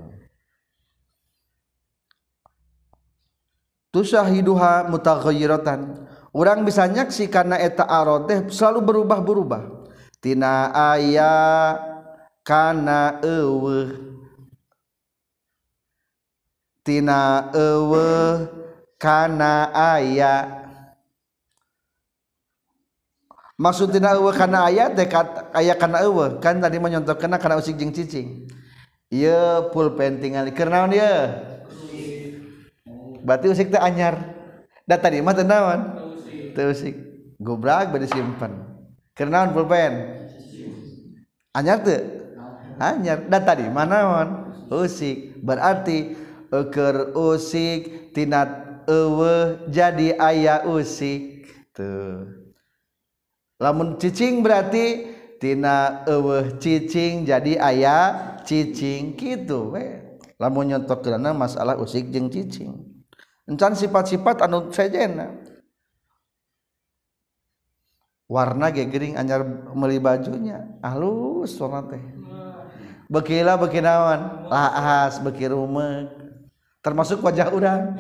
tusyahiduha 3.91 4.91
mutaghayiratan. 4.91 6.07
Orang 6.31 6.63
bisa 6.63 6.87
nyaksi 6.87 7.27
karena 7.27 7.59
eta 7.59 7.83
arad 7.83 8.31
teh 8.31 8.39
selalu 8.51 8.81
berubah-berubah. 8.87 9.91
Tina 10.23 10.71
aya 10.71 11.35
kana 12.47 13.19
eueuh. 13.19 13.91
Tina 16.87 17.51
eueuh 17.51 18.47
kana 18.95 19.75
aya. 19.75 20.63
Maksud 23.59 23.91
tina 23.91 24.15
eueuh 24.15 24.33
kana 24.33 24.71
aya 24.71 24.87
teh 24.95 25.11
aya 25.51 25.75
kana 25.75 26.07
eueuh. 26.07 26.39
Kan 26.39 26.63
tadi 26.63 26.79
mah 26.79 26.95
nyontokeuna 26.95 27.43
kana 27.43 27.59
usik 27.59 27.75
jeung 27.75 27.91
cicing. 27.91 28.47
Ieu 29.11 29.67
pulpen 29.75 30.23
tinggal 30.23 30.47
keur 30.55 30.71
naon 30.71 30.95
ieu 30.95 31.59
berarti 33.23 33.47
usik 33.53 33.71
teh 33.73 33.81
anyar. 33.81 34.19
Da 34.89 34.99
tadi 34.99 35.23
mah 35.23 35.35
teh 35.37 35.47
naon? 35.47 35.81
Usik. 36.57 36.97
Gobrak 37.41 37.89
bade 37.95 38.05
simpen 38.05 38.53
kenaon 39.17 39.57
pulpen? 39.57 39.93
Anyar 41.57 41.81
teu 41.81 42.01
anyar. 42.77 43.25
Dan 43.29 43.43
tadi 43.47 43.65
manaon 43.71 44.53
usik. 44.69 45.41
Berarti 45.41 46.19
eker 46.53 47.17
usik 47.17 48.13
tina 48.13 48.45
eueuh 48.85 49.71
jadi 49.73 50.21
aya 50.21 50.69
usik. 50.69 51.49
Tuh. 51.73 52.27
Lamun 53.61 53.97
cicing 53.97 54.45
berarti 54.45 55.07
tina 55.41 56.05
eueuh 56.05 56.61
cicing 56.61 57.25
jadi 57.25 57.57
aya 57.63 57.99
cicing. 58.45 59.17
Gitu 59.17 59.73
we. 59.73 60.03
Lamun 60.41 60.73
nyontokeunna 60.73 61.37
masalah 61.37 61.77
usik 61.81 62.09
jeung 62.13 62.29
cicing 62.29 62.90
encan 63.51 63.75
sifat-sifat 63.75 64.47
anu 64.47 64.71
sejena 64.71 65.35
warna 68.31 68.71
gegering 68.71 69.19
anyar 69.19 69.43
meli 69.75 69.99
bajunya. 69.99 70.63
Halus 70.79 71.59
warna 71.59 71.91
teh. 71.91 71.99
Bekila 73.11 73.59
bekinawan 73.59 74.47
laas 74.47 75.19
beki 75.19 75.51
rumek 75.51 76.15
termasuk 76.81 77.21
wajah 77.21 77.53
orang 77.53 77.93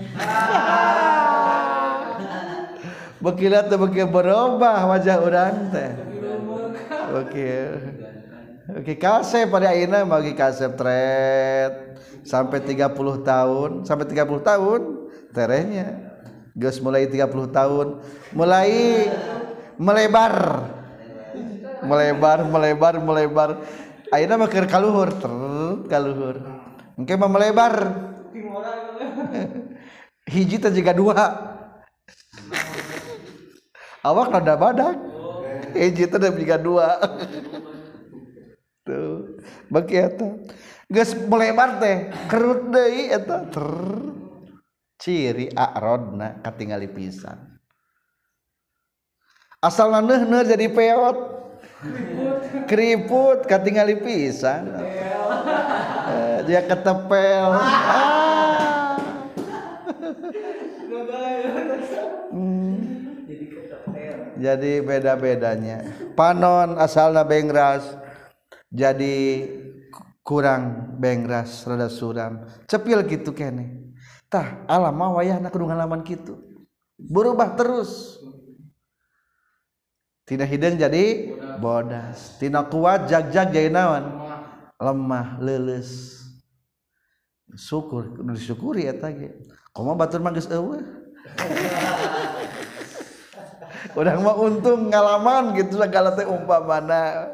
bekila 3.27 3.67
teh 3.67 3.75
beki 3.75 4.07
berubah 4.07 4.87
wajah 4.87 5.19
orang 5.19 5.75
teh. 5.75 5.91
Oke 7.11 7.51
oke 8.71 8.95
kasep 9.03 9.51
pada 9.51 9.75
ayeuna 9.75 10.07
bagi 10.07 10.39
kasep 10.39 10.79
tret. 10.79 11.91
Sampai 12.21 12.63
30 12.63 12.95
tahun 13.25 13.71
sampai 13.83 14.07
30 14.07 14.45
tahun 14.45 15.00
terehnya. 15.35 16.11
Gus 16.55 16.83
mulai 16.83 17.07
30 17.07 17.55
tahun 17.55 18.03
mulai 18.35 18.71
melebar. 19.79 20.35
Melebar 21.81 22.39
melebar 22.45 22.95
melebar. 23.01 23.51
Mah 24.11 24.49
keur 24.51 24.67
kaluhur 24.67 25.09
ter 25.17 25.33
kaluhur. 25.89 26.37
Engke 26.99 27.15
mah 27.17 27.31
melebar. 27.31 27.75
Hiji 30.33 30.61
teh 30.61 30.71
juga 30.75 30.93
dua. 30.93 31.25
Awak 34.05 34.29
rada 34.35 34.55
badak. 34.59 34.97
Hiji 35.73 36.05
teh 36.11 36.21
juga 36.21 36.57
dua. 36.61 37.01
Tuh 38.87 39.39
bagi 39.71 39.97
eta. 39.97 40.29
Geus 40.91 41.15
melebar 41.15 41.79
teh 41.79 42.11
kerut 42.27 42.75
deui 42.75 43.15
eta 43.15 43.47
ter 43.47 43.71
ciri 45.01 45.49
a'rodna 45.57 46.45
katingali 46.45 46.93
pisan. 46.93 47.41
Asal 49.65 49.89
naneh 49.93 50.29
jadi 50.45 50.69
peot. 50.69 51.41
Keriput 52.69 53.49
katingali 53.49 53.97
pisan. 54.05 54.69
Eh, 56.13 56.39
dia 56.45 56.61
ketepel. 56.69 57.57
Ah. 57.57 58.97
jadi 64.41 64.81
beda-bedanya. 64.81 65.85
Panon 66.17 66.81
asalna 66.81 67.29
bengras 67.29 67.85
jadi 68.73 69.45
kurang 70.25 70.97
bengras 70.97 71.69
rada 71.69 71.93
suram. 71.93 72.49
Cepil 72.65 73.05
gitu 73.05 73.37
kene 73.37 73.80
tah 74.31 74.63
alam 74.71 74.95
mah 74.95 75.19
wayahna 75.19 75.51
kudu 75.51 75.67
ngalaman 75.67 76.07
gitu 76.07 76.51
berubah 77.09 77.57
terus. 77.57 78.21
Tina 80.29 80.45
hidung 80.47 80.79
jadi 80.79 81.35
bodas. 81.59 82.39
Tina 82.39 82.63
kuat 82.63 83.11
jag-jag 83.11 83.51
jadi 83.51 83.73
naon? 83.73 84.05
Lemah 84.79 85.43
leles. 85.43 86.23
Syukur 87.57 88.15
kudu 88.15 88.39
disyukuri 88.39 88.87
eta 88.87 89.11
ge. 89.11 89.35
Komo 89.75 89.99
batur 89.99 90.23
mah 90.23 90.31
geus 90.31 90.47
eueuh. 90.47 90.87
Udah 93.99 94.15
mah 94.23 94.39
untung 94.39 94.87
ngalaman 94.87 95.59
gitu 95.59 95.83
segala 95.83 96.15
teh 96.15 96.29
umpamana. 96.29 97.27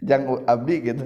Jang 0.00 0.24
abdi 0.48 0.88
gitu. 0.88 1.04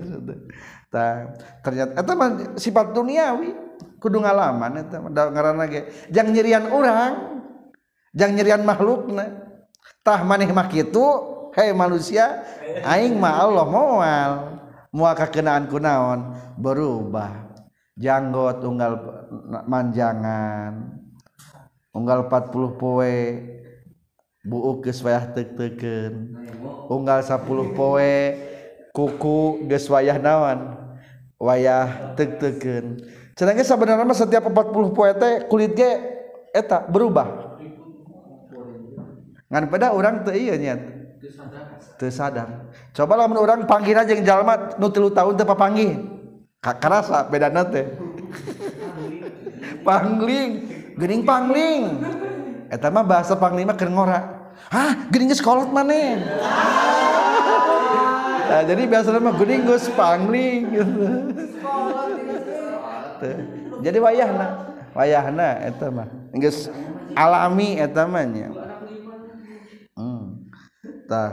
Tah 0.94 1.34
ternyata 1.66 1.98
eta 1.98 2.12
mah 2.14 2.54
sifat 2.54 2.94
duniawi 2.94 3.65
kudu 4.00 4.22
ngalaman 4.22 4.86
eta 4.86 5.00
ngaranna 5.04 5.64
ge. 5.68 5.80
Jang 6.12 6.32
nyirian 6.32 6.68
urang 6.72 7.44
jang 8.16 8.32
nyirian 8.32 8.64
makhlukna 8.64 9.28
tah 10.00 10.24
maneh 10.24 10.48
mah 10.48 10.68
kitu 10.70 11.04
hei 11.52 11.72
manusia 11.76 12.44
aing 12.84 13.16
mah 13.16 13.34
Allah 13.44 13.66
moal. 13.66 14.32
Moal 14.96 15.12
kakenaan 15.12 15.68
kunaon 15.68 16.20
berubah. 16.56 17.52
Janggot 17.96 18.60
unggal 18.64 18.96
manjangan 19.64 20.96
unggal 21.96 22.28
40 22.28 22.76
poe 22.76 23.16
buuk 24.44 24.84
geus 24.84 25.00
wayah 25.00 25.32
teuk-teukeun. 25.32 26.36
Unggal 26.92 27.24
10 27.24 27.72
poe 27.72 28.14
kuku 28.92 29.64
geus 29.64 29.88
wayah 29.88 30.20
naon? 30.20 30.76
Wayah 31.40 32.16
teuk-teukeun. 32.16 33.00
Sedangkan 33.36 33.68
sebenarnya 33.68 34.16
setiap 34.16 34.48
40 34.48 34.96
poe 34.96 35.12
teh 35.12 35.44
kulit 35.44 35.76
ge 35.76 35.92
eta 36.56 36.88
berubah. 36.88 37.60
Ngan 39.52 39.68
pada 39.68 39.92
orang 39.92 40.24
teu 40.24 40.32
ieu 40.32 40.56
nya. 40.56 40.80
Teu 42.00 42.08
sadar. 42.08 42.72
Coba 42.96 43.12
lamun 43.20 43.36
urang 43.36 43.68
panggil 43.68 43.92
aja 43.92 44.16
yang 44.16 44.24
jalma 44.24 44.72
nu 44.80 44.88
3 44.88 45.12
tahun 45.12 45.36
teu 45.36 45.44
papanggih. 45.44 46.00
Karasa 46.64 47.28
bedana 47.28 47.68
teh. 47.68 47.84
pangling, 49.86 50.50
gening 50.96 51.22
pangling. 51.28 51.82
Eta 52.72 52.88
mah 52.88 53.04
bahasa 53.04 53.36
pangling 53.36 53.68
mah 53.68 53.76
keur 53.76 53.92
ngora. 53.92 54.48
Hah, 54.72 55.12
gening 55.12 55.28
kolot 55.44 55.68
maneh. 55.68 56.24
Nah, 58.46 58.62
jadi 58.62 58.86
biasanya 58.86 59.18
mah 59.18 59.34
gening 59.42 59.66
geus 59.66 59.90
pangling 59.90 60.70
gitu. 60.70 61.02
Jadi 63.80 63.98
wayahna. 64.00 64.46
Wayahna 64.96 65.60
eta 65.68 65.92
mah. 65.92 66.08
Geus 66.40 66.72
alami 67.12 67.76
eta 67.76 68.08
mah 68.08 68.24
nya. 68.24 68.48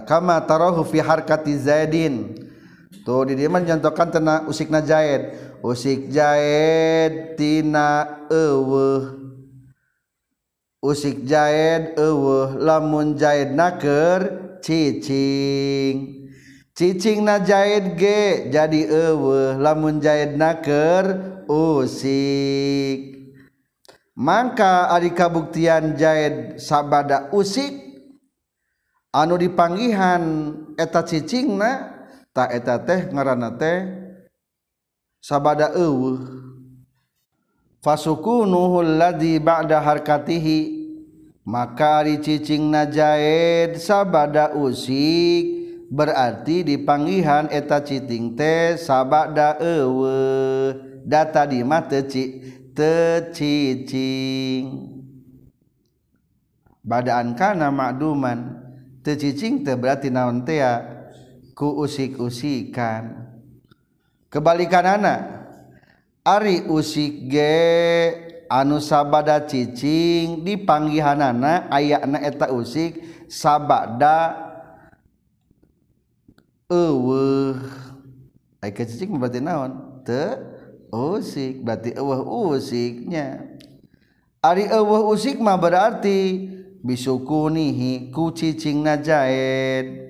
Kama 0.05 0.37
tarahu 0.43 0.83
fi 0.85 0.99
harkati 1.01 1.55
zaidin. 1.57 2.35
Tuh 3.03 3.25
di 3.27 3.35
dia 3.35 3.49
mencontohkan 3.49 4.11
tena 4.11 4.43
usikna 4.45 4.83
zaid. 4.83 5.33
Usik 5.63 6.11
zaid 6.11 7.39
tina 7.39 8.21
eueuh. 8.27 9.15
Usik 10.83 11.23
zaid 11.23 11.95
eueuh 11.95 12.59
lamun 12.59 13.15
zaid 13.15 13.55
naker 13.55 14.27
cicing 14.59 16.27
cicing. 16.75 17.23
Na 17.23 17.39
zaid 17.39 17.95
ge 17.95 18.51
jadi 18.51 18.81
eueuh. 18.91 19.55
Lamun 19.55 20.03
zaid 20.03 20.35
naker 20.35 21.32
usik. 21.47 23.23
Mangka 24.13 24.93
ari 24.93 25.09
kabuktian 25.09 25.97
Jaid 25.97 26.61
sabada 26.61 27.33
usik? 27.33 27.73
Anu 29.13 29.37
dipanggihan 29.37 30.53
eta 30.77 31.05
cicingna 31.05 31.93
tak 32.33 32.49
eta 32.53 32.81
teh 32.81 33.09
ngaranna 33.13 33.53
teh 33.57 33.77
sabada 35.21 35.73
eueuh. 35.73 36.19
Fasukunuhu 37.83 38.81
ladzi 38.85 39.37
ba'da 39.37 39.81
harkatihi 39.81 40.83
maka 41.45 42.05
ari 42.05 42.19
cicingna 42.19 42.89
Jaid 42.89 43.79
sabada 43.79 44.53
usik. 44.53 45.62
berarti 45.93 46.65
dipanggihan 46.65 47.45
eta 47.53 47.85
citing 47.85 48.33
teh 48.33 48.81
sabak 48.81 49.37
da 49.37 49.61
ewe 49.61 50.17
data 51.05 51.45
di 51.45 51.61
mah 51.61 51.85
teci 51.85 52.41
tecicing 52.73 54.65
badaan 56.81 57.37
kana 57.37 57.69
makduman. 57.69 58.65
Tecicing 59.05 59.61
teh 59.61 59.77
berarti 59.77 60.09
naon 60.09 60.41
teh 60.41 60.57
ku 61.53 61.77
usik-usikan. 61.85 63.29
Kebalikan 64.33 64.97
anak 64.97 65.45
Ari 66.23 66.71
usik 66.71 67.27
ge 67.27 67.59
anu 68.47 68.79
sabada 68.79 69.43
cicing 69.43 70.47
dipanggihanana 70.47 71.67
ayakna 71.67 72.23
eta 72.23 72.47
usik 72.47 73.03
sabada 73.27 74.52
eueuh. 76.73 77.61
Ai 78.65 78.73
kecicik 78.73 79.13
berarti 79.13 79.37
naon? 79.37 80.01
Te 80.01 80.41
usik. 80.89 81.61
Berarti 81.61 81.93
eueuh 81.93 82.57
usiknya. 82.57 83.45
Ari 84.41 84.65
eueuh 84.73 85.13
usik 85.13 85.37
mah 85.37 85.61
berarti 85.61 86.49
bisukunihi 86.83 88.11
ku 88.11 88.35
cicing 88.35 88.83
najaid 88.83 90.03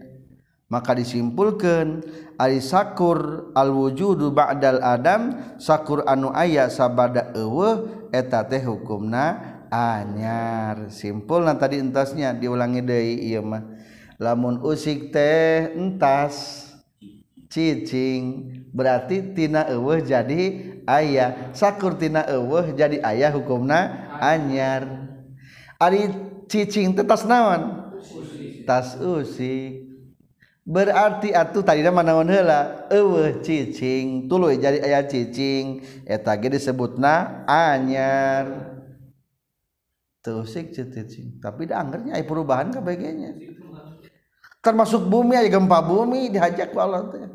maka 0.74 0.97
disimpulkan 0.97 2.01
ari 2.41 2.57
sakur 2.57 3.53
al 3.53 3.70
wujudu 3.70 4.34
ba'dal 4.34 4.82
adam 4.82 5.38
sakur 5.61 6.01
anu 6.09 6.34
aya 6.34 6.66
sabada 6.74 7.30
eueuh 7.38 8.09
eta 8.09 8.41
teh 8.49 8.66
hukumna 8.66 9.38
anyar. 9.70 10.89
Simpul 10.89 11.45
nah 11.45 11.53
tadi 11.61 11.78
entasnya 11.78 12.34
diulangi 12.34 12.82
deui 12.82 13.22
ieu 13.22 13.45
mah. 13.45 13.61
lamun 14.24 14.63
usik 14.63 15.11
teh 15.11 15.76
entas 15.76 16.63
cicing 17.51 18.24
berarti 18.71 19.36
tina 19.36 19.67
eueuh 19.67 19.99
jadi 19.99 20.41
ayah. 20.88 21.51
Sakur 21.51 21.99
tina 21.99 22.24
eueuh 22.32 22.71
jadi 22.71 23.03
ayah 23.03 23.36
hukumna 23.36 24.09
anyar. 24.24 25.11
Ari 25.76 26.07
cicing 26.47 26.95
teh 26.95 27.03
tas 27.03 27.28
naon? 27.28 27.91
Tas 28.63 28.95
usik. 28.95 29.91
Berarti 30.63 31.36
atuh 31.36 31.59
tadi 31.59 31.84
mana 31.84 32.15
naon 32.15 32.32
heula? 32.32 32.88
Eueuh 32.88 33.43
cicing 33.43 34.32
tuluy 34.32 34.55
jadi 34.55 34.80
ayah 34.88 35.03
cicing. 35.03 35.84
Eta 36.07 36.32
ge 36.39 36.47
disebutna 36.47 37.43
anyar. 37.43 38.71
Tuh 40.24 40.47
cicing 40.47 41.43
tapi 41.43 41.67
da 41.67 41.84
anggernya 41.84 42.15
perubahan 42.24 42.71
ka 42.71 42.80
nya 42.80 43.53
termasuk 44.64 45.03
bumi 45.11 45.36
aya 45.36 45.51
gempa 45.51 45.84
bumi 45.84 46.32
dihajak 46.32 46.72
ku 46.72 46.80
Allah 46.80 47.11
teh 47.11 47.28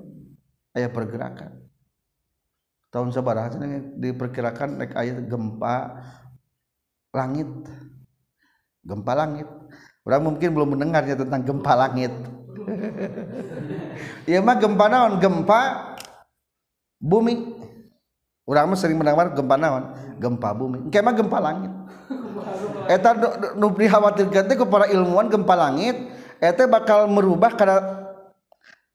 aya 0.72 0.89
pergerakan. 0.89 1.61
Tahun 2.89 3.12
sabaraha 3.12 3.53
diperkirakan 4.01 4.81
nek 4.81 4.97
aya 4.97 5.20
gempa 5.20 5.93
langit. 7.12 7.51
Gempa 8.81 9.12
langit. 9.12 9.45
Orang 10.09 10.24
mungkin 10.24 10.49
belum 10.57 10.72
mendengarnya 10.72 11.20
tentang 11.20 11.45
gempa 11.45 11.72
langit. 11.76 12.12
Iya 14.29 14.45
mah 14.45 14.61
gempa 14.61 14.87
naon? 14.93 15.18
Gempa 15.18 15.61
bumi. 17.01 17.57
Urang 18.45 18.72
mah 18.72 18.79
sering 18.79 19.01
mendengar 19.01 19.33
gempa 19.33 19.57
naon? 19.57 19.85
Gempa 20.20 20.53
bumi. 20.53 20.89
Engke 20.89 21.01
mah 21.01 21.16
gempa 21.16 21.39
langit. 21.41 21.72
Eta 22.95 23.16
nu 23.57 23.72
dikhawatirkeun 23.72 24.49
teh 24.49 24.57
ku 24.57 24.68
para 24.68 24.89
ilmuwan 24.89 25.33
gempa 25.33 25.57
langit 25.57 25.97
Eh, 26.39 26.51
eta 26.55 26.70
bakal 26.70 27.11
merubah 27.11 27.55
karena 27.55 27.78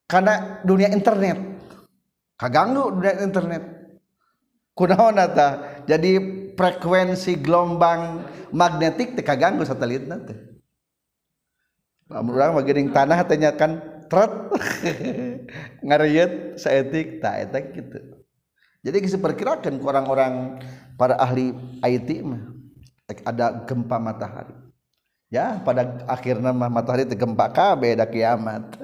karena 0.07 0.63
dunia 0.63 0.89
internet. 0.91 1.37
Kaganggu 2.39 2.91
dunia 2.95 3.19
internet. 3.23 3.63
Kunaon 4.73 5.19
eta? 5.19 5.83
Jadi 5.85 6.11
frekuensi 6.57 7.37
gelombang 7.41 8.25
magnetik 8.53 9.17
teh 9.17 9.25
kaganggu 9.25 9.65
satelit 9.65 10.05
nanti 10.05 10.33
Amurang 12.13 12.53
mageuning 12.53 12.93
tanah 12.93 13.25
tanya 13.25 13.57
kan 13.57 13.81
tret 14.05 14.29
ngariet 15.87 16.61
saetik 16.61 17.17
tak 17.17 17.49
eta 17.49 17.57
gitu. 17.73 17.99
Jadi 18.85 18.97
diperkirakan 19.09 19.81
orang-orang 19.81 20.61
para 20.93 21.17
ahli 21.17 21.55
IT 21.81 22.09
mah 22.21 22.53
ada 23.25 23.65
gempa 23.65 23.97
matahari. 23.97 24.62
Ya 25.33 25.57
pada 25.65 26.05
akhirnya 26.05 26.53
mah 26.53 26.69
matahari 26.69 27.09
itu 27.09 27.17
gempa 27.17 27.49
kabe 27.49 27.97
ada 27.97 28.05
kiamat. 28.05 28.61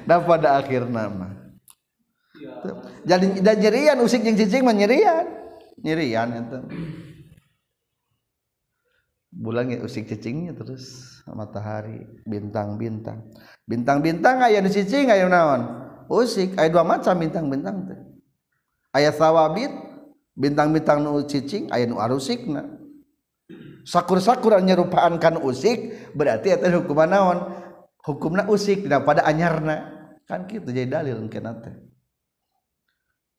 Nah 0.00 0.18
pada 0.26 0.58
akhirnya 0.58 1.06
mah. 1.06 1.32
Jadi 3.06 3.38
dan 3.38 3.56
nyerian 3.62 3.96
usik 4.02 4.26
yang 4.26 4.34
cicing 4.34 4.66
mah 4.66 4.74
nyerian. 4.74 5.22
Nyerian 5.80 6.28
itu 6.34 6.58
bulan 9.30 9.70
usik 9.86 10.10
cicingnya 10.10 10.52
terus 10.58 11.16
matahari 11.30 12.02
bintang-bintang. 12.26 13.30
Bintang-bintang 13.64 14.42
aya 14.42 14.58
di 14.58 14.70
cicing 14.74 15.08
aya 15.14 15.30
naon? 15.30 15.62
Usik 16.10 16.58
aya 16.58 16.66
dua 16.66 16.82
macam 16.82 17.14
bintang-bintang 17.14 17.86
teh 17.86 18.00
aya 18.90 19.14
sawabit 19.14 19.70
bintang-bintang 20.34 21.02
nu 21.02 21.22
cicing 21.22 21.70
aya 21.70 21.86
nu 21.86 22.02
arusikna 22.02 22.66
sakur-sakur 22.66 22.79
nyerupaan 24.60 25.16
kan 25.16 25.40
usik 25.40 26.12
berarti 26.12 26.52
eta 26.54 26.68
hukuman 26.70 27.10
naon? 27.10 27.38
Hukumna 28.00 28.48
usik 28.48 28.88
daripada 28.88 29.24
anyarna. 29.24 30.00
Kan 30.28 30.46
gitu 30.46 30.70
jadi 30.70 30.86
dalil 30.86 31.18
mungkin 31.26 31.42
teh 31.58 31.90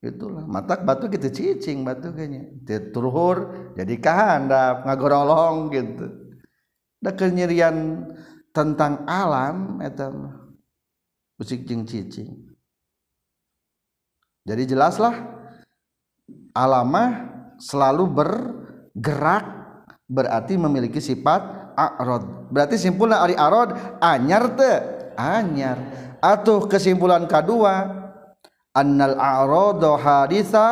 itulah 0.02 0.50
matak 0.50 0.82
batu 0.82 1.06
gitu 1.14 1.30
cicing 1.30 1.86
batu 1.86 2.10
kayaknya 2.10 2.58
turhur 2.89 3.70
jadi 3.78 3.94
kahandap 4.02 4.84
ngagorolong 4.89 5.70
gitu. 5.70 6.06
Da 7.02 7.14
kenyerian 7.14 8.06
tentang 8.54 9.06
alam 9.10 9.82
eta 9.82 10.10
musik 11.38 11.66
jeung 11.66 11.86
cicing. 11.86 12.50
Jadi 14.42 14.74
jelaslah 14.74 15.14
alamah 16.54 17.30
selalu 17.62 18.04
bergerak 18.10 19.61
berarti 20.12 20.59
memiliki 20.59 20.99
sifat 20.99 21.72
a'rod 21.80 22.51
berarti 22.51 22.76
simpulan 22.76 23.24
ari 23.24 23.36
arod 23.39 23.72
anyar 24.03 24.51
te. 24.59 24.74
Anyar. 25.16 25.78
Atuh 26.24 26.68
kesimpulan 26.68 27.28
kedua 27.28 27.88
annal 28.76 29.16
a'radu 29.20 29.99
haditha 29.99 30.68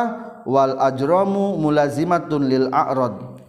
wal 0.48 0.76
ajramu 0.80 1.56
mulazimatun 1.60 2.48
lil 2.48 2.66
a'rad. 2.72 3.40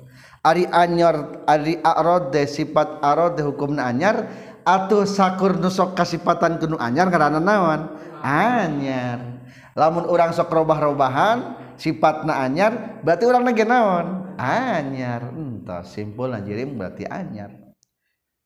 Ari 0.42 0.66
anyar 0.74 1.46
ari 1.46 1.78
a'rad 1.80 2.34
de 2.34 2.44
sifat 2.50 3.00
a'rad 3.04 3.38
de 3.38 3.46
hukumna 3.46 3.88
anyar 3.88 4.26
atuh 4.66 5.06
sakur 5.06 5.58
nusok 5.58 5.94
kasipatan 5.94 6.58
kenu 6.58 6.76
anyar 6.82 7.08
karena 7.14 7.38
naon? 7.38 7.94
Anyar. 8.26 9.42
Lamun 9.78 10.10
orang 10.10 10.36
sok 10.36 10.52
robah-robahan 10.52 11.61
sifat 11.78 12.24
na 12.26 12.44
anyar 12.44 13.02
berarti 13.06 13.24
orang 13.28 13.44
nage 13.48 13.66
naon? 13.68 14.36
Anyar. 14.40 15.30
Entah 15.32 15.86
simpul 15.86 16.34
najirim 16.34 16.76
berarti 16.76 17.06
anyar. 17.06 17.54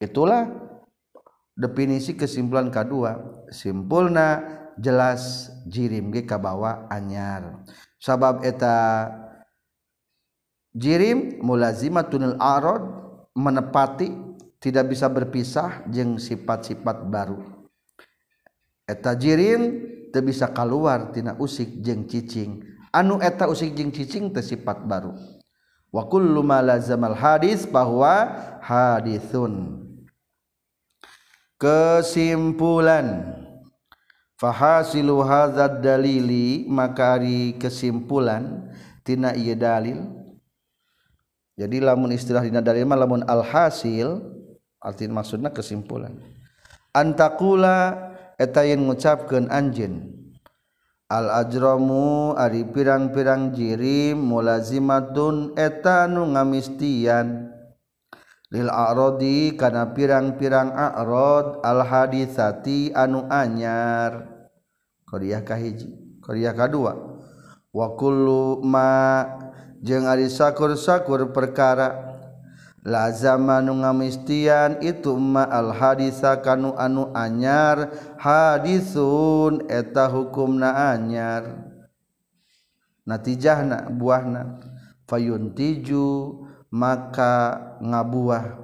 Itulah 0.02 0.50
definisi 1.56 2.14
kesimpulan 2.14 2.68
kedua. 2.68 3.46
Simpulna 3.54 4.44
jelas 4.76 5.50
jirim 5.70 6.12
ge 6.12 6.28
kabawa 6.28 6.90
anyar. 6.92 7.64
Sabab 8.02 8.44
eta 8.44 9.08
jirim 10.76 11.40
mulazimatunil 11.40 12.36
arad 12.38 12.84
menepati 13.32 14.12
tidak 14.60 14.92
bisa 14.92 15.08
berpisah 15.08 15.88
jeung 15.88 16.20
sifat-sifat 16.20 17.08
baru. 17.08 17.40
Eta 18.86 19.18
jirim 19.18 19.82
teu 20.14 20.22
bisa 20.22 20.52
keluar 20.52 21.10
tina 21.16 21.34
usik 21.40 21.82
jeung 21.82 22.06
cicing. 22.06 22.75
anu 22.96 23.20
eta 23.20 23.52
usik 23.52 23.76
jeung 23.76 23.92
cicing 23.92 24.32
teh 24.32 24.40
sifat 24.40 24.88
baru. 24.88 25.12
Wa 25.92 26.08
kullu 26.08 26.40
ma 26.40 26.64
lazamal 26.64 27.16
hadis 27.16 27.68
bahwa 27.68 28.32
hadithun. 28.64 29.84
Kesimpulan. 31.60 33.36
Fahasilu 34.36 35.24
hadzal 35.24 35.80
dalili 35.80 36.68
maka 36.68 37.16
ari 37.16 37.56
kesimpulan 37.56 38.72
tina 39.04 39.32
ieu 39.36 39.56
dalil. 39.56 40.04
Jadi 41.56 41.80
lamun 41.80 42.12
istilah 42.12 42.44
dina 42.44 42.60
dalil 42.60 42.84
mah 42.84 43.00
lamun 43.00 43.24
alhasil 43.24 44.20
artinya 44.84 45.24
maksudna 45.24 45.56
kesimpulan. 45.56 46.20
Antakula 46.92 47.96
eta 48.36 48.68
yen 48.68 48.84
ngucapkeun 48.84 49.48
anjeun. 49.48 50.15
Al-ajromu 51.06 52.34
ari 52.34 52.66
pirang-pirang 52.66 53.54
jirim 53.54 54.18
mulazimatun 54.18 55.54
eta 55.54 56.10
nu 56.10 56.34
ngamistian. 56.34 57.54
Lil 58.50 58.66
a'radi 58.74 59.54
kana 59.54 59.94
pirang-pirang 59.94 60.74
a'rod 60.74 61.62
al 61.62 61.86
hadisati 61.86 62.90
anu 62.90 63.30
anyar. 63.30 64.34
Korea 65.06 65.46
kahiji 65.46 65.94
Korea 66.26 66.58
kadua 66.58 66.98
wa 67.70 67.88
kullu 67.94 68.66
ma 68.66 69.30
jeung 69.86 70.10
ari 70.10 70.26
sakur-sakur 70.26 71.30
perkara. 71.30 72.15
lazama 72.86 73.58
zamanu 73.58 73.82
ngamistian 73.82 74.78
itu 74.86 75.18
ma 75.18 75.50
al-hadisa 75.50 76.38
kanu 76.46 76.78
anu 76.78 77.10
anyar 77.18 77.90
hadisun 78.22 79.66
eta 79.66 80.06
hukumna 80.06 80.94
anyar. 80.94 81.66
Natijahna 83.10 83.90
buahna. 83.90 84.62
Fayuntiju 85.06 86.42
maka 86.74 87.62
ngabuah. 87.82 88.62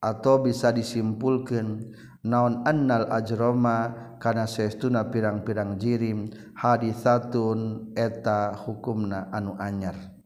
Atau 0.00 0.42
bisa 0.42 0.72
disimpulkan 0.74 1.94
naon 2.26 2.66
annal 2.66 3.06
ajroma 3.12 3.94
kana 4.18 4.48
saestuna 4.48 5.06
pirang-pirang 5.12 5.78
jirim 5.78 6.32
hadisatun 6.58 7.92
eta 7.94 8.54
hukumna 8.58 9.30
anu 9.30 9.54
anyar. 9.60 10.19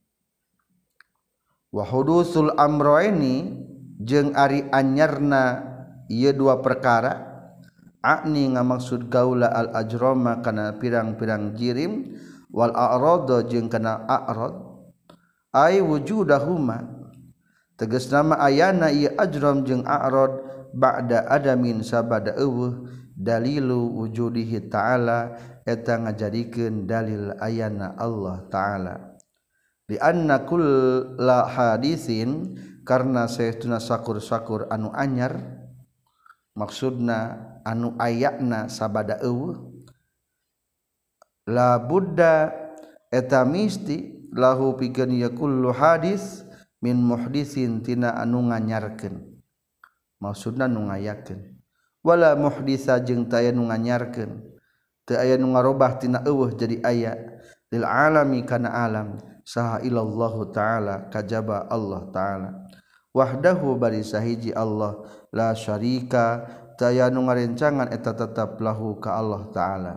wahudusul 1.74 2.54
amroini 2.54 3.50
jeung 3.98 4.30
ari 4.38 4.62
anyarna 4.70 5.66
ieu 6.06 6.30
dua 6.30 6.62
perkara. 6.62 7.34
Akni 8.04 8.52
ngamaksud 8.52 9.08
gaula 9.08 9.48
al 9.48 9.72
ajroma 9.74 10.44
kana 10.44 10.76
pirang-pirang 10.78 11.58
jirim. 11.58 12.14
Wal 12.54 12.70
a'rada 12.70 13.42
jeung 13.50 13.66
kana 13.66 14.06
a'rad 14.06 14.54
ay 15.50 15.82
wujudahuma. 15.82 16.86
Tegas 17.74 18.06
nama 18.14 18.38
ayana 18.38 18.94
ieu 18.94 19.10
ajrom 19.18 19.66
jeung 19.66 19.82
a'rad 19.82 20.38
ba'da 20.70 21.26
adamin 21.26 21.82
sabada 21.82 22.38
eueuh. 22.38 22.86
Dalilu 23.14 23.94
wujudihi 23.94 24.66
ta'ala 24.66 25.38
eta 25.62 26.02
ngajadikeun 26.02 26.82
dalil 26.82 27.30
ayana 27.38 27.94
Allah 27.94 28.42
ta'ala. 28.50 29.13
di 29.84 30.00
anna 30.00 30.44
kulla 30.44 31.48
hadisin 31.48 32.56
karena 32.84 33.28
saytuna 33.28 33.80
sakur-sakur 33.80 34.68
anu 34.72 34.92
anyar 34.96 35.40
maksudna 36.56 37.40
anu 37.64 37.96
ayakna 38.00 38.68
sabada 38.72 39.20
eueuh 39.20 39.60
la 41.48 41.76
buddha 41.76 42.52
eta 43.12 43.44
misti 43.44 44.28
lahu 44.32 44.76
pikeun 44.76 45.12
ya 45.14 45.28
kullu 45.28 45.70
hadis 45.72 46.44
min 46.80 46.96
muhdisin 47.00 47.84
tina 47.84 48.16
anu 48.16 48.48
nganyarkeun 48.48 49.34
maksudna 50.24 50.64
nu 50.64 50.88
ngayakeun. 50.88 51.52
Wala 52.04 52.36
muhdisa 52.36 53.00
jeung 53.00 53.28
teu 53.28 53.40
aya 53.40 53.52
nu 53.52 53.68
nganyarkeun 53.68 54.40
teu 55.04 55.16
aya 55.20 55.36
nu 55.36 55.52
ngarobah 55.52 56.00
tina 56.00 56.24
eueuh 56.24 56.52
jadi 56.52 56.80
aya 56.80 57.12
lil 57.68 57.84
alami 57.84 58.40
kana 58.44 58.72
alam. 58.72 59.20
saha 59.44 59.84
ilallahu 59.84 60.50
ta'ala 60.50 61.12
kajaba 61.12 61.68
Allah 61.68 62.02
ta'ala. 62.10 62.50
Wahdahu 63.14 63.78
bari 63.78 64.02
sahiji 64.02 64.50
Allah 64.50 64.98
la 65.30 65.54
syarika 65.54 66.42
taya 66.74 67.06
nu 67.12 67.22
ngarencangan 67.30 67.94
eta 67.94 68.10
tetap 68.10 68.58
lahu 68.58 68.98
ka 68.98 69.14
Allah 69.14 69.46
ta'ala. 69.54 69.94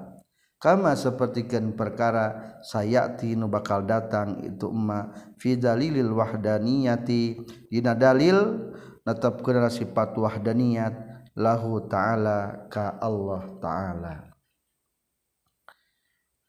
Kama 0.58 0.94
sapertikeun 0.94 1.74
perkara 1.74 2.58
sayati 2.62 3.34
nu 3.34 3.50
bakal 3.50 3.86
datang 3.86 4.42
itu 4.46 4.70
emma 4.70 5.10
fi 5.42 5.58
dalilil 5.58 6.14
wahdaniyati. 6.14 7.42
Dina 7.74 7.98
dalil 7.98 8.70
netepkeun 9.02 9.66
sifat 9.72 10.14
wahdaniyat 10.14 10.94
lahu 11.38 11.86
ta'ala 11.90 12.70
ka 12.70 13.02
Allah 13.02 13.44
ta'ala. 13.58 14.14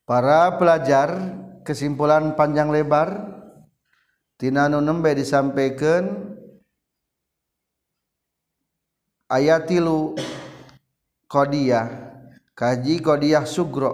Para 0.09 0.57
pelajar 0.57 1.13
kesimpulan 1.69 2.33
panjang 2.33 2.73
lebar 2.73 3.29
tinanu 4.41 4.81
nembe 4.81 5.13
disampaikan 5.13 6.33
ayat 9.29 9.69
tilu 9.69 10.17
Qdiyah 11.29 12.09
kaji 12.57 13.05
Qdiyah 13.05 13.45
Sugro. 13.45 13.93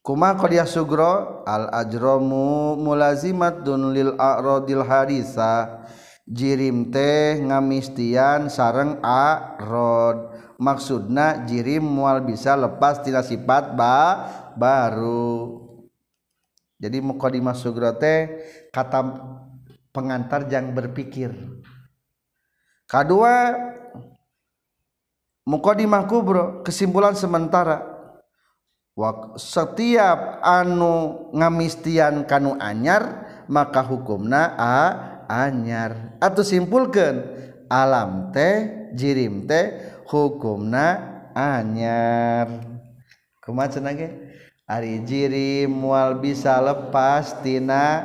Kuma 0.00 0.32
Qdiyah 0.32 0.64
Sugro 0.64 1.44
al 1.44 1.68
ajromu 1.76 2.80
mulazimat 2.80 3.60
dun 3.60 3.92
lil 3.92 4.16
a'radil 4.16 4.80
harisa 4.80 5.84
jirim 6.24 6.88
teh 6.88 7.36
ngamistian 7.44 8.48
sareng 8.48 8.96
a'rad 9.04 10.32
maksudna 10.56 11.44
jirim 11.44 11.84
mual 11.84 12.24
bisa 12.24 12.56
lepas 12.56 13.04
tina 13.04 13.20
sifat 13.20 13.76
ba 13.76 14.24
baru. 14.56 15.67
Jadi 16.78 17.02
mukadimah 17.02 17.58
sugro 17.58 17.90
teh 17.98 18.38
kata 18.70 19.18
pengantar 19.90 20.46
yang 20.46 20.70
berpikir. 20.70 21.34
Kedua 22.86 23.50
mukadimah 25.42 26.06
kubro 26.06 26.62
kesimpulan 26.62 27.18
sementara 27.18 27.82
setiap 29.34 30.38
anu 30.42 31.26
ngamistian 31.34 32.26
kanu 32.30 32.54
anyar 32.62 33.26
maka 33.50 33.82
hukumna 33.82 34.54
a 34.54 34.78
anyar. 35.26 36.14
Atau 36.22 36.46
simpulkan 36.46 37.26
alam 37.66 38.30
teh 38.30 38.90
jirim 38.94 39.50
teh 39.50 39.82
hukumna 40.06 41.18
anyar. 41.34 42.62
Kumaha 43.42 43.82
lagi 43.82 44.27
Ari 44.68 45.00
jiri 45.00 45.64
mual 45.64 46.20
bisa 46.20 46.60
lepas 46.60 47.40
tina 47.40 48.04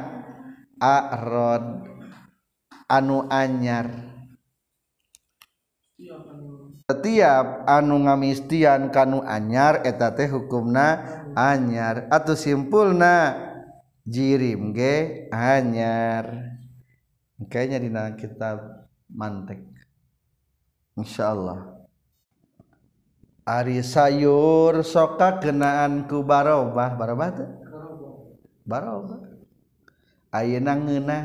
arod 0.80 1.84
anu 2.88 3.27
anyar. 3.27 3.91
Setiap 6.88 7.68
anu 7.68 8.07
ngamistian 8.07 8.95
kanu 8.95 9.19
anyar 9.27 9.84
eta 9.84 10.15
teh 10.15 10.31
hukumna 10.31 11.03
anyar. 11.35 12.07
Atau 12.07 12.40
simpulna 12.40 13.35
jirim 14.07 14.72
ge 14.72 15.27
anyar. 15.35 16.56
Kayaknya 17.44 17.77
dina 17.84 18.03
kitab 18.15 18.88
mantek. 19.11 19.68
Insyaallah 20.95 21.73
Ari 23.44 23.84
sayur 23.84 24.88
soka 24.88 25.44
kenaan 25.44 26.07
ku 26.07 26.24
barobah 26.24 26.95
barobah 26.95 27.30
tuh? 27.36 27.52
Barobah 28.64 29.20
ayeuna 30.34 30.74
ngeuna 30.80 31.20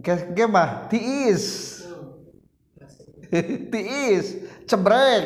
ge 0.00 0.46
mah 0.48 0.88
tiis. 0.88 1.78
Tiis. 3.70 4.26
Cebrek. 4.66 5.22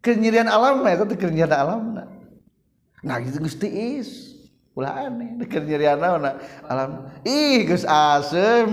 Kenyirian 0.00 0.48
alam 0.48 0.80
itu 0.88 1.04
kenyirian 1.20 1.52
alam 1.52 1.82
nah 3.02 3.18
gitu 3.18 3.42
geus 3.42 3.58
tiis. 3.58 4.38
Ulah 4.72 5.10
aneh 5.10 5.42
kenyirian 5.50 5.98
alam 5.98 6.22
alam. 6.70 7.10
Ih 7.26 7.66
geus 7.66 7.82
asem 7.82 8.70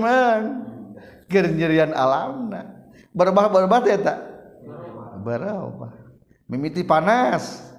kenyirian 1.26 1.90
alam 1.98 2.54
barobah 3.10 3.50
barobah 3.50 3.82
ya 3.90 3.98
tak 3.98 4.29
berubah. 5.22 5.94
Mimiti 6.50 6.82
panas. 6.82 7.70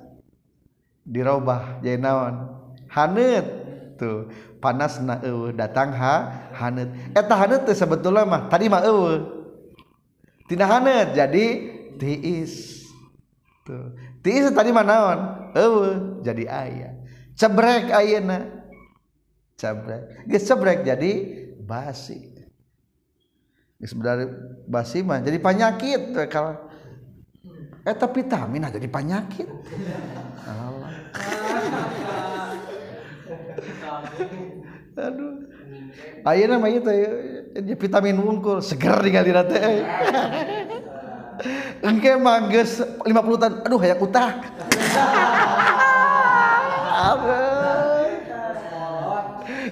Dirubah 1.03 1.83
jadi 1.83 1.99
naon? 1.99 2.61
Hanet 2.87 3.47
tuh 4.01 4.31
panas 4.61 5.01
na 5.01 5.21
datang 5.53 5.93
ha 5.93 6.49
hanet 6.57 6.89
eta 7.13 7.35
hanet 7.37 7.69
sebetulnya 7.73 8.25
mah 8.29 8.47
tadi 8.53 8.69
mah 8.69 8.85
eueuh. 8.85 9.21
Tina 10.47 10.69
hanet 10.69 11.17
jadi 11.17 11.45
tiis. 11.99 12.85
Tuh 13.65 13.97
tiis 14.25 14.49
tadi 14.53 14.71
mana 14.71 14.95
on 15.13 15.21
eueuh 15.57 16.21
jadi 16.25 16.45
ayah 16.49 16.93
cebrek 17.41 17.89
ayeuna 17.89 18.39
cebrek. 19.57 20.29
Geus 20.29 20.45
cebrek 20.45 20.85
jadi 20.85 21.13
basi. 21.65 22.29
Dari 23.81 24.29
basi 24.69 25.01
mah 25.01 25.25
jadi 25.25 25.41
penyakit 25.41 26.13
kalau 26.29 26.70
eh 27.81 27.95
tapi 27.97 28.21
vitamin 28.25 28.69
jadi 28.69 28.89
penyakit 28.89 29.49
aduh. 35.01 35.33
Ayo 36.21 36.45
nama 36.45 36.69
itu 36.69 36.93
ya 36.93 37.11
vitamin 37.81 38.21
wungkul 38.21 38.61
seger 38.61 39.01
di 39.01 39.11
kali 39.17 39.33
rata 39.33 39.57
eh. 39.57 39.81
engke 41.81 42.21
manggis 42.21 42.85
50 42.85 43.09
tahun 43.17 43.55
aduh 43.65 43.79
kayak 43.81 43.97
utah 43.97 44.31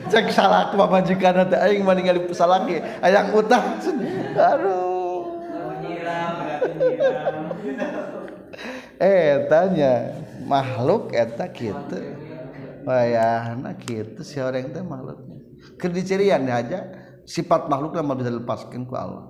cek 0.09 0.33
salah 0.33 0.73
ku 0.73 0.81
majikan 0.81 1.45
nanti 1.45 1.57
eh, 1.61 1.69
aing 1.69 1.85
meninggal 1.85 2.17
salah 2.33 2.65
ki 2.65 2.81
ayang 3.05 3.29
utah 3.37 3.61
aduh 4.33 4.89
eh 8.99 9.47
tanya 9.47 9.93
makhluk 10.45 11.15
eta 11.15 11.47
kitu? 11.51 12.17
Wayahna 12.89 13.77
kitu 13.77 14.25
si 14.25 14.41
orang 14.41 14.73
teh 14.73 14.81
makhluknya 14.81 15.39
kedicirian 15.79 16.47
aja 16.47 16.89
sifat 17.29 17.71
makhluk 17.71 17.99
yang 17.99 18.09
bisa 18.17 18.31
dilepaskan 18.33 18.83
ke 18.87 18.97
Allah. 18.97 19.27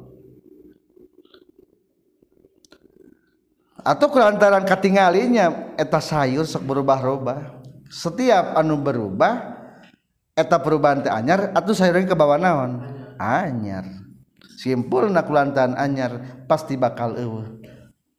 Atau 3.78 4.10
kelantaran 4.10 4.66
katinggalinya 4.66 5.74
eta 5.78 6.02
sayur 6.02 6.44
sok 6.44 6.66
berubah-ubah 6.66 7.62
setiap 7.88 8.58
anu 8.58 8.76
berubah 8.76 9.56
eta 10.36 10.60
perubahan 10.60 11.02
teh 11.02 11.12
anyar 11.12 11.54
atau 11.56 11.72
sayurnya 11.72 12.10
ke 12.10 12.16
bawah 12.18 12.36
naon? 12.36 12.84
Anyar. 13.18 13.86
Simpul 14.58 15.10
nak 15.14 15.30
kulantaran 15.30 15.78
anyar 15.78 16.42
pasti 16.50 16.74
bakal 16.74 17.14
eueuh 17.14 17.57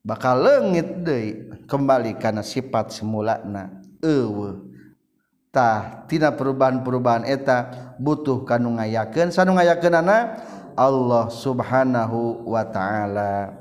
bakal 0.05 0.41
legit 0.41 1.03
deui 1.03 1.49
kembali 1.67 2.13
karena 2.17 2.41
sifat 2.41 2.91
semulana 2.95 3.69
eetahtina 3.99 6.31
perubahan-perubahan 6.33 7.25
eta 7.27 7.69
butuh 7.99 8.45
kanu 8.47 8.69
ngayakeun. 8.79 9.31
Sanu 9.31 9.53
ngayakeunana? 9.59 10.37
Allah 10.79 11.27
subhanahu 11.27 12.47
Wa 12.47 12.63
Ta'ala. 12.63 13.51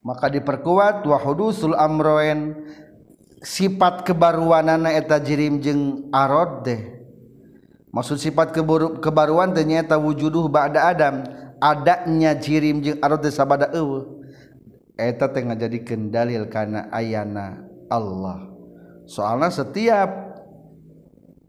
Maka 0.00 0.32
diperkuat 0.32 1.04
Wahudusul 1.04 1.76
amroen. 1.76 2.64
Sifat 3.44 4.08
kebaruanana 4.08 4.96
eta 4.96 5.20
jirim 5.20 5.60
jeung 5.60 6.08
arod 6.08 6.64
deh. 6.64 6.80
Maksud 7.92 8.16
sifat 8.16 8.56
kebaruan 9.04 9.52
ternyata 9.52 10.00
wujuduh 10.00 10.48
Ba'da 10.48 10.88
Adam. 10.88 11.43
adanya 11.64 12.36
jirim 12.36 12.84
jeung 12.84 13.00
arad 13.00 13.24
sabada 13.32 13.72
eueuh. 13.72 14.20
Eta 15.00 15.32
teh 15.32 15.40
ngajadikeun 15.40 16.12
dalil 16.12 16.44
kana 16.52 16.92
ayana 16.92 17.64
Allah. 17.88 18.52
Soalna 19.08 19.48
setiap 19.48 20.12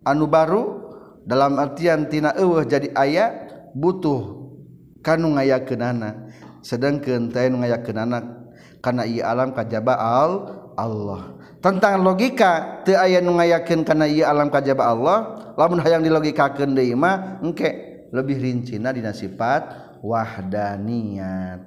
anu 0.08 0.26
baru 0.32 0.88
dalam 1.28 1.60
artian 1.60 2.08
tina 2.08 2.32
eueuh 2.40 2.64
jadi 2.64 2.96
aya 2.96 3.36
butuh 3.76 4.48
kanu 5.04 5.36
ngayakeunana. 5.36 6.32
Sedangkeun 6.64 7.30
teh 7.30 7.52
nu 7.52 7.62
ngayakeunana 7.62 8.48
kana 8.80 9.04
ieu 9.06 9.22
alam 9.22 9.52
kajaba 9.52 9.94
al 10.00 10.32
Allah. 10.80 11.38
Tentang 11.62 12.02
logika 12.02 12.82
teu 12.88 12.98
aya 12.98 13.22
nu 13.22 13.38
ngayakeun 13.38 13.86
kana 13.86 14.10
ieu 14.10 14.26
alam 14.26 14.50
kajaba 14.50 14.90
Allah 14.90 15.18
lamun 15.54 15.84
hayang 15.86 16.02
dilogikakeun 16.02 16.74
deui 16.74 16.98
mah 16.98 17.38
engke. 17.46 17.95
lebih 18.16 18.40
rincina 18.40 18.96
dina 18.96 19.12
sifat 19.12 19.68
wahdaniyat 20.00 21.60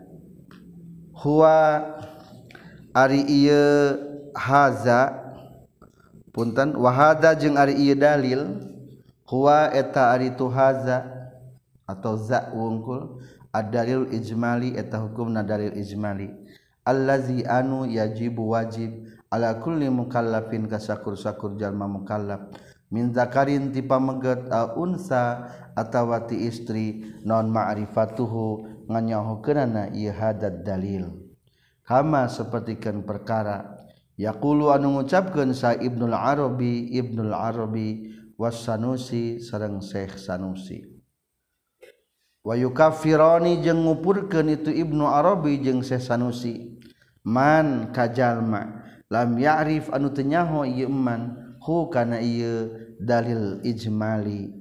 huwa 1.13 1.85
ari 2.97 3.21
ieu 3.29 4.01
haza 4.33 5.13
punten 6.33 6.73
wahada 6.81 7.37
jeung 7.37 7.61
ari 7.61 7.77
ieu 7.77 7.93
dalil 7.93 8.65
huwa 9.29 9.69
eta 9.77 10.17
ari 10.17 10.33
tu 10.33 10.49
haza 10.49 11.05
atau 11.85 12.17
za 12.17 12.49
wungkul 12.57 13.21
ad-dalil 13.49 14.13
ijmali 14.13 14.77
eta 14.77 15.01
hukumna 15.01 15.41
dalil 15.41 15.73
ijmali. 15.73 16.29
Allazi 16.85 17.45
anu 17.45 17.85
yajibu 17.89 18.53
wajib 18.53 19.09
ala 19.33 19.57
kulli 19.61 19.89
mukallafin 19.89 20.69
kasakur-sakur 20.69 21.57
jalma 21.57 21.89
mukallaf. 21.89 22.49
Min 22.89 23.13
zakarin 23.13 23.73
ti 23.73 23.85
pameget 23.85 24.49
unsa 24.77 25.49
atawati 25.79 26.35
istri 26.51 27.07
non 27.23 27.55
ma'rifatuhu 27.55 28.67
nganyahukeunana 28.91 29.95
ieu 29.95 30.11
hadad 30.11 30.67
dalil. 30.67 31.07
Kama 31.87 32.27
sapertikeun 32.29 33.07
perkara 33.07 33.87
yaqulu 34.19 34.75
anu 34.75 34.99
ngucapkeun 34.99 35.55
sa 35.55 35.73
Ibnu 35.73 36.11
Arabi 36.11 36.91
Ibnu 36.99 37.31
Arabi 37.31 38.13
was 38.35 38.61
Sanusi 38.61 39.39
sareng 39.39 39.79
Syekh 39.81 40.19
Sanusi. 40.19 40.85
Wa 42.45 42.59
yukaffirani 42.59 43.63
jeung 43.65 43.87
ngupurkeun 43.87 44.53
itu 44.53 44.75
Ibnu 44.75 45.07
Arabi 45.07 45.63
jeung 45.65 45.81
Syekh 45.81 46.03
Sanusi 46.03 46.77
man 47.25 47.93
kajalma 47.95 48.85
lam 49.09 49.37
ya'rif 49.41 49.89
anu 49.93 50.13
teu 50.13 50.29
nyaho 50.29 50.69
ieu 50.69 50.93
man 50.93 51.57
hu 51.65 51.89
kana 51.89 52.21
ieu 52.21 52.73
dalil 53.01 53.65
ijmali. 53.65 54.58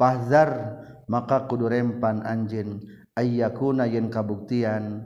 Pahzar 0.00 0.80
maka 1.12 1.44
kudu 1.44 1.68
rempan 1.68 2.24
anjin 2.24 2.80
ayyakuna 3.12 3.84
yen 3.84 4.08
kabuktian 4.08 5.04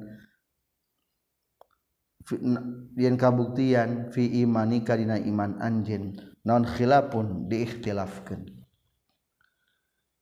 yen 2.95 3.19
kabuktian 3.19 4.15
fi 4.15 4.23
imanika 4.47 4.95
dina 4.95 5.19
iman 5.19 5.59
anjin 5.59 6.15
non 6.47 6.62
khilafun 6.62 7.51
diikhtilafkeun. 7.51 8.47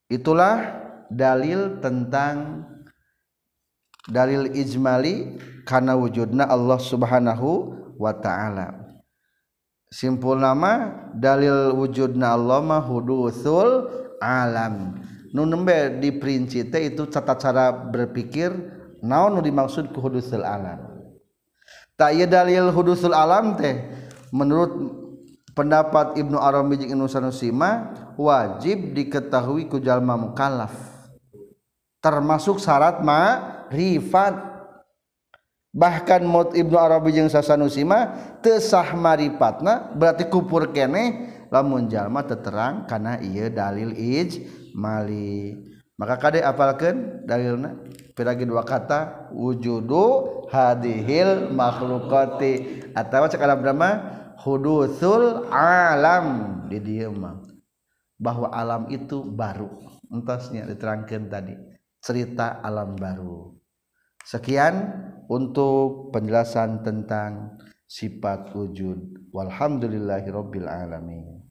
Itulah 0.09 0.81
dalil 1.13 1.85
tentang 1.85 2.65
dalil 4.09 4.57
ijmali 4.57 5.37
karena 5.69 6.01
wujudna 6.01 6.49
Allah 6.49 6.81
Subhanahu 6.81 7.51
wa 8.01 8.13
taala. 8.17 8.83
Simpul 9.93 10.41
nama 10.41 10.89
dalil 11.13 11.77
wujudna 11.77 12.33
Allah 12.33 12.65
mah 12.65 12.81
hudusul 12.81 14.02
alam. 14.23 15.03
Nu 15.35 15.43
nembe 15.43 15.99
diperinci 15.99 16.71
teh 16.71 16.95
itu 16.95 17.11
tata 17.11 17.35
cara 17.35 17.75
berpikir 17.75 18.55
naon 19.03 19.35
nu 19.35 19.41
dimaksud 19.43 19.91
ku 19.91 19.99
hudusul 19.99 20.47
alam. 20.47 20.79
Tak 21.99 22.15
ieu 22.15 22.31
dalil 22.31 22.71
hudusul 22.71 23.11
alam 23.11 23.59
teh 23.59 23.83
menurut 24.31 25.03
pendapat 25.53 26.17
Ibnu 26.17 26.41
Arabi 26.41 26.81
jeung 26.81 26.97
Ibnu 26.97 27.07
Sanusi 27.11 27.53
wajib 28.17 28.97
diketahui 28.97 29.69
ku 29.69 29.81
jalma 29.81 30.17
mukallaf 30.17 30.73
termasuk 32.03 32.59
syarat 32.59 33.01
ma'rifat 33.05 34.35
bahkan 35.73 36.21
mut 36.25 36.53
Ibnu 36.53 36.77
Arabi 36.77 37.17
jeung 37.17 37.33
Sasanusi 37.33 37.85
mah 37.85 38.37
teu 38.45 38.61
sah 38.61 38.93
maripatna 38.93 39.93
berarti 39.97 40.29
kupur 40.29 40.69
keneh 40.75 41.32
lamun 41.53 41.93
jalma 41.93 42.25
terang 42.25 42.89
karena 42.89 43.21
ieu 43.21 43.53
dalil 43.53 43.93
ij 43.93 44.41
mali 44.73 45.53
maka 46.03 46.19
kade 46.19 46.43
apalkan 46.43 47.23
dalilna? 47.29 47.79
Piragi 48.19 48.43
dua 48.43 48.67
kata 48.67 49.31
wujudu 49.31 50.49
hadihil 50.51 51.55
makhlukati. 51.55 52.83
Atau 52.91 53.31
cakap 53.31 53.63
berapa 53.63 53.91
hudusul 54.43 55.47
alam. 55.53 56.59
Di 56.67 56.83
dia 56.83 57.07
bahwa 58.19 58.51
alam 58.51 58.91
itu 58.91 59.23
baru. 59.23 59.71
Entasnya 60.11 60.67
diterangkan 60.67 61.31
tadi. 61.31 61.55
Cerita 62.03 62.59
alam 62.67 62.99
baru. 62.99 63.55
Sekian 64.27 64.91
untuk 65.31 66.11
penjelasan 66.11 66.83
tentang 66.83 67.63
sifat 67.87 68.51
wujud. 68.59 69.31
Walhamdulillahirabbil 69.31 70.67
alamin 70.67 71.42